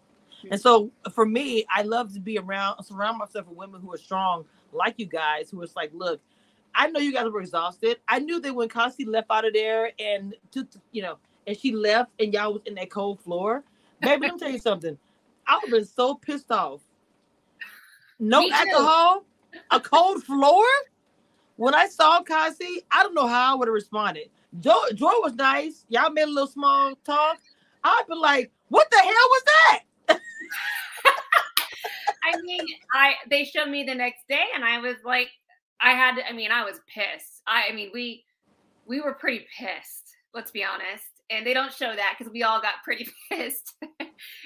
And 0.50 0.62
so 0.62 0.92
for 1.14 1.26
me, 1.26 1.66
I 1.70 1.82
love 1.82 2.14
to 2.14 2.20
be 2.20 2.38
around 2.38 2.84
surround 2.84 3.18
myself 3.18 3.48
with 3.48 3.58
women 3.58 3.82
who 3.82 3.94
are 3.94 3.98
strong 3.98 4.46
like 4.78 4.96
you 4.98 5.06
guys, 5.06 5.50
who 5.50 5.58
was 5.58 5.76
like, 5.76 5.92
look, 5.94 6.22
I 6.76 6.88
know 6.88 7.00
you 7.00 7.12
guys 7.12 7.30
were 7.30 7.42
exhausted. 7.42 7.98
I 8.08 8.20
knew 8.20 8.40
that 8.40 8.54
when 8.54 8.70
Kesi 8.70 9.08
left 9.08 9.28
out 9.32 9.46
of 9.46 9.54
there 9.54 9.92
and 10.00 10.36
took 10.52 10.68
you 10.92 11.02
know, 11.02 11.18
and 11.48 11.58
she 11.58 11.72
left 11.72 12.12
and 12.20 12.34
y'all 12.34 12.54
was 12.54 12.62
in 12.66 12.76
that 12.76 12.92
cold 12.92 13.20
floor. 13.20 13.64
Baby, 14.02 14.28
let 14.28 14.34
me 14.34 14.40
tell 14.40 14.52
you 14.52 14.60
something. 14.60 14.98
I 15.48 15.56
would 15.56 15.64
have 15.64 15.72
been 15.72 15.86
so 15.86 16.16
pissed 16.16 16.52
off. 16.52 16.82
No 18.20 18.48
alcohol, 18.52 19.26
a 19.72 19.80
cold 19.80 20.24
floor. 20.24 20.66
When 21.56 21.74
I 21.74 21.88
saw 21.88 22.22
Kesi, 22.22 22.84
I 22.92 23.02
don't 23.02 23.16
know 23.16 23.28
how 23.28 23.54
I 23.54 23.56
would 23.56 23.68
have 23.68 23.74
responded. 23.74 24.30
Joi, 24.60 24.74
Joi 24.94 25.12
was 25.24 25.34
nice. 25.34 25.86
Y'all 25.90 26.12
made 26.12 26.24
a 26.24 26.28
little 26.28 26.48
small 26.48 26.96
talk. 27.04 27.40
I'd 27.84 28.04
be 28.08 28.16
like, 28.16 28.52
what 28.70 28.90
the 28.92 28.98
hell 28.98 29.12
was 29.12 29.44
that? 29.44 29.84
I 32.34 32.42
mean, 32.42 32.66
I 32.94 33.14
they 33.30 33.44
showed 33.44 33.70
me 33.70 33.84
the 33.84 33.96
next 33.96 34.28
day, 34.28 34.44
and 34.56 34.64
I 34.66 34.80
was 34.80 34.98
like, 35.06 35.30
I 35.82 35.92
had. 35.92 36.16
to- 36.16 36.28
I 36.28 36.34
mean, 36.34 36.52
I 36.52 36.64
was 36.64 36.80
pissed. 36.94 37.42
I, 37.48 37.66
I 37.70 37.74
mean, 37.74 37.92
we 37.94 38.24
we 38.86 39.02
were 39.02 39.14
pretty 39.14 39.46
pissed. 39.58 40.16
Let's 40.34 40.52
be 40.52 40.64
honest. 40.64 41.06
And 41.30 41.46
they 41.46 41.54
don't 41.54 41.74
show 41.74 41.94
that 41.94 42.16
because 42.18 42.32
we 42.32 42.44
all 42.44 42.62
got 42.62 42.76
pretty 42.86 43.08
pissed. 43.32 43.74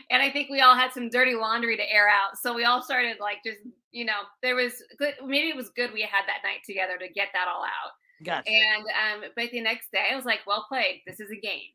and 0.10 0.22
I 0.22 0.32
think 0.32 0.50
we 0.50 0.62
all 0.62 0.76
had 0.76 0.91
some 0.94 1.10
dirty 1.10 1.36
laundry 1.36 1.78
to 1.78 1.91
air 1.91 2.10
out. 2.10 2.38
So 2.41 2.56
we 2.56 2.65
all 2.65 2.82
started 2.82 3.17
like 3.20 3.38
just, 3.46 3.60
you 3.91 4.04
know, 4.04 4.22
there 4.41 4.56
was 4.56 4.82
good. 4.98 5.13
Maybe 5.24 5.50
it 5.50 5.56
was 5.56 5.70
good 5.70 5.94
we 5.94 6.02
had 6.02 6.24
that 6.26 6.41
night 6.44 6.62
together 6.65 6.98
to 6.98 7.08
get 7.08 7.28
that 7.34 7.48
all 7.48 7.63
out. 7.63 7.91
Gotcha. 8.24 8.50
And 8.50 8.84
um, 9.24 9.30
but 9.36 9.52
the 9.52 9.62
next 9.62 9.91
day 9.91 10.06
I 10.12 10.15
was 10.15 10.26
like, 10.26 10.39
well 10.48 10.65
played. 10.67 11.02
This 11.06 11.20
is 11.20 11.30
a 11.30 11.36
game. 11.39 11.70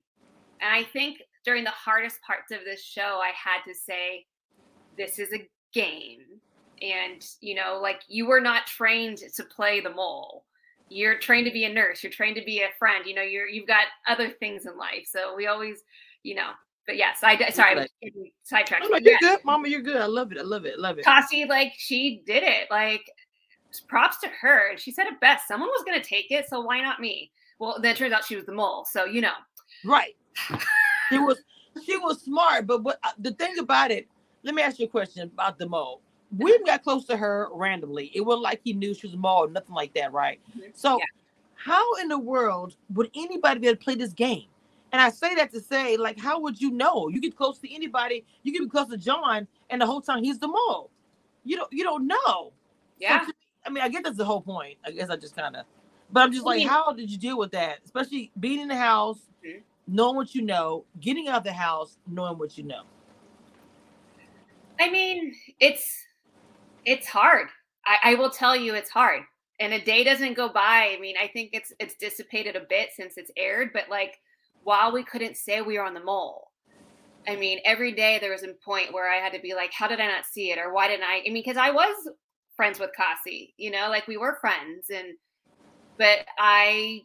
And 0.60 0.74
I 0.74 0.82
think 0.82 1.22
during 1.44 1.62
the 1.62 1.70
hardest 1.70 2.20
parts 2.22 2.50
of 2.50 2.60
this 2.64 2.82
show, 2.82 3.20
I 3.22 3.30
had 3.36 3.62
to 3.68 3.74
say, 3.78 4.26
this 4.96 5.18
is 5.20 5.32
a 5.32 5.48
game. 5.76 6.20
And 6.82 7.26
you 7.40 7.54
know, 7.54 7.78
like 7.82 8.02
you 8.08 8.26
were 8.26 8.40
not 8.40 8.66
trained 8.66 9.18
to 9.18 9.44
play 9.44 9.80
the 9.80 9.90
mole. 9.90 10.44
You're 10.88 11.18
trained 11.18 11.46
to 11.46 11.52
be 11.52 11.64
a 11.64 11.72
nurse. 11.72 12.02
You're 12.02 12.12
trained 12.12 12.36
to 12.36 12.44
be 12.44 12.60
a 12.60 12.68
friend. 12.78 13.06
You 13.06 13.14
know, 13.14 13.22
you're 13.22 13.48
you've 13.48 13.66
got 13.66 13.84
other 14.08 14.30
things 14.30 14.66
in 14.66 14.76
life. 14.76 15.06
So 15.06 15.34
we 15.36 15.46
always, 15.46 15.82
you 16.22 16.34
know. 16.34 16.50
But 16.86 16.96
yes, 16.96 17.18
I 17.22 17.36
sorry, 17.50 17.80
I 17.80 17.88
sidetracked. 18.44 18.84
Mama, 18.84 19.00
you're 19.02 19.12
yeah, 19.14 19.18
good. 19.20 19.44
Mama, 19.44 19.68
you're 19.68 19.82
good. 19.82 19.96
I 19.96 20.06
love 20.06 20.30
it. 20.32 20.38
I 20.38 20.42
love 20.42 20.66
it. 20.66 20.78
Love 20.78 20.98
it. 20.98 21.04
Kesi, 21.04 21.48
like 21.48 21.72
she 21.76 22.22
did 22.26 22.44
it. 22.44 22.70
Like 22.70 23.10
props 23.88 24.18
to 24.20 24.28
her. 24.28 24.70
And 24.70 24.78
she 24.78 24.92
said 24.92 25.06
it 25.06 25.18
best. 25.20 25.48
Someone 25.48 25.68
was 25.70 25.82
gonna 25.84 26.04
take 26.04 26.30
it, 26.30 26.48
so 26.48 26.60
why 26.60 26.80
not 26.80 27.00
me? 27.00 27.32
Well, 27.58 27.78
then 27.80 27.92
it 27.94 27.96
turns 27.96 28.12
out 28.12 28.24
she 28.24 28.36
was 28.36 28.44
the 28.44 28.52
mole. 28.52 28.86
So 28.88 29.04
you 29.04 29.20
know. 29.20 29.34
Right. 29.84 30.14
She 31.08 31.18
was 31.18 31.38
she 31.84 31.96
was 31.98 32.22
smart, 32.22 32.66
but 32.66 32.82
what 32.82 32.98
uh, 33.04 33.12
the 33.18 33.32
thing 33.32 33.58
about 33.58 33.90
it, 33.90 34.08
let 34.46 34.54
me 34.54 34.62
ask 34.62 34.78
you 34.78 34.86
a 34.86 34.88
question 34.88 35.22
about 35.24 35.58
the 35.58 35.68
mole. 35.68 36.00
We 36.38 36.56
got 36.64 36.82
close 36.82 37.04
to 37.06 37.16
her 37.16 37.48
randomly. 37.52 38.10
It 38.14 38.20
wasn't 38.20 38.44
like 38.44 38.60
he 38.64 38.72
knew 38.72 38.94
she 38.94 39.06
was 39.08 39.14
a 39.14 39.18
mole, 39.18 39.48
nothing 39.48 39.74
like 39.74 39.92
that, 39.94 40.12
right? 40.12 40.40
Mhm. 40.56 40.70
So 40.74 40.98
Yeah. 40.98 41.04
how 41.54 41.94
in 41.94 42.08
the 42.08 42.18
world 42.18 42.76
would 42.94 43.10
anybody 43.14 43.60
be 43.60 43.66
able 43.68 43.76
to 43.76 43.84
play 43.84 43.96
this 43.96 44.12
game? 44.12 44.46
And 44.92 45.02
I 45.02 45.10
say 45.10 45.34
that 45.34 45.52
to 45.52 45.60
say, 45.60 45.96
like, 45.96 46.18
how 46.18 46.38
would 46.40 46.60
you 46.60 46.70
know? 46.70 47.08
You 47.08 47.20
get 47.20 47.36
close 47.36 47.58
to 47.58 47.74
anybody, 47.74 48.24
you 48.44 48.52
get 48.52 48.70
close 48.70 48.88
to 48.88 48.96
John, 48.96 49.46
and 49.70 49.80
the 49.82 49.86
whole 49.86 50.00
time 50.00 50.22
he's 50.22 50.38
the 50.38 50.48
mole. 50.48 50.90
You 51.44 51.56
don't 51.56 51.72
you 51.72 51.82
don't 51.84 52.06
know. 52.06 52.52
Yeah. 52.98 53.26
I 53.64 53.70
mean, 53.70 53.82
I 53.82 53.88
guess 53.88 54.02
that's 54.04 54.16
the 54.16 54.24
whole 54.24 54.40
point. 54.42 54.78
I 54.84 54.92
guess 54.92 55.10
I 55.10 55.16
just 55.16 55.34
kind 55.34 55.56
of, 55.56 55.66
but 56.12 56.20
I'm 56.22 56.32
just 56.32 56.44
like, 56.46 56.58
mean- 56.58 56.68
how 56.68 56.92
did 56.92 57.10
you 57.10 57.18
deal 57.18 57.36
with 57.36 57.50
that? 57.50 57.80
Especially 57.84 58.30
being 58.38 58.60
in 58.60 58.68
the 58.68 58.76
house, 58.76 59.18
Mhm. 59.44 59.62
knowing 59.88 60.14
what 60.16 60.34
you 60.36 60.42
know, 60.42 60.84
getting 61.00 61.26
out 61.28 61.38
of 61.38 61.44
the 61.44 61.52
house, 61.52 61.98
knowing 62.06 62.38
what 62.38 62.56
you 62.56 62.62
know. 62.64 62.82
I 64.80 64.90
mean, 64.90 65.34
it's 65.60 65.86
it's 66.84 67.06
hard. 67.06 67.48
I, 67.84 68.12
I 68.12 68.14
will 68.14 68.30
tell 68.30 68.56
you 68.56 68.74
it's 68.74 68.90
hard. 68.90 69.22
And 69.58 69.72
a 69.72 69.82
day 69.82 70.04
doesn't 70.04 70.34
go 70.34 70.48
by. 70.48 70.94
I 70.96 71.00
mean, 71.00 71.16
I 71.20 71.28
think 71.28 71.50
it's 71.52 71.72
it's 71.80 71.96
dissipated 71.96 72.56
a 72.56 72.66
bit 72.68 72.90
since 72.94 73.14
it's 73.16 73.30
aired, 73.36 73.70
but 73.72 73.88
like 73.90 74.18
while 74.62 74.92
we 74.92 75.04
couldn't 75.04 75.36
say 75.36 75.62
we 75.62 75.78
were 75.78 75.84
on 75.84 75.94
the 75.94 76.02
mole, 76.02 76.48
I 77.28 77.36
mean, 77.36 77.60
every 77.64 77.92
day 77.92 78.18
there 78.20 78.32
was 78.32 78.42
a 78.42 78.52
point 78.64 78.92
where 78.92 79.10
I 79.10 79.16
had 79.16 79.32
to 79.32 79.40
be 79.40 79.54
like, 79.54 79.72
how 79.72 79.88
did 79.88 80.00
I 80.00 80.06
not 80.06 80.26
see 80.26 80.50
it? 80.52 80.58
Or 80.58 80.72
why 80.72 80.88
didn't 80.88 81.04
I? 81.04 81.22
I 81.26 81.30
mean, 81.30 81.42
because 81.44 81.56
I 81.56 81.70
was 81.70 81.94
friends 82.54 82.78
with 82.78 82.90
Kesi, 82.98 83.52
you 83.56 83.70
know, 83.70 83.88
like 83.88 84.06
we 84.06 84.16
were 84.16 84.38
friends. 84.40 84.86
And, 84.94 85.14
but 85.98 86.20
I, 86.38 87.02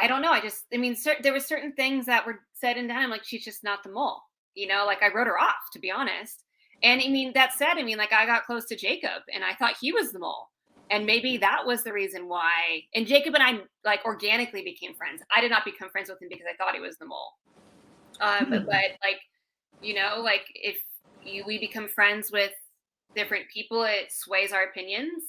I 0.00 0.06
don't 0.06 0.22
know. 0.22 0.30
I 0.30 0.40
just, 0.40 0.64
I 0.72 0.76
mean, 0.76 0.96
cer- 0.96 1.20
there 1.22 1.32
were 1.32 1.40
certain 1.40 1.72
things 1.72 2.06
that 2.06 2.26
were 2.26 2.40
said 2.54 2.76
and 2.76 2.88
done. 2.88 2.98
I'm 2.98 3.10
Like, 3.10 3.24
she's 3.24 3.44
just 3.44 3.64
not 3.64 3.82
the 3.82 3.90
mole, 3.90 4.22
you 4.54 4.66
know, 4.66 4.84
like 4.86 5.02
I 5.02 5.12
wrote 5.12 5.26
her 5.26 5.40
off, 5.40 5.70
to 5.72 5.78
be 5.78 5.90
honest. 5.90 6.44
And 6.82 7.00
I 7.00 7.08
mean, 7.08 7.32
that 7.34 7.52
said, 7.54 7.74
I 7.76 7.82
mean, 7.82 7.98
like 7.98 8.12
I 8.12 8.26
got 8.26 8.44
close 8.44 8.66
to 8.66 8.76
Jacob 8.76 9.22
and 9.32 9.44
I 9.44 9.54
thought 9.54 9.76
he 9.80 9.92
was 9.92 10.12
the 10.12 10.18
mole. 10.18 10.48
And 10.90 11.06
maybe 11.06 11.38
that 11.38 11.64
was 11.66 11.84
the 11.84 11.92
reason 11.92 12.28
why. 12.28 12.82
And 12.94 13.06
Jacob 13.06 13.34
and 13.34 13.42
I 13.42 13.60
like 13.84 14.04
organically 14.04 14.62
became 14.62 14.94
friends. 14.94 15.22
I 15.34 15.40
did 15.40 15.50
not 15.50 15.64
become 15.64 15.90
friends 15.90 16.10
with 16.10 16.20
him 16.20 16.28
because 16.30 16.46
I 16.52 16.56
thought 16.56 16.74
he 16.74 16.80
was 16.80 16.98
the 16.98 17.06
mole. 17.06 17.32
Uh, 18.20 18.44
but, 18.50 18.60
Hmm. 18.60 18.66
but 18.66 18.98
like, 19.02 19.20
you 19.80 19.94
know, 19.94 20.20
like 20.22 20.44
if 20.54 20.76
you, 21.22 21.44
we 21.46 21.58
become 21.58 21.88
friends 21.88 22.30
with 22.32 22.52
different 23.14 23.46
people. 23.52 23.84
It 23.84 24.10
sways 24.10 24.52
our 24.52 24.64
opinions. 24.64 25.24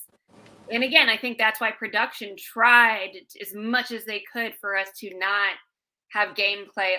And 0.69 0.83
again, 0.83 1.09
I 1.09 1.17
think 1.17 1.37
that's 1.37 1.59
why 1.61 1.71
production 1.71 2.35
tried 2.37 3.11
as 3.41 3.53
much 3.53 3.91
as 3.91 4.05
they 4.05 4.23
could 4.31 4.53
for 4.59 4.75
us 4.77 4.87
to 4.99 5.17
not 5.17 5.51
have 6.11 6.35
gameplay 6.35 6.95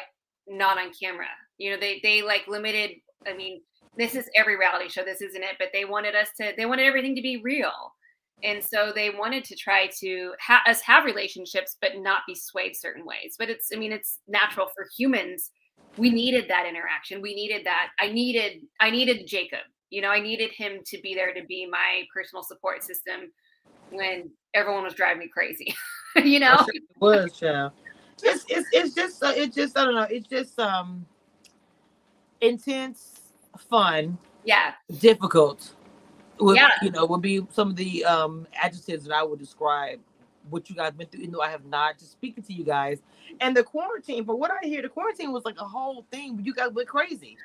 not 0.47 0.79
on 0.79 0.93
camera. 0.93 1.27
You 1.59 1.71
know, 1.73 1.81
they 1.81 2.01
they 2.03 2.23
like 2.23 2.47
limited. 2.47 2.93
I 3.27 3.35
mean, 3.35 3.63
this 3.97 4.15
is 4.15 4.29
every 4.35 4.57
reality 4.57 4.89
show. 4.89 5.05
This 5.05 5.23
isn't 5.23 5.43
it, 5.43 5.57
but 5.59 5.69
they 5.73 5.85
wanted 5.85 6.15
us 6.15 6.29
to. 6.41 6.53
They 6.57 6.67
wanted 6.67 6.85
everything 6.85 7.15
to 7.17 7.23
be 7.23 7.39
real, 7.39 7.73
and 8.43 8.63
so 8.63 8.93
they 8.95 9.11
wanted 9.11 9.45
to 9.45 9.57
try 9.57 9.89
to 10.01 10.33
ha- 10.41 10.63
us 10.67 10.81
have 10.83 11.05
relationships, 11.05 11.77
but 11.81 11.93
not 11.97 12.23
be 12.27 12.35
swayed 12.35 12.77
certain 12.77 13.05
ways. 13.05 13.37
But 13.39 13.51
it's. 13.51 13.71
I 13.73 13.77
mean, 13.77 13.93
it's 13.93 14.21
natural 14.27 14.69
for 14.75 14.87
humans. 14.97 15.51
We 15.97 16.11
needed 16.11 16.47
that 16.49 16.67
interaction. 16.67 17.23
We 17.23 17.35
needed 17.35 17.65
that. 17.67 17.91
I 18.01 18.11
needed. 18.11 18.63
I 18.81 18.91
needed 18.91 19.27
Jacob. 19.27 19.61
You 19.91 20.03
know, 20.03 20.11
I 20.11 20.21
needed 20.21 20.51
him 20.51 20.81
to 20.87 21.01
be 21.01 21.15
there 21.15 21.33
to 21.33 21.45
be 21.47 21.67
my 21.67 22.03
personal 22.13 22.43
support 22.43 22.83
system 22.83 23.31
when 23.91 24.31
everyone 24.55 24.83
was 24.83 24.95
driving 24.95 25.21
me 25.21 25.29
crazy. 25.33 25.75
you 26.17 26.41
know, 26.41 26.67
it 26.67 26.83
was, 27.01 27.33
child 27.39 27.73
it's 28.23 28.45
it's 28.49 28.69
it's 28.73 28.95
just 28.95 29.23
uh, 29.23 29.33
it's 29.35 29.55
just 29.55 29.77
I 29.77 29.85
don't 29.85 29.95
know. 29.95 30.07
It's 30.11 30.27
just 30.27 30.59
um 30.59 31.07
intense, 32.41 33.14
fun, 33.61 34.19
yeah, 34.45 34.73
difficult. 34.99 35.75
Would, 36.41 36.57
yeah, 36.57 36.71
you 36.83 36.91
know, 36.91 37.07
would 37.07 37.23
be 37.23 37.47
some 37.51 37.71
of 37.71 37.77
the 37.77 38.05
um 38.05 38.47
adjectives 38.61 39.05
that 39.05 39.15
I 39.15 39.23
would 39.23 39.39
describe 39.39 40.01
what 40.51 40.69
you 40.69 40.77
guys 40.77 40.93
been 40.93 41.07
through, 41.07 41.21
even 41.21 41.33
though 41.33 41.41
I 41.41 41.51
have 41.51 41.65
not. 41.65 41.99
Just 41.99 42.13
speaking 42.13 42.43
to 42.45 42.53
you 42.53 42.65
guys, 42.65 43.01
and 43.41 43.57
the 43.57 43.63
quarantine. 43.63 44.25
From 44.25 44.39
what 44.39 44.51
I 44.51 44.67
hear, 44.67 44.83
the 44.83 44.89
quarantine 44.89 45.33
was 45.33 45.45
like 45.45 45.61
a 45.61 45.65
whole 45.65 46.07
thing. 46.11 46.37
But 46.37 46.47
you 46.47 46.55
guys 46.55 46.71
went 46.73 46.89
crazy. 46.89 47.37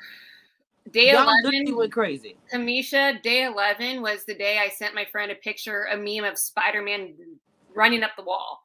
Day 0.92 1.12
Y'all 1.12 1.30
11 1.44 1.76
went 1.76 1.92
crazy. 1.92 2.36
Cameshia, 2.52 3.22
day 3.22 3.44
11 3.44 4.02
was 4.02 4.24
the 4.26 4.34
day 4.34 4.60
I 4.60 4.70
sent 4.70 4.96
my 4.96 5.06
friend 5.12 5.32
a 5.32 5.36
picture, 5.36 5.88
a 5.92 5.98
meme 5.98 6.24
of 6.24 6.38
Spider 6.38 6.82
Man 6.82 7.14
running 7.76 8.02
up 8.02 8.12
the 8.18 8.24
wall. 8.24 8.64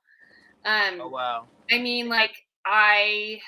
Um, 0.64 1.00
oh 1.00 1.08
wow! 1.08 1.46
I 1.70 1.78
mean, 1.78 2.08
like 2.08 2.34
I, 2.64 3.40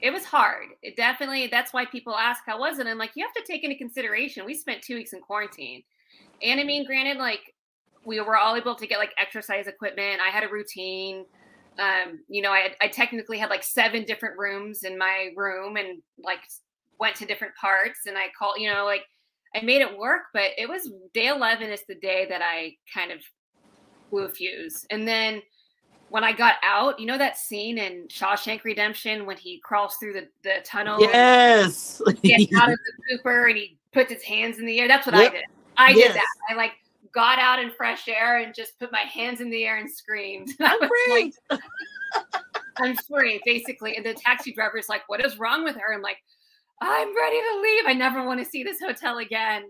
it 0.00 0.12
was 0.12 0.24
hard. 0.24 0.66
It 0.82 0.96
definitely. 0.96 1.46
That's 1.46 1.72
why 1.72 1.86
people 1.86 2.14
ask 2.14 2.42
how 2.46 2.58
was 2.60 2.78
it. 2.78 2.86
I'm 2.86 2.98
like, 2.98 3.12
you 3.14 3.24
have 3.24 3.34
to 3.34 3.50
take 3.50 3.64
into 3.64 3.76
consideration. 3.76 4.44
We 4.44 4.54
spent 4.54 4.82
two 4.82 4.94
weeks 4.94 5.12
in 5.12 5.20
quarantine, 5.20 5.82
and 6.42 6.60
I 6.60 6.64
mean, 6.64 6.84
granted, 6.84 7.18
like 7.18 7.54
we 8.04 8.20
were 8.20 8.36
all 8.36 8.56
able 8.56 8.74
to 8.74 8.86
get 8.86 8.98
like 8.98 9.12
exercise 9.18 9.66
equipment. 9.66 10.20
I 10.20 10.30
had 10.30 10.44
a 10.44 10.48
routine. 10.48 11.24
Um, 11.78 12.20
you 12.28 12.42
know, 12.42 12.52
I 12.52 12.70
I 12.80 12.88
technically 12.88 13.38
had 13.38 13.50
like 13.50 13.64
seven 13.64 14.04
different 14.04 14.38
rooms 14.38 14.84
in 14.84 14.98
my 14.98 15.30
room, 15.36 15.76
and 15.76 16.02
like 16.22 16.40
went 16.98 17.16
to 17.16 17.26
different 17.26 17.54
parts. 17.54 18.00
And 18.06 18.16
I 18.16 18.26
called, 18.38 18.56
you 18.58 18.72
know, 18.72 18.84
like 18.84 19.02
I 19.54 19.62
made 19.62 19.82
it 19.82 19.98
work. 19.98 20.22
But 20.32 20.50
it 20.58 20.68
was 20.68 20.92
day 21.14 21.28
eleven 21.28 21.70
is 21.70 21.82
the 21.88 21.94
day 21.96 22.26
that 22.28 22.42
I 22.42 22.74
kind 22.92 23.12
of 23.12 23.20
blew 24.10 24.24
a 24.24 24.28
fuse, 24.28 24.84
and 24.90 25.06
then 25.08 25.42
when 26.08 26.24
I 26.24 26.32
got 26.32 26.54
out, 26.62 27.00
you 27.00 27.06
know 27.06 27.18
that 27.18 27.36
scene 27.36 27.78
in 27.78 28.06
Shawshank 28.08 28.64
Redemption 28.64 29.26
when 29.26 29.36
he 29.36 29.58
crawls 29.58 29.96
through 29.96 30.12
the, 30.12 30.28
the 30.42 30.56
tunnel? 30.64 31.00
Yes. 31.00 32.00
Gets 32.22 32.54
out 32.54 32.70
of 32.70 32.78
the 33.08 33.16
Cooper 33.16 33.46
and 33.46 33.56
he 33.56 33.76
puts 33.92 34.12
his 34.12 34.22
hands 34.22 34.58
in 34.58 34.66
the 34.66 34.78
air. 34.80 34.88
That's 34.88 35.06
what 35.06 35.16
yep. 35.16 35.32
I 35.32 35.34
did. 35.34 35.44
I 35.76 35.90
yes. 35.90 36.08
did 36.08 36.16
that. 36.16 36.26
I 36.50 36.54
like 36.54 36.72
got 37.12 37.38
out 37.38 37.58
in 37.58 37.70
fresh 37.70 38.08
air 38.08 38.38
and 38.38 38.54
just 38.54 38.78
put 38.78 38.92
my 38.92 39.00
hands 39.00 39.40
in 39.40 39.50
the 39.50 39.64
air 39.64 39.78
and 39.78 39.90
screamed. 39.90 40.50
I'm 40.60 40.78
free. 40.78 41.32
Like, 41.50 41.60
I'm 42.78 42.96
free, 42.96 43.40
basically. 43.44 43.96
And 43.96 44.04
the 44.04 44.14
taxi 44.14 44.52
driver's 44.52 44.88
like, 44.88 45.08
"What 45.08 45.24
is 45.24 45.38
wrong 45.38 45.64
with 45.64 45.76
her?" 45.76 45.94
I'm 45.94 46.02
like, 46.02 46.18
"I'm 46.80 47.16
ready 47.16 47.40
to 47.40 47.60
leave. 47.62 47.84
I 47.86 47.94
never 47.94 48.24
want 48.24 48.38
to 48.40 48.44
see 48.44 48.62
this 48.62 48.78
hotel 48.80 49.18
again." 49.18 49.64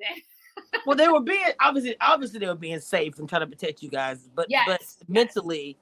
well, 0.86 0.96
they 0.96 1.06
were 1.08 1.20
being 1.20 1.46
obviously, 1.60 1.96
obviously 2.00 2.40
they 2.40 2.46
were 2.46 2.54
being 2.56 2.80
safe 2.80 3.18
and 3.18 3.28
trying 3.28 3.42
to 3.42 3.46
protect 3.46 3.82
you 3.82 3.90
guys, 3.90 4.28
but 4.34 4.46
yes. 4.48 4.66
but 4.66 5.08
mentally, 5.08 5.76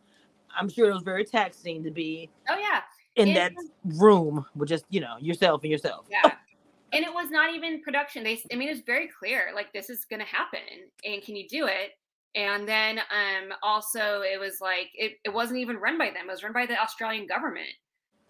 I'm 0.56 0.68
sure 0.68 0.90
it 0.90 0.94
was 0.94 1.02
very 1.02 1.24
taxing 1.24 1.82
to 1.84 1.90
be. 1.90 2.30
Oh 2.48 2.58
yeah. 2.58 2.80
In 3.16 3.28
and, 3.28 3.36
that 3.36 3.52
room 4.00 4.44
with 4.54 4.68
just 4.68 4.84
you 4.90 5.00
know 5.00 5.16
yourself 5.20 5.62
and 5.62 5.70
yourself. 5.70 6.06
Yeah. 6.10 6.22
and 6.92 7.04
it 7.04 7.12
was 7.12 7.30
not 7.30 7.54
even 7.54 7.82
production. 7.82 8.24
They, 8.24 8.40
I 8.52 8.56
mean, 8.56 8.68
it 8.68 8.72
was 8.72 8.82
very 8.82 9.08
clear. 9.08 9.50
Like 9.54 9.72
this 9.72 9.90
is 9.90 10.04
going 10.04 10.20
to 10.20 10.26
happen, 10.26 10.60
and 11.04 11.22
can 11.22 11.36
you 11.36 11.48
do 11.48 11.66
it? 11.66 11.92
And 12.36 12.68
then 12.68 12.98
um 12.98 13.52
also 13.62 14.22
it 14.22 14.40
was 14.40 14.60
like 14.60 14.88
it, 14.94 15.18
it 15.24 15.32
wasn't 15.32 15.60
even 15.60 15.76
run 15.76 15.98
by 15.98 16.06
them. 16.06 16.28
It 16.28 16.32
was 16.32 16.42
run 16.42 16.52
by 16.52 16.66
the 16.66 16.80
Australian 16.80 17.26
government. 17.26 17.68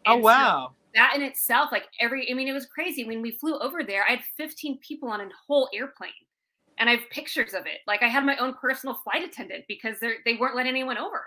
Oh, 0.06 0.14
and 0.14 0.20
oh 0.20 0.24
wow. 0.24 0.68
So 0.68 0.74
that 0.94 1.12
in 1.16 1.22
itself, 1.22 1.72
like 1.72 1.84
every, 2.00 2.30
I 2.30 2.34
mean, 2.34 2.46
it 2.46 2.52
was 2.52 2.66
crazy. 2.66 3.04
When 3.04 3.20
we 3.20 3.32
flew 3.32 3.58
over 3.58 3.83
there, 3.83 4.04
I 4.06 4.12
had 4.12 4.20
15 4.37 4.79
people 4.79 5.08
on 5.08 5.20
a 5.20 5.29
whole 5.48 5.68
airplane 5.75 6.12
and 6.79 6.88
I 6.88 6.96
have 6.96 7.10
pictures 7.10 7.54
of 7.54 7.66
it. 7.66 7.81
Like 7.87 8.02
I 8.02 8.08
had 8.08 8.25
my 8.25 8.37
own 8.37 8.54
personal 8.54 8.96
flight 9.04 9.22
attendant 9.22 9.64
because 9.68 9.98
they 10.00 10.14
they 10.25 10.35
weren't 10.35 10.56
letting 10.56 10.70
anyone 10.70 10.98
over. 10.98 11.25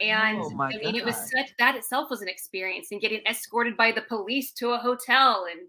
And 0.00 0.38
oh 0.40 0.60
I 0.60 0.76
mean, 0.76 0.82
God. 0.82 0.94
it 0.96 1.04
was 1.04 1.16
such 1.16 1.50
that 1.58 1.74
itself 1.74 2.10
was 2.10 2.20
an 2.20 2.28
experience 2.28 2.88
and 2.90 3.00
getting 3.00 3.22
escorted 3.26 3.76
by 3.76 3.92
the 3.92 4.02
police 4.02 4.52
to 4.54 4.70
a 4.70 4.78
hotel 4.78 5.46
and 5.50 5.60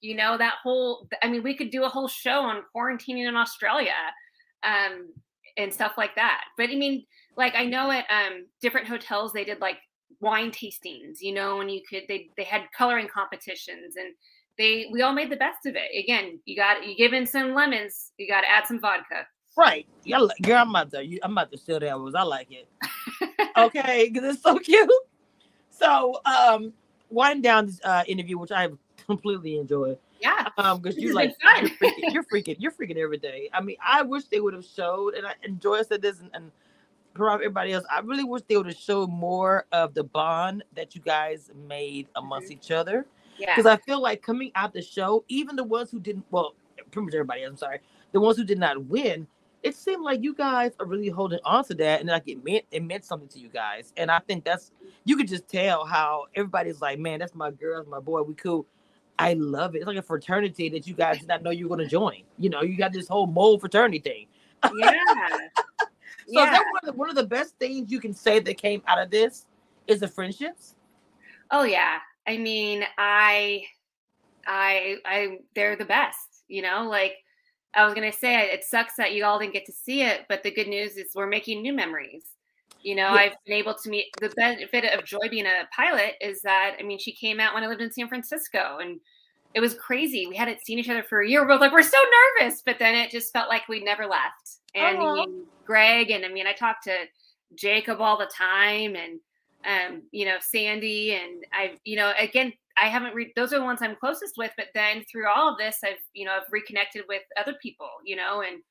you 0.00 0.14
know 0.14 0.38
that 0.38 0.54
whole 0.62 1.08
I 1.22 1.28
mean, 1.28 1.42
we 1.42 1.56
could 1.56 1.70
do 1.70 1.84
a 1.84 1.88
whole 1.88 2.08
show 2.08 2.40
on 2.40 2.62
quarantining 2.74 3.28
in 3.28 3.36
Australia 3.36 3.94
um 4.62 5.08
and 5.56 5.72
stuff 5.72 5.94
like 5.98 6.14
that. 6.14 6.44
But 6.56 6.70
I 6.70 6.76
mean, 6.76 7.04
like 7.36 7.54
I 7.54 7.64
know 7.64 7.90
at 7.90 8.04
um 8.10 8.46
different 8.60 8.86
hotels 8.86 9.32
they 9.32 9.44
did 9.44 9.60
like 9.60 9.78
wine 10.20 10.50
tastings, 10.50 11.20
you 11.20 11.34
know, 11.34 11.60
and 11.60 11.70
you 11.70 11.80
could 11.88 12.02
they 12.08 12.28
they 12.36 12.44
had 12.44 12.62
coloring 12.76 13.08
competitions 13.12 13.96
and 13.96 14.14
they 14.58 14.86
we 14.92 15.02
all 15.02 15.12
made 15.12 15.30
the 15.30 15.36
best 15.36 15.66
of 15.66 15.74
it. 15.76 15.90
Again, 15.98 16.38
you 16.44 16.56
got 16.56 16.86
you 16.86 16.96
give 16.96 17.12
in 17.12 17.26
some 17.26 17.54
lemons, 17.54 18.12
you 18.18 18.28
got 18.28 18.42
to 18.42 18.50
add 18.50 18.66
some 18.66 18.80
vodka. 18.80 19.26
Right. 19.56 19.86
Yeah, 20.04 20.26
girl, 20.42 20.62
I'm 20.62 20.70
about 20.70 20.90
to 20.92 21.18
I'm 21.22 21.32
about 21.32 21.52
to 21.52 21.58
steal 21.58 21.80
that 21.80 21.98
was 21.98 22.14
I 22.14 22.22
like 22.22 22.50
it. 22.50 22.68
Okay, 23.56 24.10
because 24.10 24.34
it's 24.34 24.42
so 24.42 24.58
cute. 24.58 24.90
So, 25.70 26.20
um, 26.24 26.72
winding 27.10 27.42
down 27.42 27.66
this 27.66 27.80
uh, 27.84 28.04
interview, 28.06 28.38
which 28.38 28.52
I 28.52 28.68
completely 29.06 29.58
enjoyed. 29.58 29.98
Yeah. 30.20 30.48
Um, 30.56 30.80
because 30.80 30.96
you 30.96 31.14
like 31.14 31.34
you're 31.60 31.70
freaking, 31.70 32.12
you're 32.12 32.24
freaking, 32.24 32.56
you're 32.58 32.72
freaking 32.72 32.96
every 32.96 33.18
day. 33.18 33.50
I 33.52 33.60
mean, 33.60 33.76
I 33.84 34.02
wish 34.02 34.24
they 34.24 34.40
would 34.40 34.54
have 34.54 34.64
showed, 34.64 35.14
and 35.14 35.26
I 35.26 35.34
enjoy 35.42 35.82
said 35.82 36.00
this, 36.00 36.20
and, 36.20 36.30
and 36.34 36.50
everybody 37.16 37.72
else. 37.72 37.84
I 37.90 38.00
really 38.00 38.24
wish 38.24 38.42
they 38.48 38.56
would 38.56 38.66
have 38.66 38.76
showed 38.76 39.10
more 39.10 39.66
of 39.72 39.94
the 39.94 40.04
bond 40.04 40.64
that 40.74 40.94
you 40.94 41.00
guys 41.00 41.50
made 41.68 42.08
amongst 42.16 42.50
mm-hmm. 42.50 42.58
each 42.58 42.70
other. 42.70 43.06
Yeah. 43.38 43.54
Because 43.54 43.66
I 43.66 43.76
feel 43.78 44.00
like 44.00 44.22
coming 44.22 44.52
out 44.54 44.72
the 44.72 44.82
show, 44.82 45.24
even 45.28 45.56
the 45.56 45.64
ones 45.64 45.90
who 45.90 46.00
didn't, 46.00 46.24
well, 46.30 46.54
pretty 46.90 47.06
much 47.06 47.14
everybody. 47.14 47.42
I'm 47.42 47.56
sorry, 47.56 47.80
the 48.12 48.20
ones 48.20 48.36
who 48.36 48.44
did 48.44 48.58
not 48.58 48.84
win 48.86 49.26
it 49.62 49.76
seemed 49.76 50.02
like 50.02 50.22
you 50.22 50.34
guys 50.34 50.72
are 50.80 50.86
really 50.86 51.08
holding 51.08 51.38
on 51.44 51.64
to 51.64 51.74
that 51.74 52.00
and 52.00 52.08
like 52.08 52.26
it 52.26 52.44
meant 52.44 52.64
it 52.70 52.82
meant 52.82 53.04
something 53.04 53.28
to 53.28 53.38
you 53.38 53.48
guys 53.48 53.92
and 53.96 54.10
i 54.10 54.18
think 54.18 54.44
that's 54.44 54.72
you 55.04 55.16
could 55.16 55.28
just 55.28 55.48
tell 55.48 55.84
how 55.84 56.24
everybody's 56.34 56.80
like 56.80 56.98
man 56.98 57.18
that's 57.18 57.34
my 57.34 57.50
girl 57.50 57.78
that's 57.78 57.88
my 57.88 58.00
boy 58.00 58.22
we 58.22 58.34
cool. 58.34 58.66
I 59.18 59.34
love 59.34 59.76
it. 59.76 59.78
It's 59.78 59.86
like 59.86 59.98
a 59.98 60.02
fraternity 60.02 60.68
that 60.70 60.86
you 60.86 60.94
guys 60.94 61.18
did 61.18 61.28
not 61.28 61.42
know 61.42 61.50
you 61.50 61.68
were 61.68 61.76
going 61.76 61.86
to 61.86 61.90
join. 61.90 62.22
You 62.38 62.50
know 62.50 62.62
you 62.62 62.76
got 62.76 62.92
this 62.92 63.06
whole 63.06 63.26
mole 63.26 63.58
fraternity 63.58 64.00
thing. 64.00 64.26
Yeah. 64.74 64.92
So 66.28 66.40
yeah. 66.40 66.50
that 66.52 66.64
one 66.70 66.80
of, 66.82 66.86
the, 66.86 66.92
one 66.92 67.10
of 67.10 67.16
the 67.16 67.26
best 67.26 67.58
things 67.58 67.90
you 67.90 67.98
can 67.98 68.14
say 68.14 68.38
that 68.38 68.56
came 68.56 68.80
out 68.86 69.02
of 69.02 69.10
this 69.10 69.44
is 69.88 69.98
the 69.98 70.06
friendships? 70.06 70.76
Oh 71.50 71.64
yeah. 71.64 71.98
I 72.28 72.38
mean 72.38 72.84
i 72.96 73.64
i 74.46 74.96
i 75.04 75.38
they're 75.56 75.74
the 75.74 75.84
best 75.84 76.32
you 76.52 76.62
know? 76.62 76.86
Like 76.88 77.24
I 77.74 77.84
was 77.84 77.94
gonna 77.94 78.12
say 78.12 78.50
it 78.50 78.64
sucks 78.64 78.96
that 78.96 79.12
you 79.12 79.24
all 79.24 79.38
didn't 79.38 79.54
get 79.54 79.66
to 79.66 79.72
see 79.72 80.02
it, 80.02 80.26
but 80.28 80.42
the 80.42 80.50
good 80.50 80.68
news 80.68 80.96
is 80.96 81.12
we're 81.14 81.26
making 81.26 81.62
new 81.62 81.72
memories. 81.72 82.24
You 82.82 82.96
know, 82.96 83.08
yeah. 83.14 83.14
I've 83.14 83.36
been 83.46 83.56
able 83.56 83.74
to 83.74 83.88
meet 83.88 84.06
the 84.20 84.30
benefit 84.30 84.84
of 84.92 85.04
Joi 85.04 85.28
being 85.30 85.46
a 85.46 85.68
pilot 85.74 86.14
is 86.20 86.42
that 86.42 86.76
I 86.78 86.82
mean 86.82 86.98
she 86.98 87.12
came 87.12 87.40
out 87.40 87.54
when 87.54 87.62
I 87.62 87.68
lived 87.68 87.80
in 87.80 87.92
San 87.92 88.08
Francisco 88.08 88.78
and 88.80 89.00
it 89.54 89.60
was 89.60 89.74
crazy. 89.74 90.26
We 90.26 90.36
hadn't 90.36 90.64
seen 90.64 90.78
each 90.78 90.88
other 90.88 91.02
for 91.02 91.20
a 91.20 91.28
year. 91.28 91.42
We're 91.42 91.48
both 91.48 91.60
like, 91.60 91.72
we're 91.72 91.82
so 91.82 91.98
nervous, 92.40 92.62
but 92.64 92.78
then 92.78 92.94
it 92.94 93.10
just 93.10 93.32
felt 93.32 93.50
like 93.50 93.68
we'd 93.68 93.84
never 93.84 94.06
left. 94.06 94.56
And 94.74 94.96
I 94.98 95.14
mean, 95.14 95.44
Greg 95.66 96.10
and 96.10 96.24
I 96.24 96.28
mean, 96.28 96.46
I 96.46 96.54
talked 96.54 96.84
to 96.84 96.96
Jacob 97.54 98.00
all 98.00 98.16
the 98.16 98.30
time 98.34 98.96
and 98.96 99.20
um, 99.64 100.02
you 100.10 100.24
know, 100.24 100.36
Sandy 100.40 101.14
and 101.14 101.44
I, 101.52 101.74
you 101.84 101.96
know, 101.96 102.12
again, 102.18 102.52
I 102.80 102.88
haven't 102.88 103.14
read 103.14 103.28
those 103.36 103.52
are 103.52 103.58
the 103.58 103.64
ones 103.64 103.80
I'm 103.82 103.96
closest 103.96 104.34
with, 104.36 104.52
but 104.56 104.66
then 104.74 105.04
through 105.10 105.28
all 105.28 105.52
of 105.52 105.58
this, 105.58 105.78
I've 105.84 106.02
you 106.12 106.26
know 106.26 106.32
I've 106.32 106.50
reconnected 106.50 107.04
with 107.08 107.22
other 107.36 107.54
people, 107.62 107.88
you 108.04 108.16
know, 108.16 108.42
and 108.42 108.62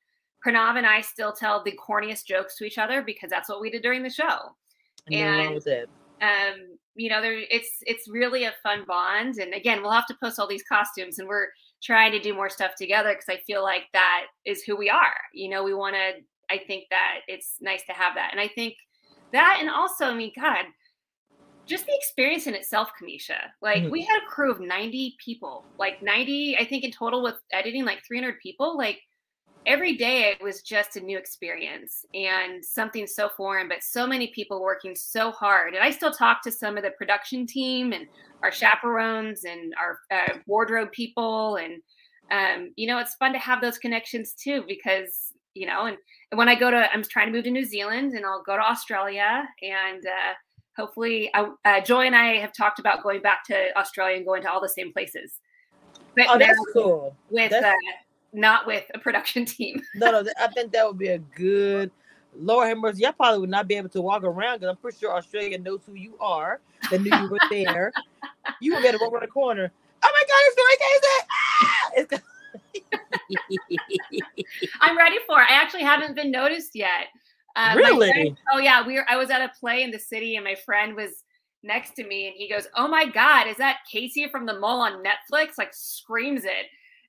Pranav 0.44 0.76
and 0.76 0.86
I 0.86 1.00
still 1.00 1.32
tell 1.32 1.62
the 1.62 1.78
corniest 1.78 2.26
jokes 2.26 2.56
to 2.56 2.64
each 2.64 2.78
other 2.78 3.02
because 3.02 3.30
that's 3.30 3.48
what 3.48 3.60
we 3.60 3.70
did 3.70 3.82
during 3.82 4.02
the 4.02 4.10
show. 4.10 4.38
And, 5.10 5.40
and 5.40 5.62
um, 6.20 6.78
you 6.94 7.08
know, 7.08 7.20
there 7.20 7.38
it's 7.50 7.78
it's 7.82 8.08
really 8.08 8.44
a 8.44 8.54
fun 8.62 8.84
bond. 8.86 9.36
And 9.36 9.54
again, 9.54 9.82
we'll 9.82 9.92
have 9.92 10.06
to 10.06 10.16
post 10.22 10.38
all 10.38 10.46
these 10.46 10.64
costumes, 10.64 11.18
and 11.18 11.28
we're 11.28 11.48
trying 11.82 12.12
to 12.12 12.20
do 12.20 12.34
more 12.34 12.50
stuff 12.50 12.72
together 12.76 13.10
because 13.10 13.28
I 13.28 13.42
feel 13.44 13.62
like 13.62 13.84
that 13.92 14.26
is 14.44 14.62
who 14.62 14.76
we 14.76 14.90
are. 14.90 15.14
You 15.32 15.48
know, 15.48 15.64
we 15.64 15.74
want 15.74 15.96
to. 15.96 16.22
I 16.54 16.58
think 16.66 16.84
that 16.90 17.20
it's 17.28 17.56
nice 17.60 17.82
to 17.86 17.92
have 17.92 18.14
that, 18.14 18.30
and 18.32 18.40
I 18.40 18.48
think 18.48 18.74
that, 19.32 19.58
and 19.60 19.70
also, 19.70 20.06
I 20.06 20.14
mean, 20.14 20.32
God, 20.38 20.64
just 21.66 21.86
the 21.86 21.94
experience 21.94 22.46
in 22.46 22.54
itself, 22.54 22.90
Cameshia. 23.00 23.50
Like 23.60 23.84
Mhm. 23.84 23.90
we 23.90 24.02
had 24.04 24.18
a 24.22 24.26
crew 24.26 24.50
of 24.50 24.60
90 24.60 25.16
people, 25.24 25.68
like 25.78 26.02
90, 26.02 26.56
I 26.58 26.64
think 26.64 26.84
in 26.84 26.90
total 26.90 27.22
with 27.22 27.36
editing, 27.52 27.84
like 27.84 28.02
300 28.06 28.38
people. 28.40 28.76
Like 28.76 29.00
every 29.66 29.96
day 29.96 30.30
it 30.30 30.42
was 30.42 30.62
just 30.62 30.96
a 30.96 31.00
new 31.00 31.16
experience 31.18 32.04
and 32.14 32.64
something 32.64 33.06
so 33.06 33.28
foreign, 33.36 33.68
but 33.68 33.82
so 33.82 34.06
many 34.06 34.32
people 34.34 34.60
working 34.62 34.96
so 34.96 35.30
hard. 35.30 35.74
And 35.74 35.84
I 35.84 35.90
still 35.90 36.12
talk 36.12 36.42
to 36.42 36.50
some 36.52 36.76
of 36.76 36.82
the 36.82 36.90
production 36.92 37.46
team 37.46 37.92
and 37.92 38.08
our 38.42 38.50
chaperones 38.52 39.44
and 39.44 39.72
our 39.80 40.00
uh, 40.10 40.38
wardrobe 40.46 40.90
people. 40.92 41.56
And, 41.56 41.80
um, 42.30 42.72
you 42.76 42.88
know, 42.88 42.98
it's 42.98 43.14
fun 43.14 43.32
to 43.34 43.38
have 43.38 43.60
those 43.60 43.78
connections 43.78 44.34
too, 44.34 44.64
because, 44.66 45.32
you 45.54 45.66
know, 45.66 45.86
and, 45.86 45.96
and 46.32 46.38
when 46.38 46.48
I 46.48 46.56
go 46.56 46.70
to, 46.70 46.92
I'm 46.92 47.02
trying 47.04 47.26
to 47.28 47.32
move 47.32 47.44
to 47.44 47.50
New 47.52 47.64
Zealand 47.64 48.14
and 48.14 48.26
I'll 48.26 48.42
go 48.42 48.56
to 48.56 48.62
Australia 48.62 49.48
and, 49.62 50.04
uh, 50.04 50.34
hopefully 50.76 51.30
I, 51.34 51.50
uh, 51.64 51.80
Joi 51.80 52.06
and 52.06 52.16
i 52.16 52.36
have 52.36 52.52
talked 52.52 52.78
about 52.78 53.02
going 53.02 53.20
back 53.20 53.44
to 53.46 53.76
australia 53.78 54.16
and 54.16 54.26
going 54.26 54.42
to 54.42 54.50
all 54.50 54.60
the 54.60 54.68
same 54.68 54.92
places 54.92 55.40
but 56.16 56.26
Oh, 56.28 56.38
that's 56.38 56.58
cool. 56.72 57.16
with 57.30 57.50
That's- 57.50 57.72
uh, 57.74 57.92
not 58.32 58.66
with 58.66 58.84
a 58.94 58.98
production 58.98 59.44
team 59.46 59.82
No, 59.94 60.10
no, 60.22 60.30
I 60.40 60.46
think 60.48 60.72
that 60.72 60.86
would 60.86 60.98
be 60.98 61.08
a 61.08 61.18
good. 61.18 61.90
Lord 62.38 62.66
have 62.68 62.78
mercy. 62.78 63.02
Y'all 63.02 63.12
probably 63.12 63.40
would 63.40 63.50
not 63.50 63.68
be 63.68 63.74
able 63.74 63.90
to 63.90 64.00
walk 64.00 64.24
around 64.24 64.60
because 64.60 64.70
I'm 64.70 64.76
pretty 64.76 64.96
sure 64.98 65.14
Australia 65.14 65.58
knows 65.58 65.80
who 65.86 65.92
you 65.94 66.14
are. 66.18 66.60
They 66.90 66.96
knew 66.96 67.14
you 67.14 67.28
were 67.28 67.38
there. 67.50 67.92
you 68.60 68.72
would 68.72 68.80
be 68.82 68.88
able 68.88 69.00
to 69.00 69.04
walk 69.04 69.12
around 69.12 69.22
the 69.22 69.26
corner. 69.28 69.70
Oh 70.02 70.10
my 70.12 70.22
God, 70.28 70.42
it's 70.46 70.56
Joi 70.56 72.08
Casey! 72.08 72.22
It's 72.22 72.22
i'm 74.80 74.96
ready 74.96 75.16
for 75.26 75.40
it 75.40 75.46
i 75.50 75.54
actually 75.54 75.82
haven't 75.82 76.14
been 76.14 76.30
noticed 76.30 76.74
yet 76.74 77.06
Uh, 77.56 77.74
Really? 77.76 78.10
friend- 78.10 78.36
oh 78.52 78.58
yeah 78.58 78.86
we 78.86 78.94
were 78.94 79.04
i 79.08 79.16
was 79.16 79.30
at 79.30 79.40
a 79.42 79.50
play 79.60 79.82
in 79.82 79.90
the 79.90 79.98
city 79.98 80.36
and 80.36 80.44
my 80.44 80.54
friend 80.54 80.94
was 80.96 81.22
next 81.62 81.94
to 81.94 82.04
me 82.04 82.26
and 82.26 82.34
he 82.36 82.48
goes 82.48 82.66
oh 82.76 82.88
my 82.88 83.04
god 83.04 83.46
is 83.46 83.56
that 83.56 83.78
casey 83.90 84.26
from 84.28 84.46
the 84.46 84.58
mole 84.58 84.80
on 84.80 85.02
netflix 85.02 85.50
like 85.58 85.70
screams 85.72 86.44
it 86.44 86.66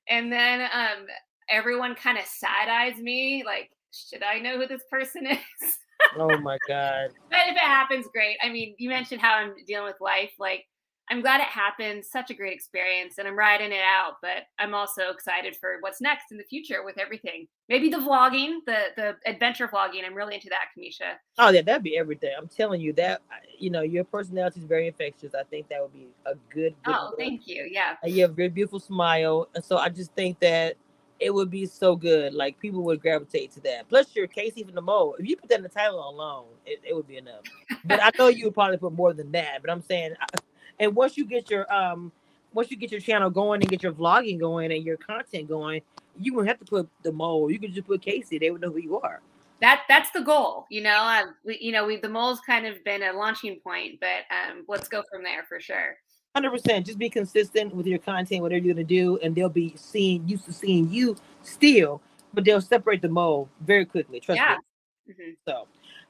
and 0.08 0.30
then 0.30 0.60
um 0.72 1.06
everyone 1.50 1.94
kind 1.94 2.18
of 2.18 2.24
side 2.24 2.68
eyes 2.68 2.96
me 2.98 3.42
like 3.44 3.70
should 3.92 4.22
i 4.22 4.38
know 4.38 4.56
who 4.58 4.66
this 4.66 4.82
person 4.90 5.26
is 5.30 5.78
oh 6.18 6.36
my 6.38 6.58
God. 6.68 7.10
but 7.30 7.40
if 7.48 7.56
it 7.56 7.58
happens, 7.58 8.06
great. 8.12 8.36
I 8.42 8.50
mean, 8.50 8.74
you 8.78 8.88
mentioned 8.88 9.20
how 9.20 9.34
I'm 9.34 9.54
dealing 9.66 9.86
with 9.86 10.00
life. 10.00 10.32
Like, 10.38 10.64
I'm 11.10 11.20
glad 11.20 11.40
it 11.40 11.46
happened. 11.46 12.04
Such 12.04 12.30
a 12.30 12.34
great 12.34 12.54
experience, 12.54 13.18
and 13.18 13.28
I'm 13.28 13.38
riding 13.38 13.72
it 13.72 13.82
out. 13.84 14.14
But 14.22 14.44
I'm 14.58 14.74
also 14.74 15.10
excited 15.10 15.54
for 15.56 15.76
what's 15.80 16.00
next 16.00 16.32
in 16.32 16.38
the 16.38 16.44
future 16.44 16.82
with 16.84 16.96
everything. 16.98 17.46
Maybe 17.68 17.88
the 17.90 17.98
vlogging, 17.98 18.60
the 18.66 18.78
the 18.96 19.16
adventure 19.26 19.68
vlogging. 19.68 20.04
I'm 20.06 20.14
really 20.14 20.34
into 20.34 20.48
that, 20.48 20.68
Cameshia. 20.76 21.16
Oh 21.38 21.50
yeah, 21.50 21.60
that'd 21.62 21.82
be 21.82 21.98
everything. 21.98 22.32
I'm 22.36 22.48
telling 22.48 22.80
you 22.80 22.92
that. 22.94 23.20
You 23.58 23.70
know, 23.70 23.82
your 23.82 24.04
personality 24.04 24.60
is 24.60 24.66
very 24.66 24.86
infectious. 24.86 25.34
I 25.34 25.42
think 25.44 25.68
that 25.68 25.80
would 25.82 25.92
be 25.92 26.08
a 26.26 26.34
good. 26.52 26.74
good 26.84 26.94
Oh, 26.94 27.08
look. 27.10 27.18
thank 27.18 27.46
you. 27.46 27.68
Yeah. 27.70 27.96
and 28.02 28.12
you 28.12 28.22
have 28.22 28.30
a 28.30 28.34
very 28.34 28.48
beautiful 28.48 28.80
smile. 28.80 29.48
And 29.54 29.64
so 29.64 29.76
I 29.76 29.90
just 29.90 30.12
think 30.14 30.40
that 30.40 30.76
it 31.20 31.32
would 31.32 31.50
be 31.50 31.64
so 31.66 31.94
good. 31.96 32.34
Like 32.34 32.58
people 32.58 32.82
would 32.82 33.00
gravitate 33.00 33.52
to 33.52 33.60
that. 33.60 33.88
Plus, 33.88 34.06
you're 34.16 34.26
Casey 34.26 34.64
from 34.64 34.74
the 34.74 34.80
Mole. 34.82 35.16
If 35.18 35.28
you 35.28 35.36
put 35.36 35.48
that 35.50 35.58
in 35.58 35.62
the 35.62 35.68
title 35.68 36.08
alone, 36.08 36.46
it, 36.66 36.80
it 36.82 36.94
would 36.96 37.06
be 37.06 37.18
enough. 37.18 37.42
But 37.84 38.02
I 38.02 38.10
know 38.18 38.28
you 38.28 38.46
would 38.46 38.54
probably 38.54 38.78
put 38.78 38.92
more 38.94 39.12
than 39.12 39.30
that. 39.32 39.58
But 39.60 39.70
I'm 39.70 39.82
saying, 39.82 40.14
I- 40.20 40.38
and 40.78 40.94
once 40.94 41.16
you 41.16 41.24
get 41.26 41.50
your 41.50 41.72
um, 41.72 42.12
once 42.52 42.70
you 42.70 42.76
get 42.76 42.92
your 42.92 43.00
channel 43.00 43.30
going 43.30 43.60
and 43.60 43.68
get 43.68 43.82
your 43.82 43.92
vlogging 43.92 44.38
going 44.38 44.72
and 44.72 44.84
your 44.84 44.96
content 44.96 45.48
going, 45.48 45.82
you 46.18 46.34
wouldn't 46.34 46.48
have 46.48 46.58
to 46.58 46.64
put 46.64 46.88
the 47.02 47.12
Mole. 47.12 47.50
You 47.50 47.58
can 47.58 47.72
just 47.72 47.86
put 47.86 48.00
Casey. 48.00 48.38
They 48.38 48.50
would 48.50 48.60
know 48.60 48.70
who 48.70 48.78
you 48.78 49.00
are. 49.00 49.20
That 49.60 49.82
that's 49.88 50.10
the 50.10 50.20
goal. 50.20 50.66
You 50.70 50.82
know, 50.82 50.96
uh, 50.96 51.22
we, 51.44 51.58
you 51.60 51.72
know, 51.72 51.86
we 51.86 51.96
the 51.96 52.08
mole's 52.08 52.40
kind 52.40 52.66
of 52.66 52.82
been 52.84 53.02
a 53.02 53.12
launching 53.12 53.60
point, 53.60 54.00
but 54.00 54.24
um, 54.30 54.64
let's 54.68 54.88
go 54.88 55.02
from 55.10 55.22
there 55.22 55.44
for 55.48 55.60
sure. 55.60 55.96
Hundred 56.34 56.50
percent. 56.50 56.86
Just 56.86 56.98
be 56.98 57.08
consistent 57.08 57.74
with 57.74 57.86
your 57.86 58.00
content, 58.00 58.42
whatever 58.42 58.64
you're 58.64 58.74
gonna 58.74 58.84
do, 58.84 59.18
and 59.22 59.34
they'll 59.34 59.48
be 59.48 59.72
seeing 59.76 60.28
used 60.28 60.44
to 60.46 60.52
seeing 60.52 60.90
you 60.90 61.16
still, 61.42 62.00
but 62.32 62.44
they'll 62.44 62.60
separate 62.60 63.02
the 63.02 63.08
mole 63.08 63.48
very 63.60 63.84
quickly. 63.84 64.20
Trust 64.20 64.40
Yeah. 64.40 64.58
me. 65.06 65.14
Mhm. 65.14 65.36
So, 65.46 65.68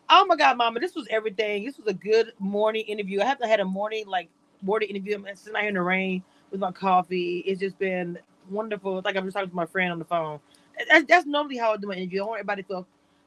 oh 0.09 0.25
my 0.27 0.37
God, 0.37 0.57
Mama, 0.57 0.81
this 0.81 0.95
was 0.95 1.07
everything. 1.11 1.65
This 1.65 1.77
was 1.77 1.87
a 1.87 1.95
good 1.95 2.33
morning 2.39 2.85
interview. 2.87 3.21
I 3.21 3.27
haven't 3.27 3.49
had 3.49 3.61
a 3.61 3.65
morning 3.65 4.07
like 4.07 4.31
morning 4.65 4.91
interview. 4.91 5.15
I'm 5.15 5.27
sitting 5.37 5.55
out 5.55 5.61
here 5.61 5.69
in 5.69 5.75
the 5.75 5.83
rain 5.83 6.23
with 6.51 6.61
my 6.61 6.73
coffee. 6.73 7.39
It's 7.47 7.61
just 7.61 7.79
been 7.79 8.19
wonderful. 8.51 8.99
It's 8.99 9.05
like 9.05 9.17
I'm 9.17 9.25
just 9.25 9.35
talking 9.35 9.51
to 9.51 9.57
my 9.57 9.67
friend 9.67 9.93
on 9.93 9.99
the 9.99 10.05
phone. 10.05 10.41
That's, 10.89 11.05
that's 11.07 11.27
normally 11.27 11.57
how 11.57 11.73
I 11.73 11.77
do 11.77 11.87
my 11.87 11.95
interview. 11.95 12.23
I 12.23 12.27
want 12.27 12.41
everybody 12.41 12.63
to 12.63 12.69
feel 12.69 12.87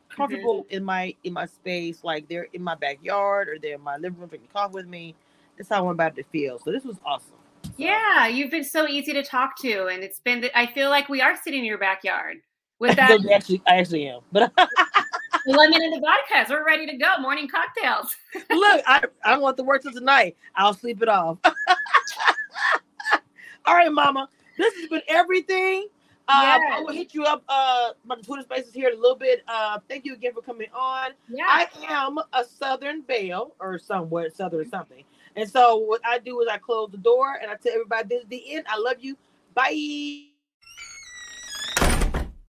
comfortable 0.09 0.63
mm-hmm. 0.63 0.75
in 0.75 0.83
my 0.83 1.15
in 1.23 1.33
my 1.33 1.45
space, 1.45 2.03
like 2.03 2.27
they're 2.27 2.47
in 2.53 2.63
my 2.63 2.75
backyard 2.75 3.49
or 3.49 3.59
they're 3.59 3.75
in 3.75 3.81
my 3.81 3.97
living 3.97 4.19
room 4.19 4.29
drinking 4.29 4.49
coffee 4.53 4.73
with 4.73 4.87
me. 4.87 5.15
That's 5.57 5.69
how 5.69 5.77
I 5.77 5.81
want 5.81 5.99
everybody 5.99 6.23
to 6.23 6.29
feel. 6.29 6.59
So 6.59 6.71
this 6.71 6.83
was 6.83 6.97
awesome. 7.05 7.33
So, 7.63 7.71
Yeah, 7.77 8.27
you've 8.27 8.51
been 8.51 8.63
so 8.63 8.87
easy 8.87 9.13
to 9.13 9.23
talk 9.23 9.57
to, 9.61 9.87
and 9.87 10.03
it's 10.03 10.19
been. 10.19 10.49
I 10.55 10.67
feel 10.67 10.89
like 10.89 11.09
we 11.09 11.21
are 11.21 11.35
sitting 11.35 11.59
in 11.59 11.65
your 11.65 11.77
backyard 11.77 12.37
with 12.79 12.95
that 12.95 13.11
I 13.11 13.33
actually, 13.33 13.61
I 13.67 13.77
actually 13.77 14.07
am. 14.07 14.21
But 14.31 14.51
lemon 15.51 15.81
and 15.81 15.93
the 15.93 15.99
vodkas. 15.99 16.49
We're 16.49 16.65
ready 16.65 16.85
to 16.85 16.97
go. 16.97 17.17
Morning 17.19 17.47
cocktails. 17.47 18.15
look, 18.49 18.83
I, 18.85 19.03
I 19.23 19.31
don't 19.31 19.41
want 19.41 19.57
to 19.57 19.63
work 19.63 19.81
till 19.81 19.91
tonight. 19.93 20.37
I'll 20.55 20.73
sleep 20.73 21.01
it 21.01 21.09
off. 21.09 21.37
All 23.65 23.73
right, 23.75 23.91
Mama. 23.91 24.29
This 24.57 24.73
has 24.75 24.89
been 24.89 25.01
everything. 25.07 25.87
Uh, 26.29 26.57
Yes. 26.59 26.73
I 26.73 26.81
will 26.81 26.93
hit 26.93 27.13
you 27.13 27.23
up 27.23 27.41
uh 27.47 27.91
the 28.05 28.15
Twitter 28.17 28.43
spaces 28.43 28.73
here 28.73 28.89
in 28.89 28.97
a 28.97 28.99
little 28.99 29.15
bit. 29.15 29.43
Uh, 29.47 29.79
thank 29.87 30.03
you 30.03 30.13
again 30.13 30.33
for 30.33 30.41
coming 30.41 30.67
on. 30.75 31.11
Yeah. 31.29 31.45
I 31.47 31.67
am 31.87 32.17
a 32.33 32.43
Southern 32.43 33.01
Belle 33.01 33.55
or 33.59 33.79
somewhat 33.79 34.35
Southern 34.35 34.59
or 34.61 34.65
something. 34.65 35.03
And 35.37 35.49
so 35.49 35.77
what 35.77 36.01
I 36.03 36.17
do 36.19 36.41
is 36.41 36.47
I 36.51 36.57
close 36.57 36.89
the 36.91 36.97
door 36.97 37.37
and 37.41 37.49
I 37.49 37.55
tell 37.55 37.71
everybody 37.71 38.09
this 38.09 38.23
is 38.23 38.29
the 38.29 38.55
end. 38.55 38.65
I 38.67 38.77
love 38.77 38.97
you. 38.99 39.15
Bye. 39.53 40.36